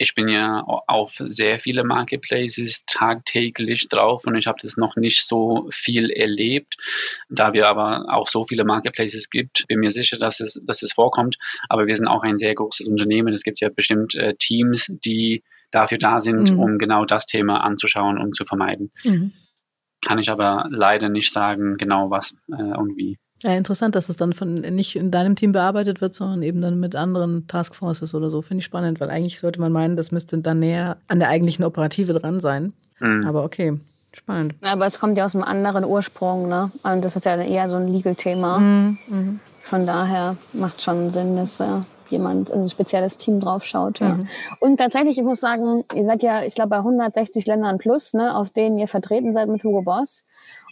Ich 0.00 0.14
bin 0.14 0.28
ja 0.28 0.60
auf 0.60 1.14
sehr 1.26 1.58
viele 1.58 1.82
Marketplaces 1.82 2.84
tagtäglich 2.86 3.88
drauf 3.88 4.26
und 4.26 4.36
ich 4.36 4.46
habe 4.46 4.58
das 4.62 4.76
noch 4.76 4.94
nicht 4.94 5.26
so 5.26 5.68
viel 5.72 6.10
erlebt. 6.10 6.76
Da 7.28 7.52
wir 7.52 7.66
aber 7.66 8.06
auch 8.08 8.28
so 8.28 8.44
viele 8.44 8.64
Marketplaces 8.64 9.28
gibt, 9.28 9.66
bin 9.66 9.80
mir 9.80 9.90
sicher, 9.90 10.16
dass 10.16 10.38
es, 10.38 10.60
dass 10.64 10.82
es 10.82 10.92
vorkommt. 10.92 11.36
Aber 11.68 11.88
wir 11.88 11.96
sind 11.96 12.06
auch 12.06 12.22
ein 12.22 12.38
sehr 12.38 12.54
großes 12.54 12.86
Unternehmen. 12.86 13.34
Es 13.34 13.42
gibt 13.42 13.58
ja 13.58 13.70
bestimmt 13.70 14.14
äh, 14.14 14.34
Teams, 14.38 14.86
die 15.04 15.42
dafür 15.72 15.98
da 15.98 16.20
sind, 16.20 16.52
mhm. 16.52 16.60
um 16.60 16.78
genau 16.78 17.04
das 17.04 17.26
Thema 17.26 17.64
anzuschauen 17.64 18.18
und 18.18 18.36
zu 18.36 18.44
vermeiden. 18.44 18.92
Mhm. 19.02 19.32
Kann 20.06 20.20
ich 20.20 20.30
aber 20.30 20.68
leider 20.70 21.08
nicht 21.08 21.32
sagen, 21.32 21.76
genau 21.76 22.08
was 22.08 22.36
äh, 22.52 22.54
und 22.54 22.96
wie. 22.96 23.18
Ja, 23.42 23.52
interessant, 23.52 23.94
dass 23.94 24.08
es 24.08 24.16
dann 24.16 24.32
von 24.32 24.54
nicht 24.60 24.96
in 24.96 25.10
deinem 25.10 25.36
Team 25.36 25.52
bearbeitet 25.52 26.00
wird, 26.00 26.14
sondern 26.14 26.42
eben 26.42 26.60
dann 26.60 26.80
mit 26.80 26.96
anderen 26.96 27.46
Taskforces 27.46 28.14
oder 28.14 28.30
so. 28.30 28.42
Finde 28.42 28.60
ich 28.60 28.64
spannend, 28.64 29.00
weil 29.00 29.10
eigentlich 29.10 29.38
sollte 29.38 29.60
man 29.60 29.70
meinen, 29.70 29.96
das 29.96 30.10
müsste 30.10 30.38
dann 30.38 30.58
näher 30.58 30.96
an 31.06 31.20
der 31.20 31.28
eigentlichen 31.28 31.64
Operative 31.64 32.14
dran 32.14 32.40
sein. 32.40 32.72
Mhm. 32.98 33.26
Aber 33.26 33.44
okay, 33.44 33.78
spannend. 34.12 34.54
Aber 34.64 34.86
es 34.86 34.98
kommt 34.98 35.16
ja 35.16 35.24
aus 35.24 35.36
einem 35.36 35.44
anderen 35.44 35.84
Ursprung, 35.84 36.48
ne? 36.48 36.72
Und 36.82 37.04
das 37.04 37.14
ist 37.14 37.24
ja 37.24 37.36
eher 37.36 37.68
so 37.68 37.76
ein 37.76 37.86
Legal-Thema. 37.86 38.58
Mhm. 38.58 38.98
Mhm. 39.06 39.40
Von 39.60 39.86
daher 39.86 40.36
macht 40.52 40.82
schon 40.82 41.10
Sinn, 41.10 41.36
dass 41.36 41.60
äh, 41.60 41.80
jemand, 42.10 42.50
ein 42.50 42.68
spezielles 42.68 43.16
Team 43.16 43.40
draufschaut. 43.40 44.00
Ja. 44.00 44.14
Mhm. 44.14 44.28
Und 44.60 44.78
tatsächlich, 44.78 45.18
ich 45.18 45.24
muss 45.24 45.40
sagen, 45.40 45.84
ihr 45.94 46.06
seid 46.06 46.22
ja, 46.22 46.42
ich 46.42 46.54
glaube, 46.54 46.70
bei 46.70 46.78
160 46.78 47.46
Ländern 47.46 47.78
plus, 47.78 48.14
ne, 48.14 48.34
auf 48.34 48.50
denen 48.50 48.78
ihr 48.78 48.88
vertreten 48.88 49.34
seid 49.34 49.48
mit 49.48 49.62
Hugo 49.62 49.82
Boss. 49.82 50.24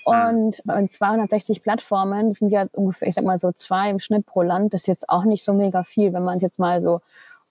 Und 0.07 0.63
bei 0.65 0.87
260 0.87 1.65
Plattformen, 1.65 2.29
das 2.29 2.39
sind 2.39 2.51
ja 2.51 2.67
ungefähr, 2.73 3.09
ich 3.09 3.17
sag 3.17 3.25
mal 3.25 3.41
so 3.41 3.51
zwei 3.51 3.91
im 3.91 3.99
Schnitt 3.99 4.25
pro 4.25 4.43
Land, 4.43 4.73
das 4.73 4.83
ist 4.83 4.87
jetzt 4.87 5.09
auch 5.09 5.25
nicht 5.25 5.43
so 5.43 5.53
mega 5.53 5.83
viel, 5.83 6.13
wenn 6.13 6.23
man 6.23 6.37
es 6.37 6.43
jetzt 6.43 6.61
mal 6.61 6.81
so 6.81 7.01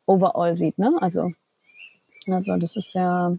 overall 0.06 0.56
sieht, 0.56 0.80
ne? 0.80 0.96
Also, 1.02 1.34
also 2.28 2.56
das 2.56 2.78
ist 2.78 2.94
ja 2.94 3.36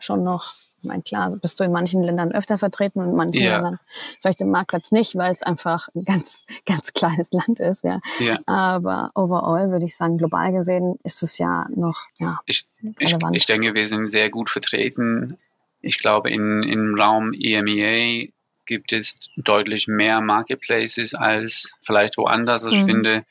schon 0.00 0.24
noch, 0.24 0.54
ich 0.78 0.88
meine, 0.88 1.02
klar, 1.04 1.30
bist 1.36 1.60
du 1.60 1.62
in 1.62 1.70
manchen 1.70 2.02
Ländern 2.02 2.32
öfter 2.32 2.58
vertreten 2.58 2.98
und 2.98 3.10
in 3.10 3.14
manchen 3.14 3.40
ja. 3.40 3.54
Ländern 3.54 3.78
vielleicht 4.20 4.40
im 4.40 4.50
Marktplatz 4.50 4.90
nicht, 4.90 5.14
weil 5.14 5.30
es 5.30 5.44
einfach 5.44 5.88
ein 5.94 6.02
ganz, 6.02 6.44
ganz 6.66 6.92
kleines 6.92 7.30
Land 7.30 7.60
ist, 7.60 7.84
ja. 7.84 8.00
ja. 8.18 8.40
Aber 8.46 9.12
overall 9.14 9.70
würde 9.70 9.86
ich 9.86 9.94
sagen, 9.94 10.18
global 10.18 10.50
gesehen 10.50 10.98
ist 11.04 11.22
es 11.22 11.38
ja 11.38 11.66
noch, 11.72 12.06
ja. 12.18 12.40
Ich, 12.46 12.66
ich, 12.98 13.16
ich 13.30 13.46
denke, 13.46 13.72
wir 13.72 13.86
sind 13.86 14.08
sehr 14.08 14.30
gut 14.30 14.50
vertreten 14.50 15.38
ich 15.82 15.98
glaube, 15.98 16.30
in, 16.30 16.62
im 16.62 16.94
Raum 16.94 17.32
EMEA 17.32 18.28
gibt 18.64 18.92
es 18.92 19.16
deutlich 19.36 19.88
mehr 19.88 20.20
Marketplaces 20.20 21.14
als 21.14 21.74
vielleicht 21.82 22.16
woanders. 22.16 22.64
Also 22.64 22.76
mhm. 22.76 22.82
Ich 22.82 22.94
finde, 22.94 23.24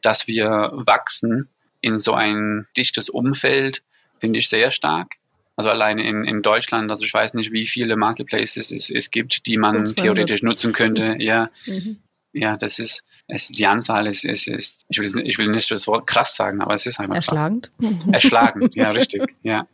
dass 0.00 0.26
wir 0.26 0.70
wachsen 0.72 1.48
in 1.80 1.98
so 1.98 2.14
ein 2.14 2.66
dichtes 2.76 3.08
Umfeld, 3.08 3.82
finde 4.18 4.38
ich 4.38 4.48
sehr 4.48 4.70
stark. 4.70 5.14
Also 5.56 5.70
alleine 5.70 6.06
in, 6.06 6.24
in 6.24 6.40
Deutschland, 6.40 6.90
also 6.90 7.04
ich 7.04 7.12
weiß 7.12 7.34
nicht, 7.34 7.50
wie 7.52 7.66
viele 7.66 7.96
Marketplaces 7.96 8.70
es, 8.70 8.90
es 8.90 9.10
gibt, 9.10 9.46
die 9.46 9.56
man 9.56 9.84
theoretisch 9.94 10.42
nutzen 10.42 10.72
könnte. 10.72 11.16
Ja, 11.18 11.50
mhm. 11.66 11.98
ja, 12.32 12.56
das 12.56 12.78
ist, 12.78 13.02
es, 13.26 13.48
die 13.48 13.66
Anzahl 13.66 14.06
ist, 14.06 14.24
ist, 14.24 14.48
ist 14.48 14.84
ich, 14.88 14.98
will, 14.98 15.26
ich 15.26 15.38
will 15.38 15.48
nicht 15.48 15.70
das 15.70 15.86
Wort 15.86 16.06
krass 16.06 16.36
sagen, 16.36 16.60
aber 16.60 16.74
es 16.74 16.86
ist 16.86 17.00
einfach 17.00 17.16
Erschlagend. 17.16 17.72
krass. 17.80 17.92
Erschlagend, 18.12 18.74
ja, 18.74 18.90
richtig, 18.90 19.34
ja, 19.42 19.66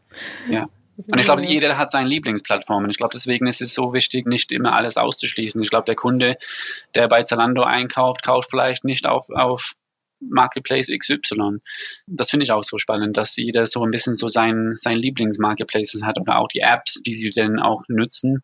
ja. 0.49 0.69
Und 0.97 1.19
ich 1.19 1.25
glaube, 1.25 1.47
jeder 1.47 1.79
hat 1.79 1.91
seine 1.91 2.09
Lieblingsplattformen. 2.09 2.91
Ich 2.91 2.99
glaube, 2.99 3.13
deswegen 3.15 3.47
ist 3.47 3.63
es 3.63 3.75
so 3.75 3.93
wichtig, 3.93 4.27
nicht 4.27 4.53
immer 4.53 4.75
alles 4.75 4.97
auszuschließen. 4.97 5.63
Ich 5.63 5.71
glaube, 5.71 5.87
der 5.87 5.97
Kunde, 5.97 6.37
der 6.95 7.09
bei 7.09 7.23
Zalando 7.23 7.63
einkauft, 7.63 8.23
kauft 8.23 8.51
vielleicht 8.51 8.85
nicht 8.85 9.07
auf, 9.07 9.29
auf 9.31 9.73
Marketplace 10.21 10.89
XY. 10.89 11.59
Das 12.07 12.31
finde 12.31 12.45
ich 12.45 12.53
auch 12.53 12.63
so 12.63 12.79
spannend, 12.79 13.17
dass 13.17 13.37
jeder 13.37 13.67
so 13.67 13.85
ein 13.85 13.91
bisschen 13.91 14.17
so 14.17 14.29
sein, 14.29 14.73
sein 14.77 14.99
Lieblingsmarketplaces 14.99 16.03
hat 16.05 16.21
oder 16.21 16.39
auch 16.39 16.49
die 16.49 16.61
Apps, 16.61 17.03
die 17.03 17.13
sie 17.13 17.31
dann 17.31 17.59
auch 17.59 17.83
nutzen. 17.89 18.43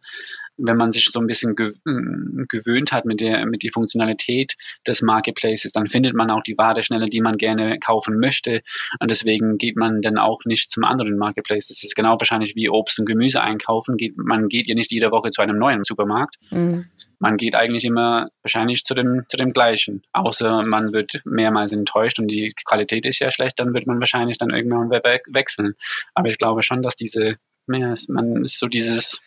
Wenn 0.58 0.76
man 0.76 0.90
sich 0.90 1.06
so 1.10 1.20
ein 1.20 1.26
bisschen 1.26 1.54
hm, 1.56 2.46
gewöhnt 2.48 2.92
hat 2.92 3.04
mit 3.04 3.20
der, 3.20 3.46
mit 3.46 3.62
der 3.62 3.70
Funktionalität 3.72 4.54
des 4.86 5.02
Marketplaces, 5.02 5.72
dann 5.72 5.86
findet 5.86 6.14
man 6.14 6.30
auch 6.30 6.42
die 6.42 6.58
Ware 6.58 6.82
schneller, 6.82 7.06
die 7.06 7.20
man 7.20 7.36
gerne 7.36 7.78
kaufen 7.78 8.18
möchte. 8.18 8.62
Und 9.00 9.10
deswegen 9.10 9.58
geht 9.58 9.76
man 9.76 10.02
dann 10.02 10.18
auch 10.18 10.40
nicht 10.44 10.70
zum 10.70 10.84
anderen 10.84 11.16
Marketplace. 11.16 11.68
Das 11.68 11.82
ist 11.82 11.94
genau 11.94 12.18
wahrscheinlich 12.18 12.54
wie 12.56 12.68
Obst 12.68 12.98
und 12.98 13.06
Gemüse 13.06 13.40
einkaufen. 13.40 13.96
Geht, 13.96 14.16
man 14.16 14.48
geht 14.48 14.68
ja 14.68 14.74
nicht 14.74 14.92
jede 14.92 15.10
Woche 15.10 15.30
zu 15.30 15.40
einem 15.42 15.58
neuen 15.58 15.84
Supermarkt. 15.84 16.36
Mhm 16.50 16.84
man 17.18 17.36
geht 17.36 17.54
eigentlich 17.54 17.84
immer 17.84 18.28
wahrscheinlich 18.42 18.84
zu 18.84 18.94
dem, 18.94 19.24
zu 19.28 19.36
dem 19.36 19.52
gleichen. 19.52 20.02
Außer 20.12 20.62
man 20.62 20.92
wird 20.92 21.20
mehrmals 21.24 21.72
enttäuscht 21.72 22.18
und 22.18 22.28
die 22.28 22.52
Qualität 22.64 23.06
ist 23.06 23.18
ja 23.18 23.30
schlecht, 23.30 23.58
dann 23.58 23.74
wird 23.74 23.86
man 23.86 24.00
wahrscheinlich 24.00 24.38
dann 24.38 24.50
irgendwann 24.50 24.90
wechseln. 24.90 25.74
Aber 26.14 26.28
ich 26.28 26.38
glaube 26.38 26.62
schon, 26.62 26.82
dass 26.82 26.96
diese, 26.96 27.36
man 27.66 28.44
ist 28.44 28.58
so 28.58 28.66
dieses, 28.66 29.20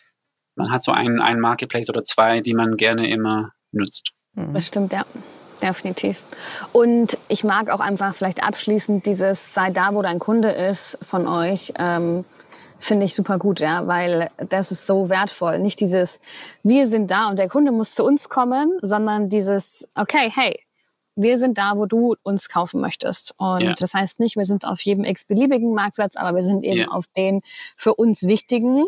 man 0.54 0.70
hat 0.70 0.84
so 0.84 0.92
einen, 0.92 1.20
einen 1.20 1.40
Marketplace 1.40 1.88
oder 1.90 2.04
zwei, 2.04 2.40
die 2.40 2.54
man 2.54 2.76
gerne 2.76 3.10
immer 3.10 3.52
nutzt. 3.72 4.10
Mhm. 4.34 4.54
Das 4.54 4.66
stimmt, 4.66 4.92
ja. 4.92 5.04
Definitiv. 5.62 6.22
Und 6.72 7.16
ich 7.28 7.44
mag 7.44 7.70
auch 7.70 7.78
einfach 7.78 8.16
vielleicht 8.16 8.42
abschließend 8.42 9.06
dieses, 9.06 9.54
sei 9.54 9.70
da, 9.70 9.94
wo 9.94 10.02
dein 10.02 10.18
Kunde 10.18 10.48
ist 10.48 10.98
von 11.02 11.28
euch. 11.28 11.72
Ähm, 11.78 12.24
finde 12.80 13.06
ich 13.06 13.14
super 13.14 13.38
gut, 13.38 13.60
ja, 13.60 13.86
weil 13.86 14.28
das 14.50 14.72
ist 14.72 14.86
so 14.86 15.08
wertvoll. 15.08 15.60
Nicht 15.60 15.78
dieses, 15.78 16.18
wir 16.64 16.88
sind 16.88 17.12
da 17.12 17.28
und 17.30 17.38
der 17.38 17.48
Kunde 17.48 17.70
muss 17.70 17.94
zu 17.94 18.04
uns 18.04 18.28
kommen, 18.28 18.76
sondern 18.82 19.28
dieses, 19.28 19.86
okay, 19.94 20.32
hey, 20.34 20.58
wir 21.14 21.38
sind 21.38 21.58
da, 21.58 21.76
wo 21.76 21.86
du 21.86 22.16
uns 22.24 22.48
kaufen 22.48 22.80
möchtest. 22.80 23.34
Und 23.36 23.60
ja. 23.60 23.74
das 23.74 23.94
heißt 23.94 24.18
nicht, 24.18 24.36
wir 24.36 24.46
sind 24.46 24.64
auf 24.64 24.80
jedem 24.80 25.04
x-beliebigen 25.04 25.74
Marktplatz, 25.74 26.16
aber 26.16 26.36
wir 26.36 26.42
sind 26.42 26.64
eben 26.64 26.80
ja. 26.80 26.88
auf 26.88 27.04
den 27.16 27.42
für 27.76 27.94
uns 27.94 28.26
wichtigen 28.26 28.86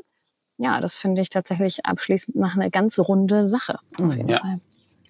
ja, 0.59 0.81
das 0.81 0.99
finde 0.99 1.23
ich 1.23 1.31
tatsächlich 1.31 1.85
abschließend 1.85 2.37
nach 2.37 2.55
einer 2.57 2.71
ganz 2.71 2.99
runde 2.99 3.49
Sache. 3.49 3.79
Auf 4.01 4.15
jeden 4.15 4.29
Ja. 4.29 4.39
Fall. 4.41 4.61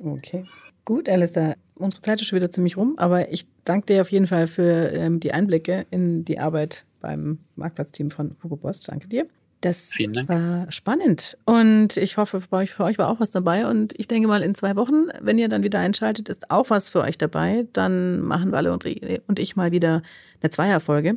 Okay. 0.01 0.45
Gut, 0.85 1.09
Alistair. 1.09 1.57
Unsere 1.77 2.03
Zeit 2.03 2.21
ist 2.21 2.29
schon 2.29 2.37
wieder 2.37 2.51
ziemlich 2.51 2.77
rum, 2.77 2.95
aber 2.99 3.33
ich 3.33 3.47
danke 3.65 3.87
dir 3.87 4.03
auf 4.03 4.13
jeden 4.13 4.27
Fall 4.27 4.47
für 4.47 4.91
ähm, 4.93 5.19
die 5.21 5.33
Einblicke 5.33 5.87
in 5.91 6.25
die 6.25 6.39
Arbeit 6.39 6.85
beim 7.01 7.39
Marktplatzteam 7.57 8.11
von 8.11 8.37
Hugo 8.43 8.57
Boss. 8.57 8.81
Danke 8.81 9.09
dir. 9.09 9.27
Das 9.61 9.89
Vielen 9.93 10.13
Dank. 10.13 10.29
war 10.29 10.71
spannend 10.71 11.39
und 11.47 11.97
ich 11.97 12.19
hoffe, 12.19 12.43
für 12.43 12.53
euch, 12.53 12.73
für 12.75 12.85
euch 12.85 12.99
war 12.99 13.09
auch 13.09 13.19
was 13.19 13.31
dabei. 13.31 13.67
Und 13.67 13.99
ich 13.99 14.07
denke 14.07 14.29
mal, 14.29 14.43
in 14.43 14.55
zwei 14.55 14.77
Wochen, 14.77 15.07
wenn 15.23 15.39
ihr 15.39 15.49
dann 15.49 15.63
wieder 15.63 15.79
einschaltet, 15.79 16.29
ist 16.29 16.51
auch 16.51 16.69
was 16.69 16.91
für 16.91 17.01
euch 17.01 17.17
dabei. 17.17 17.67
Dann 17.73 18.21
machen 18.21 18.53
Walle 18.53 18.73
und, 18.75 18.85
und 19.27 19.39
ich 19.39 19.57
mal 19.57 19.73
wieder 19.73 20.03
eine 20.43 20.51
Zweierfolge. 20.51 21.17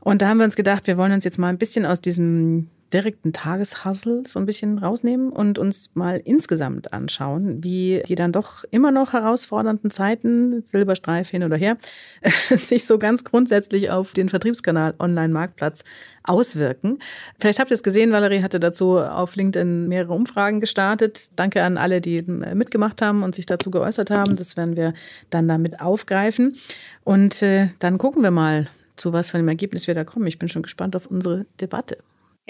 Und 0.00 0.22
da 0.22 0.28
haben 0.28 0.38
wir 0.38 0.44
uns 0.44 0.56
gedacht, 0.56 0.88
wir 0.88 0.96
wollen 0.98 1.12
uns 1.12 1.24
jetzt 1.24 1.38
mal 1.38 1.48
ein 1.50 1.58
bisschen 1.58 1.86
aus 1.86 2.00
diesem 2.00 2.68
direkten 2.92 3.32
Tageshustle 3.32 4.22
so 4.26 4.38
ein 4.38 4.46
bisschen 4.46 4.78
rausnehmen 4.78 5.30
und 5.30 5.58
uns 5.58 5.90
mal 5.94 6.20
insgesamt 6.24 6.92
anschauen, 6.92 7.62
wie 7.62 8.02
die 8.06 8.14
dann 8.14 8.32
doch 8.32 8.64
immer 8.70 8.90
noch 8.90 9.12
herausfordernden 9.12 9.90
Zeiten, 9.90 10.62
Silberstreif 10.64 11.28
hin 11.28 11.44
oder 11.44 11.56
her, 11.56 11.76
sich 12.22 12.86
so 12.86 12.98
ganz 12.98 13.24
grundsätzlich 13.24 13.90
auf 13.90 14.12
den 14.12 14.28
Vertriebskanal 14.28 14.94
Online-Marktplatz 14.98 15.84
auswirken. 16.24 16.98
Vielleicht 17.38 17.58
habt 17.58 17.70
ihr 17.70 17.74
es 17.74 17.82
gesehen, 17.82 18.12
Valerie 18.12 18.42
hatte 18.42 18.60
dazu 18.60 18.98
auf 18.98 19.36
LinkedIn 19.36 19.88
mehrere 19.88 20.14
Umfragen 20.14 20.60
gestartet. 20.60 21.30
Danke 21.36 21.62
an 21.62 21.76
alle, 21.76 22.00
die 22.00 22.22
mitgemacht 22.22 23.02
haben 23.02 23.22
und 23.22 23.34
sich 23.34 23.46
dazu 23.46 23.70
geäußert 23.70 24.10
haben. 24.10 24.36
Das 24.36 24.56
werden 24.56 24.76
wir 24.76 24.94
dann 25.30 25.48
damit 25.48 25.80
aufgreifen. 25.80 26.56
Und 27.04 27.42
äh, 27.42 27.68
dann 27.78 27.98
gucken 27.98 28.22
wir 28.22 28.30
mal, 28.30 28.68
zu 28.96 29.12
was 29.12 29.30
für 29.30 29.38
einem 29.38 29.48
Ergebnis 29.48 29.86
wir 29.86 29.94
da 29.94 30.04
kommen. 30.04 30.26
Ich 30.26 30.38
bin 30.38 30.48
schon 30.48 30.62
gespannt 30.62 30.96
auf 30.96 31.06
unsere 31.06 31.46
Debatte. 31.60 31.98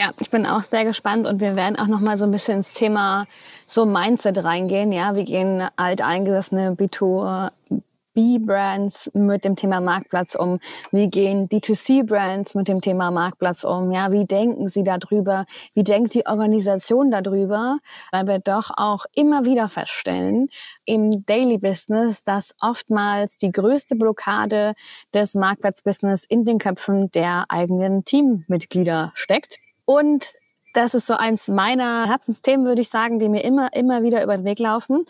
Ja, 0.01 0.13
ich 0.21 0.31
bin 0.31 0.47
auch 0.47 0.63
sehr 0.63 0.85
gespannt 0.85 1.27
und 1.27 1.41
wir 1.41 1.57
werden 1.57 1.77
auch 1.77 1.89
noch 1.89 1.99
mal 1.99 2.17
so 2.17 2.25
ein 2.25 2.31
bisschen 2.31 2.59
ins 2.59 2.73
Thema 2.73 3.27
so 3.67 3.85
Mindset 3.85 4.45
reingehen. 4.45 4.93
Ja, 4.93 5.17
wie 5.17 5.25
gehen 5.25 5.67
alteingesessene 5.75 6.77
B2B-Brands 6.77 9.11
mit 9.15 9.45
dem 9.45 9.57
Thema 9.57 9.81
Marktplatz 9.81 10.37
um? 10.37 10.61
Wie 10.93 11.11
gehen 11.11 11.49
D2C-Brands 11.49 12.55
mit 12.55 12.69
dem 12.69 12.81
Thema 12.81 13.11
Marktplatz 13.11 13.65
um? 13.65 13.91
Ja, 13.91 14.13
wie 14.13 14.25
denken 14.25 14.69
sie 14.69 14.85
darüber? 14.85 15.47
Wie 15.75 15.83
denkt 15.83 16.15
die 16.15 16.27
Organisation 16.27 17.11
darüber? 17.11 17.79
Weil 18.13 18.29
wir 18.29 18.39
doch 18.39 18.71
auch 18.77 19.05
immer 19.17 19.45
wieder 19.45 19.69
feststellen 19.69 20.49
im 20.85 21.27
Daily 21.27 21.59
Business, 21.59 22.23
dass 22.23 22.55
oftmals 22.61 23.37
die 23.37 23.51
größte 23.51 23.97
Blockade 23.97 24.75
des 25.13 25.35
Marktplatzbusiness 25.35 26.25
in 26.25 26.45
den 26.45 26.59
Köpfen 26.59 27.11
der 27.11 27.47
eigenen 27.49 28.05
Teammitglieder 28.05 29.11
steckt. 29.17 29.59
Und 29.89 30.35
das 30.75 30.93
ist 30.93 31.07
so 31.07 31.15
eins 31.15 31.49
meiner 31.49 32.07
Herzensthemen, 32.07 32.67
würde 32.67 32.83
ich 32.83 32.91
sagen, 32.91 33.19
die 33.19 33.31
mir 33.31 33.43
immer, 33.43 33.73
immer 33.73 34.03
wieder 34.03 34.23
über 34.23 34.37
den 34.37 34.45
Weg 34.45 34.59
laufen. 34.59 35.07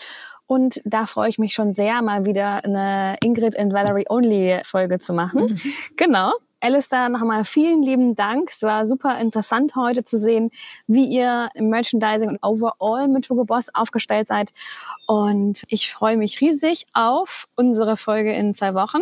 Und 0.47 0.81
da 0.85 1.07
freue 1.07 1.29
ich 1.29 1.37
mich 1.37 1.53
schon 1.53 1.75
sehr, 1.75 2.01
mal 2.01 2.25
wieder 2.25 2.65
eine 2.65 3.17
Ingrid 3.21 3.59
and 3.59 3.73
Valerie 3.73 4.07
Only 4.09 4.61
Folge 4.63 5.01
zu 5.01 5.15
machen. 5.15 5.61
Genau. 5.97 6.33
Alistair, 6.61 7.09
nochmal 7.09 7.45
vielen 7.45 7.83
lieben 7.83 8.15
Dank. 8.15 8.51
Es 8.53 8.63
war 8.63 8.87
super 8.87 9.19
interessant 9.21 9.75
heute 9.75 10.05
zu 10.05 10.17
sehen, 10.17 10.53
wie 10.87 11.07
ihr 11.07 11.49
im 11.55 11.71
Merchandising 11.71 12.29
und 12.29 12.39
overall 12.43 13.09
mit 13.09 13.29
Hugo 13.29 13.45
Boss 13.45 13.75
aufgestellt 13.75 14.29
seid. 14.29 14.53
Und 15.09 15.65
ich 15.67 15.93
freue 15.93 16.17
mich 16.17 16.41
riesig 16.41 16.87
auf 16.93 17.49
unsere 17.57 17.97
Folge 17.97 18.33
in 18.33 18.55
zwei 18.55 18.75
Wochen. 18.75 19.01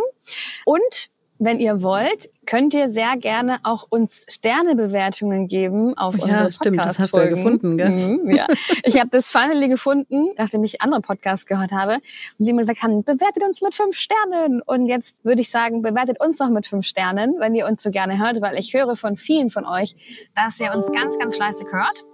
Und 0.64 1.10
wenn 1.38 1.60
ihr 1.60 1.82
wollt, 1.82 2.30
könnt 2.46 2.74
ihr 2.74 2.88
sehr 2.88 3.16
gerne 3.16 3.58
auch 3.62 3.86
uns 3.88 4.24
Sternebewertungen 4.28 5.48
geben 5.48 5.96
auf 5.98 6.16
Ja, 6.16 6.24
unsere 6.24 6.52
stimmt, 6.52 6.78
das 6.78 6.98
hast 6.98 7.14
du 7.14 7.20
ja 7.20 7.26
gefunden, 7.26 7.76
gell? 7.76 7.90
Mhm, 7.90 8.30
ja. 8.30 8.46
Ich 8.84 8.98
habe 8.98 9.10
das 9.10 9.30
finally 9.30 9.68
gefunden, 9.68 10.28
nachdem 10.38 10.64
ich 10.64 10.80
andere 10.80 11.00
Podcasts 11.00 11.46
gehört 11.46 11.72
habe, 11.72 11.94
und 12.38 12.46
die 12.46 12.52
mir 12.52 12.60
gesagt 12.60 12.82
haben, 12.82 13.02
bewertet 13.02 13.42
uns 13.42 13.60
mit 13.62 13.74
fünf 13.74 13.96
Sternen. 13.96 14.62
Und 14.62 14.86
jetzt 14.86 15.24
würde 15.24 15.40
ich 15.40 15.50
sagen, 15.50 15.82
bewertet 15.82 16.20
uns 16.20 16.38
noch 16.38 16.50
mit 16.50 16.66
fünf 16.66 16.86
Sternen, 16.86 17.36
wenn 17.38 17.54
ihr 17.54 17.66
uns 17.66 17.82
so 17.82 17.90
gerne 17.90 18.18
hört, 18.18 18.40
weil 18.40 18.58
ich 18.58 18.72
höre 18.72 18.96
von 18.96 19.16
vielen 19.16 19.50
von 19.50 19.66
euch, 19.66 19.96
dass 20.34 20.58
ihr 20.60 20.72
uns 20.74 20.90
ganz, 20.92 21.18
ganz 21.18 21.36
fleißig 21.36 21.66
hört. 21.70 22.04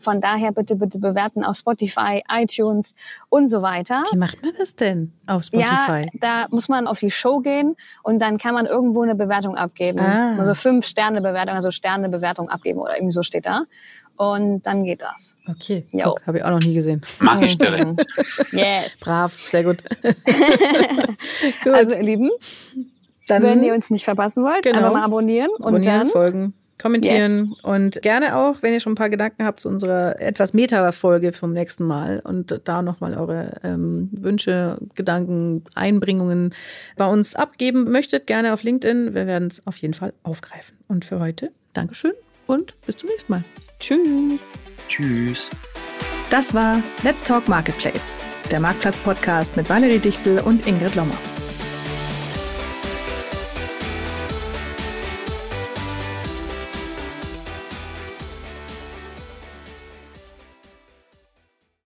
Von 0.00 0.20
daher 0.20 0.50
bitte, 0.52 0.74
bitte 0.76 0.98
bewerten 0.98 1.44
auf 1.44 1.56
Spotify, 1.56 2.22
iTunes 2.28 2.94
und 3.28 3.48
so 3.48 3.62
weiter. 3.62 4.02
Wie 4.10 4.16
macht 4.16 4.42
man 4.42 4.52
das 4.58 4.74
denn 4.74 5.12
auf 5.26 5.44
Ja, 5.52 5.84
Spotify? 5.84 6.08
da 6.20 6.46
muss 6.50 6.68
man 6.68 6.86
auf 6.86 6.98
die 6.98 7.10
Show 7.10 7.38
gehen 7.40 7.76
und 8.02 8.18
dann 8.20 8.38
kann 8.38 8.54
man 8.54 8.66
irgendwo 8.66 9.02
eine 9.02 9.14
Bewertung 9.14 9.54
abgeben. 9.56 10.00
Ah. 10.00 10.36
Also 10.38 10.54
fünf 10.54 10.86
Sterne 10.86 11.20
Bewertung, 11.20 11.54
also 11.54 11.70
Sterne 11.70 12.08
Bewertung 12.08 12.48
abgeben 12.48 12.80
oder 12.80 12.96
irgendwie 12.96 13.12
so 13.12 13.22
steht 13.22 13.46
da. 13.46 13.64
Und 14.16 14.66
dann 14.66 14.84
geht 14.84 15.00
das. 15.00 15.34
okay, 15.48 15.86
habe 16.26 16.38
ich 16.38 16.44
auch 16.44 16.50
noch 16.50 16.58
nie 16.60 16.74
gesehen. 16.74 17.00
Mach 17.20 17.40
ich 17.40 17.56
direkt. 17.56 18.04
Yes. 18.52 19.00
Brav, 19.00 19.40
sehr 19.40 19.64
gut. 19.64 19.82
gut, 21.64 21.72
Also 21.74 21.94
ihr 21.94 22.02
Lieben, 22.02 22.30
dann 23.28 23.42
wenn 23.42 23.62
ihr 23.62 23.74
uns 23.74 23.90
nicht 23.90 24.04
verpassen 24.04 24.44
wollt, 24.44 24.62
Genau. 24.62 24.78
einfach 24.78 24.92
mal 24.92 25.04
abonnieren 25.04 25.50
und 25.58 25.62
abonnieren, 25.66 25.84
dann 26.00 26.06
folgen, 26.08 26.54
kommentieren 26.80 27.54
und 27.62 28.02
gerne 28.02 28.36
auch, 28.36 28.62
wenn 28.62 28.72
ihr 28.72 28.80
schon 28.80 28.92
ein 28.92 28.96
paar 28.96 29.10
Gedanken 29.10 29.44
habt 29.44 29.60
zu 29.60 29.68
unserer 29.68 30.20
etwas 30.20 30.52
Meta-Folge 30.52 31.32
vom 31.32 31.52
nächsten 31.52 31.84
Mal 31.84 32.20
und 32.20 32.60
da 32.64 32.82
nochmal 32.82 33.14
eure 33.14 33.60
ähm, 33.62 34.08
Wünsche, 34.12 34.78
Gedanken, 34.94 35.64
Einbringungen 35.74 36.54
bei 36.96 37.06
uns 37.06 37.34
abgeben 37.34 37.90
möchtet, 37.90 38.26
gerne 38.26 38.52
auf 38.52 38.62
LinkedIn. 38.62 39.14
Wir 39.14 39.26
werden 39.26 39.48
es 39.48 39.66
auf 39.66 39.76
jeden 39.76 39.94
Fall 39.94 40.12
aufgreifen. 40.22 40.76
Und 40.88 41.04
für 41.04 41.20
heute, 41.20 41.50
Dankeschön 41.72 42.12
und 42.46 42.74
bis 42.86 42.96
zum 42.96 43.08
nächsten 43.10 43.32
Mal. 43.32 43.44
tschüss. 43.78 44.58
Tschüss. 44.88 45.50
Das 46.30 46.54
war 46.54 46.82
Let's 47.02 47.22
Talk 47.22 47.48
Marketplace, 47.48 48.18
der 48.50 48.60
Marktplatz-Podcast 48.60 49.56
mit 49.56 49.68
Valerie 49.68 49.98
Dichtel 49.98 50.40
und 50.40 50.66
Ingrid 50.66 50.94
Lommer. 50.94 51.16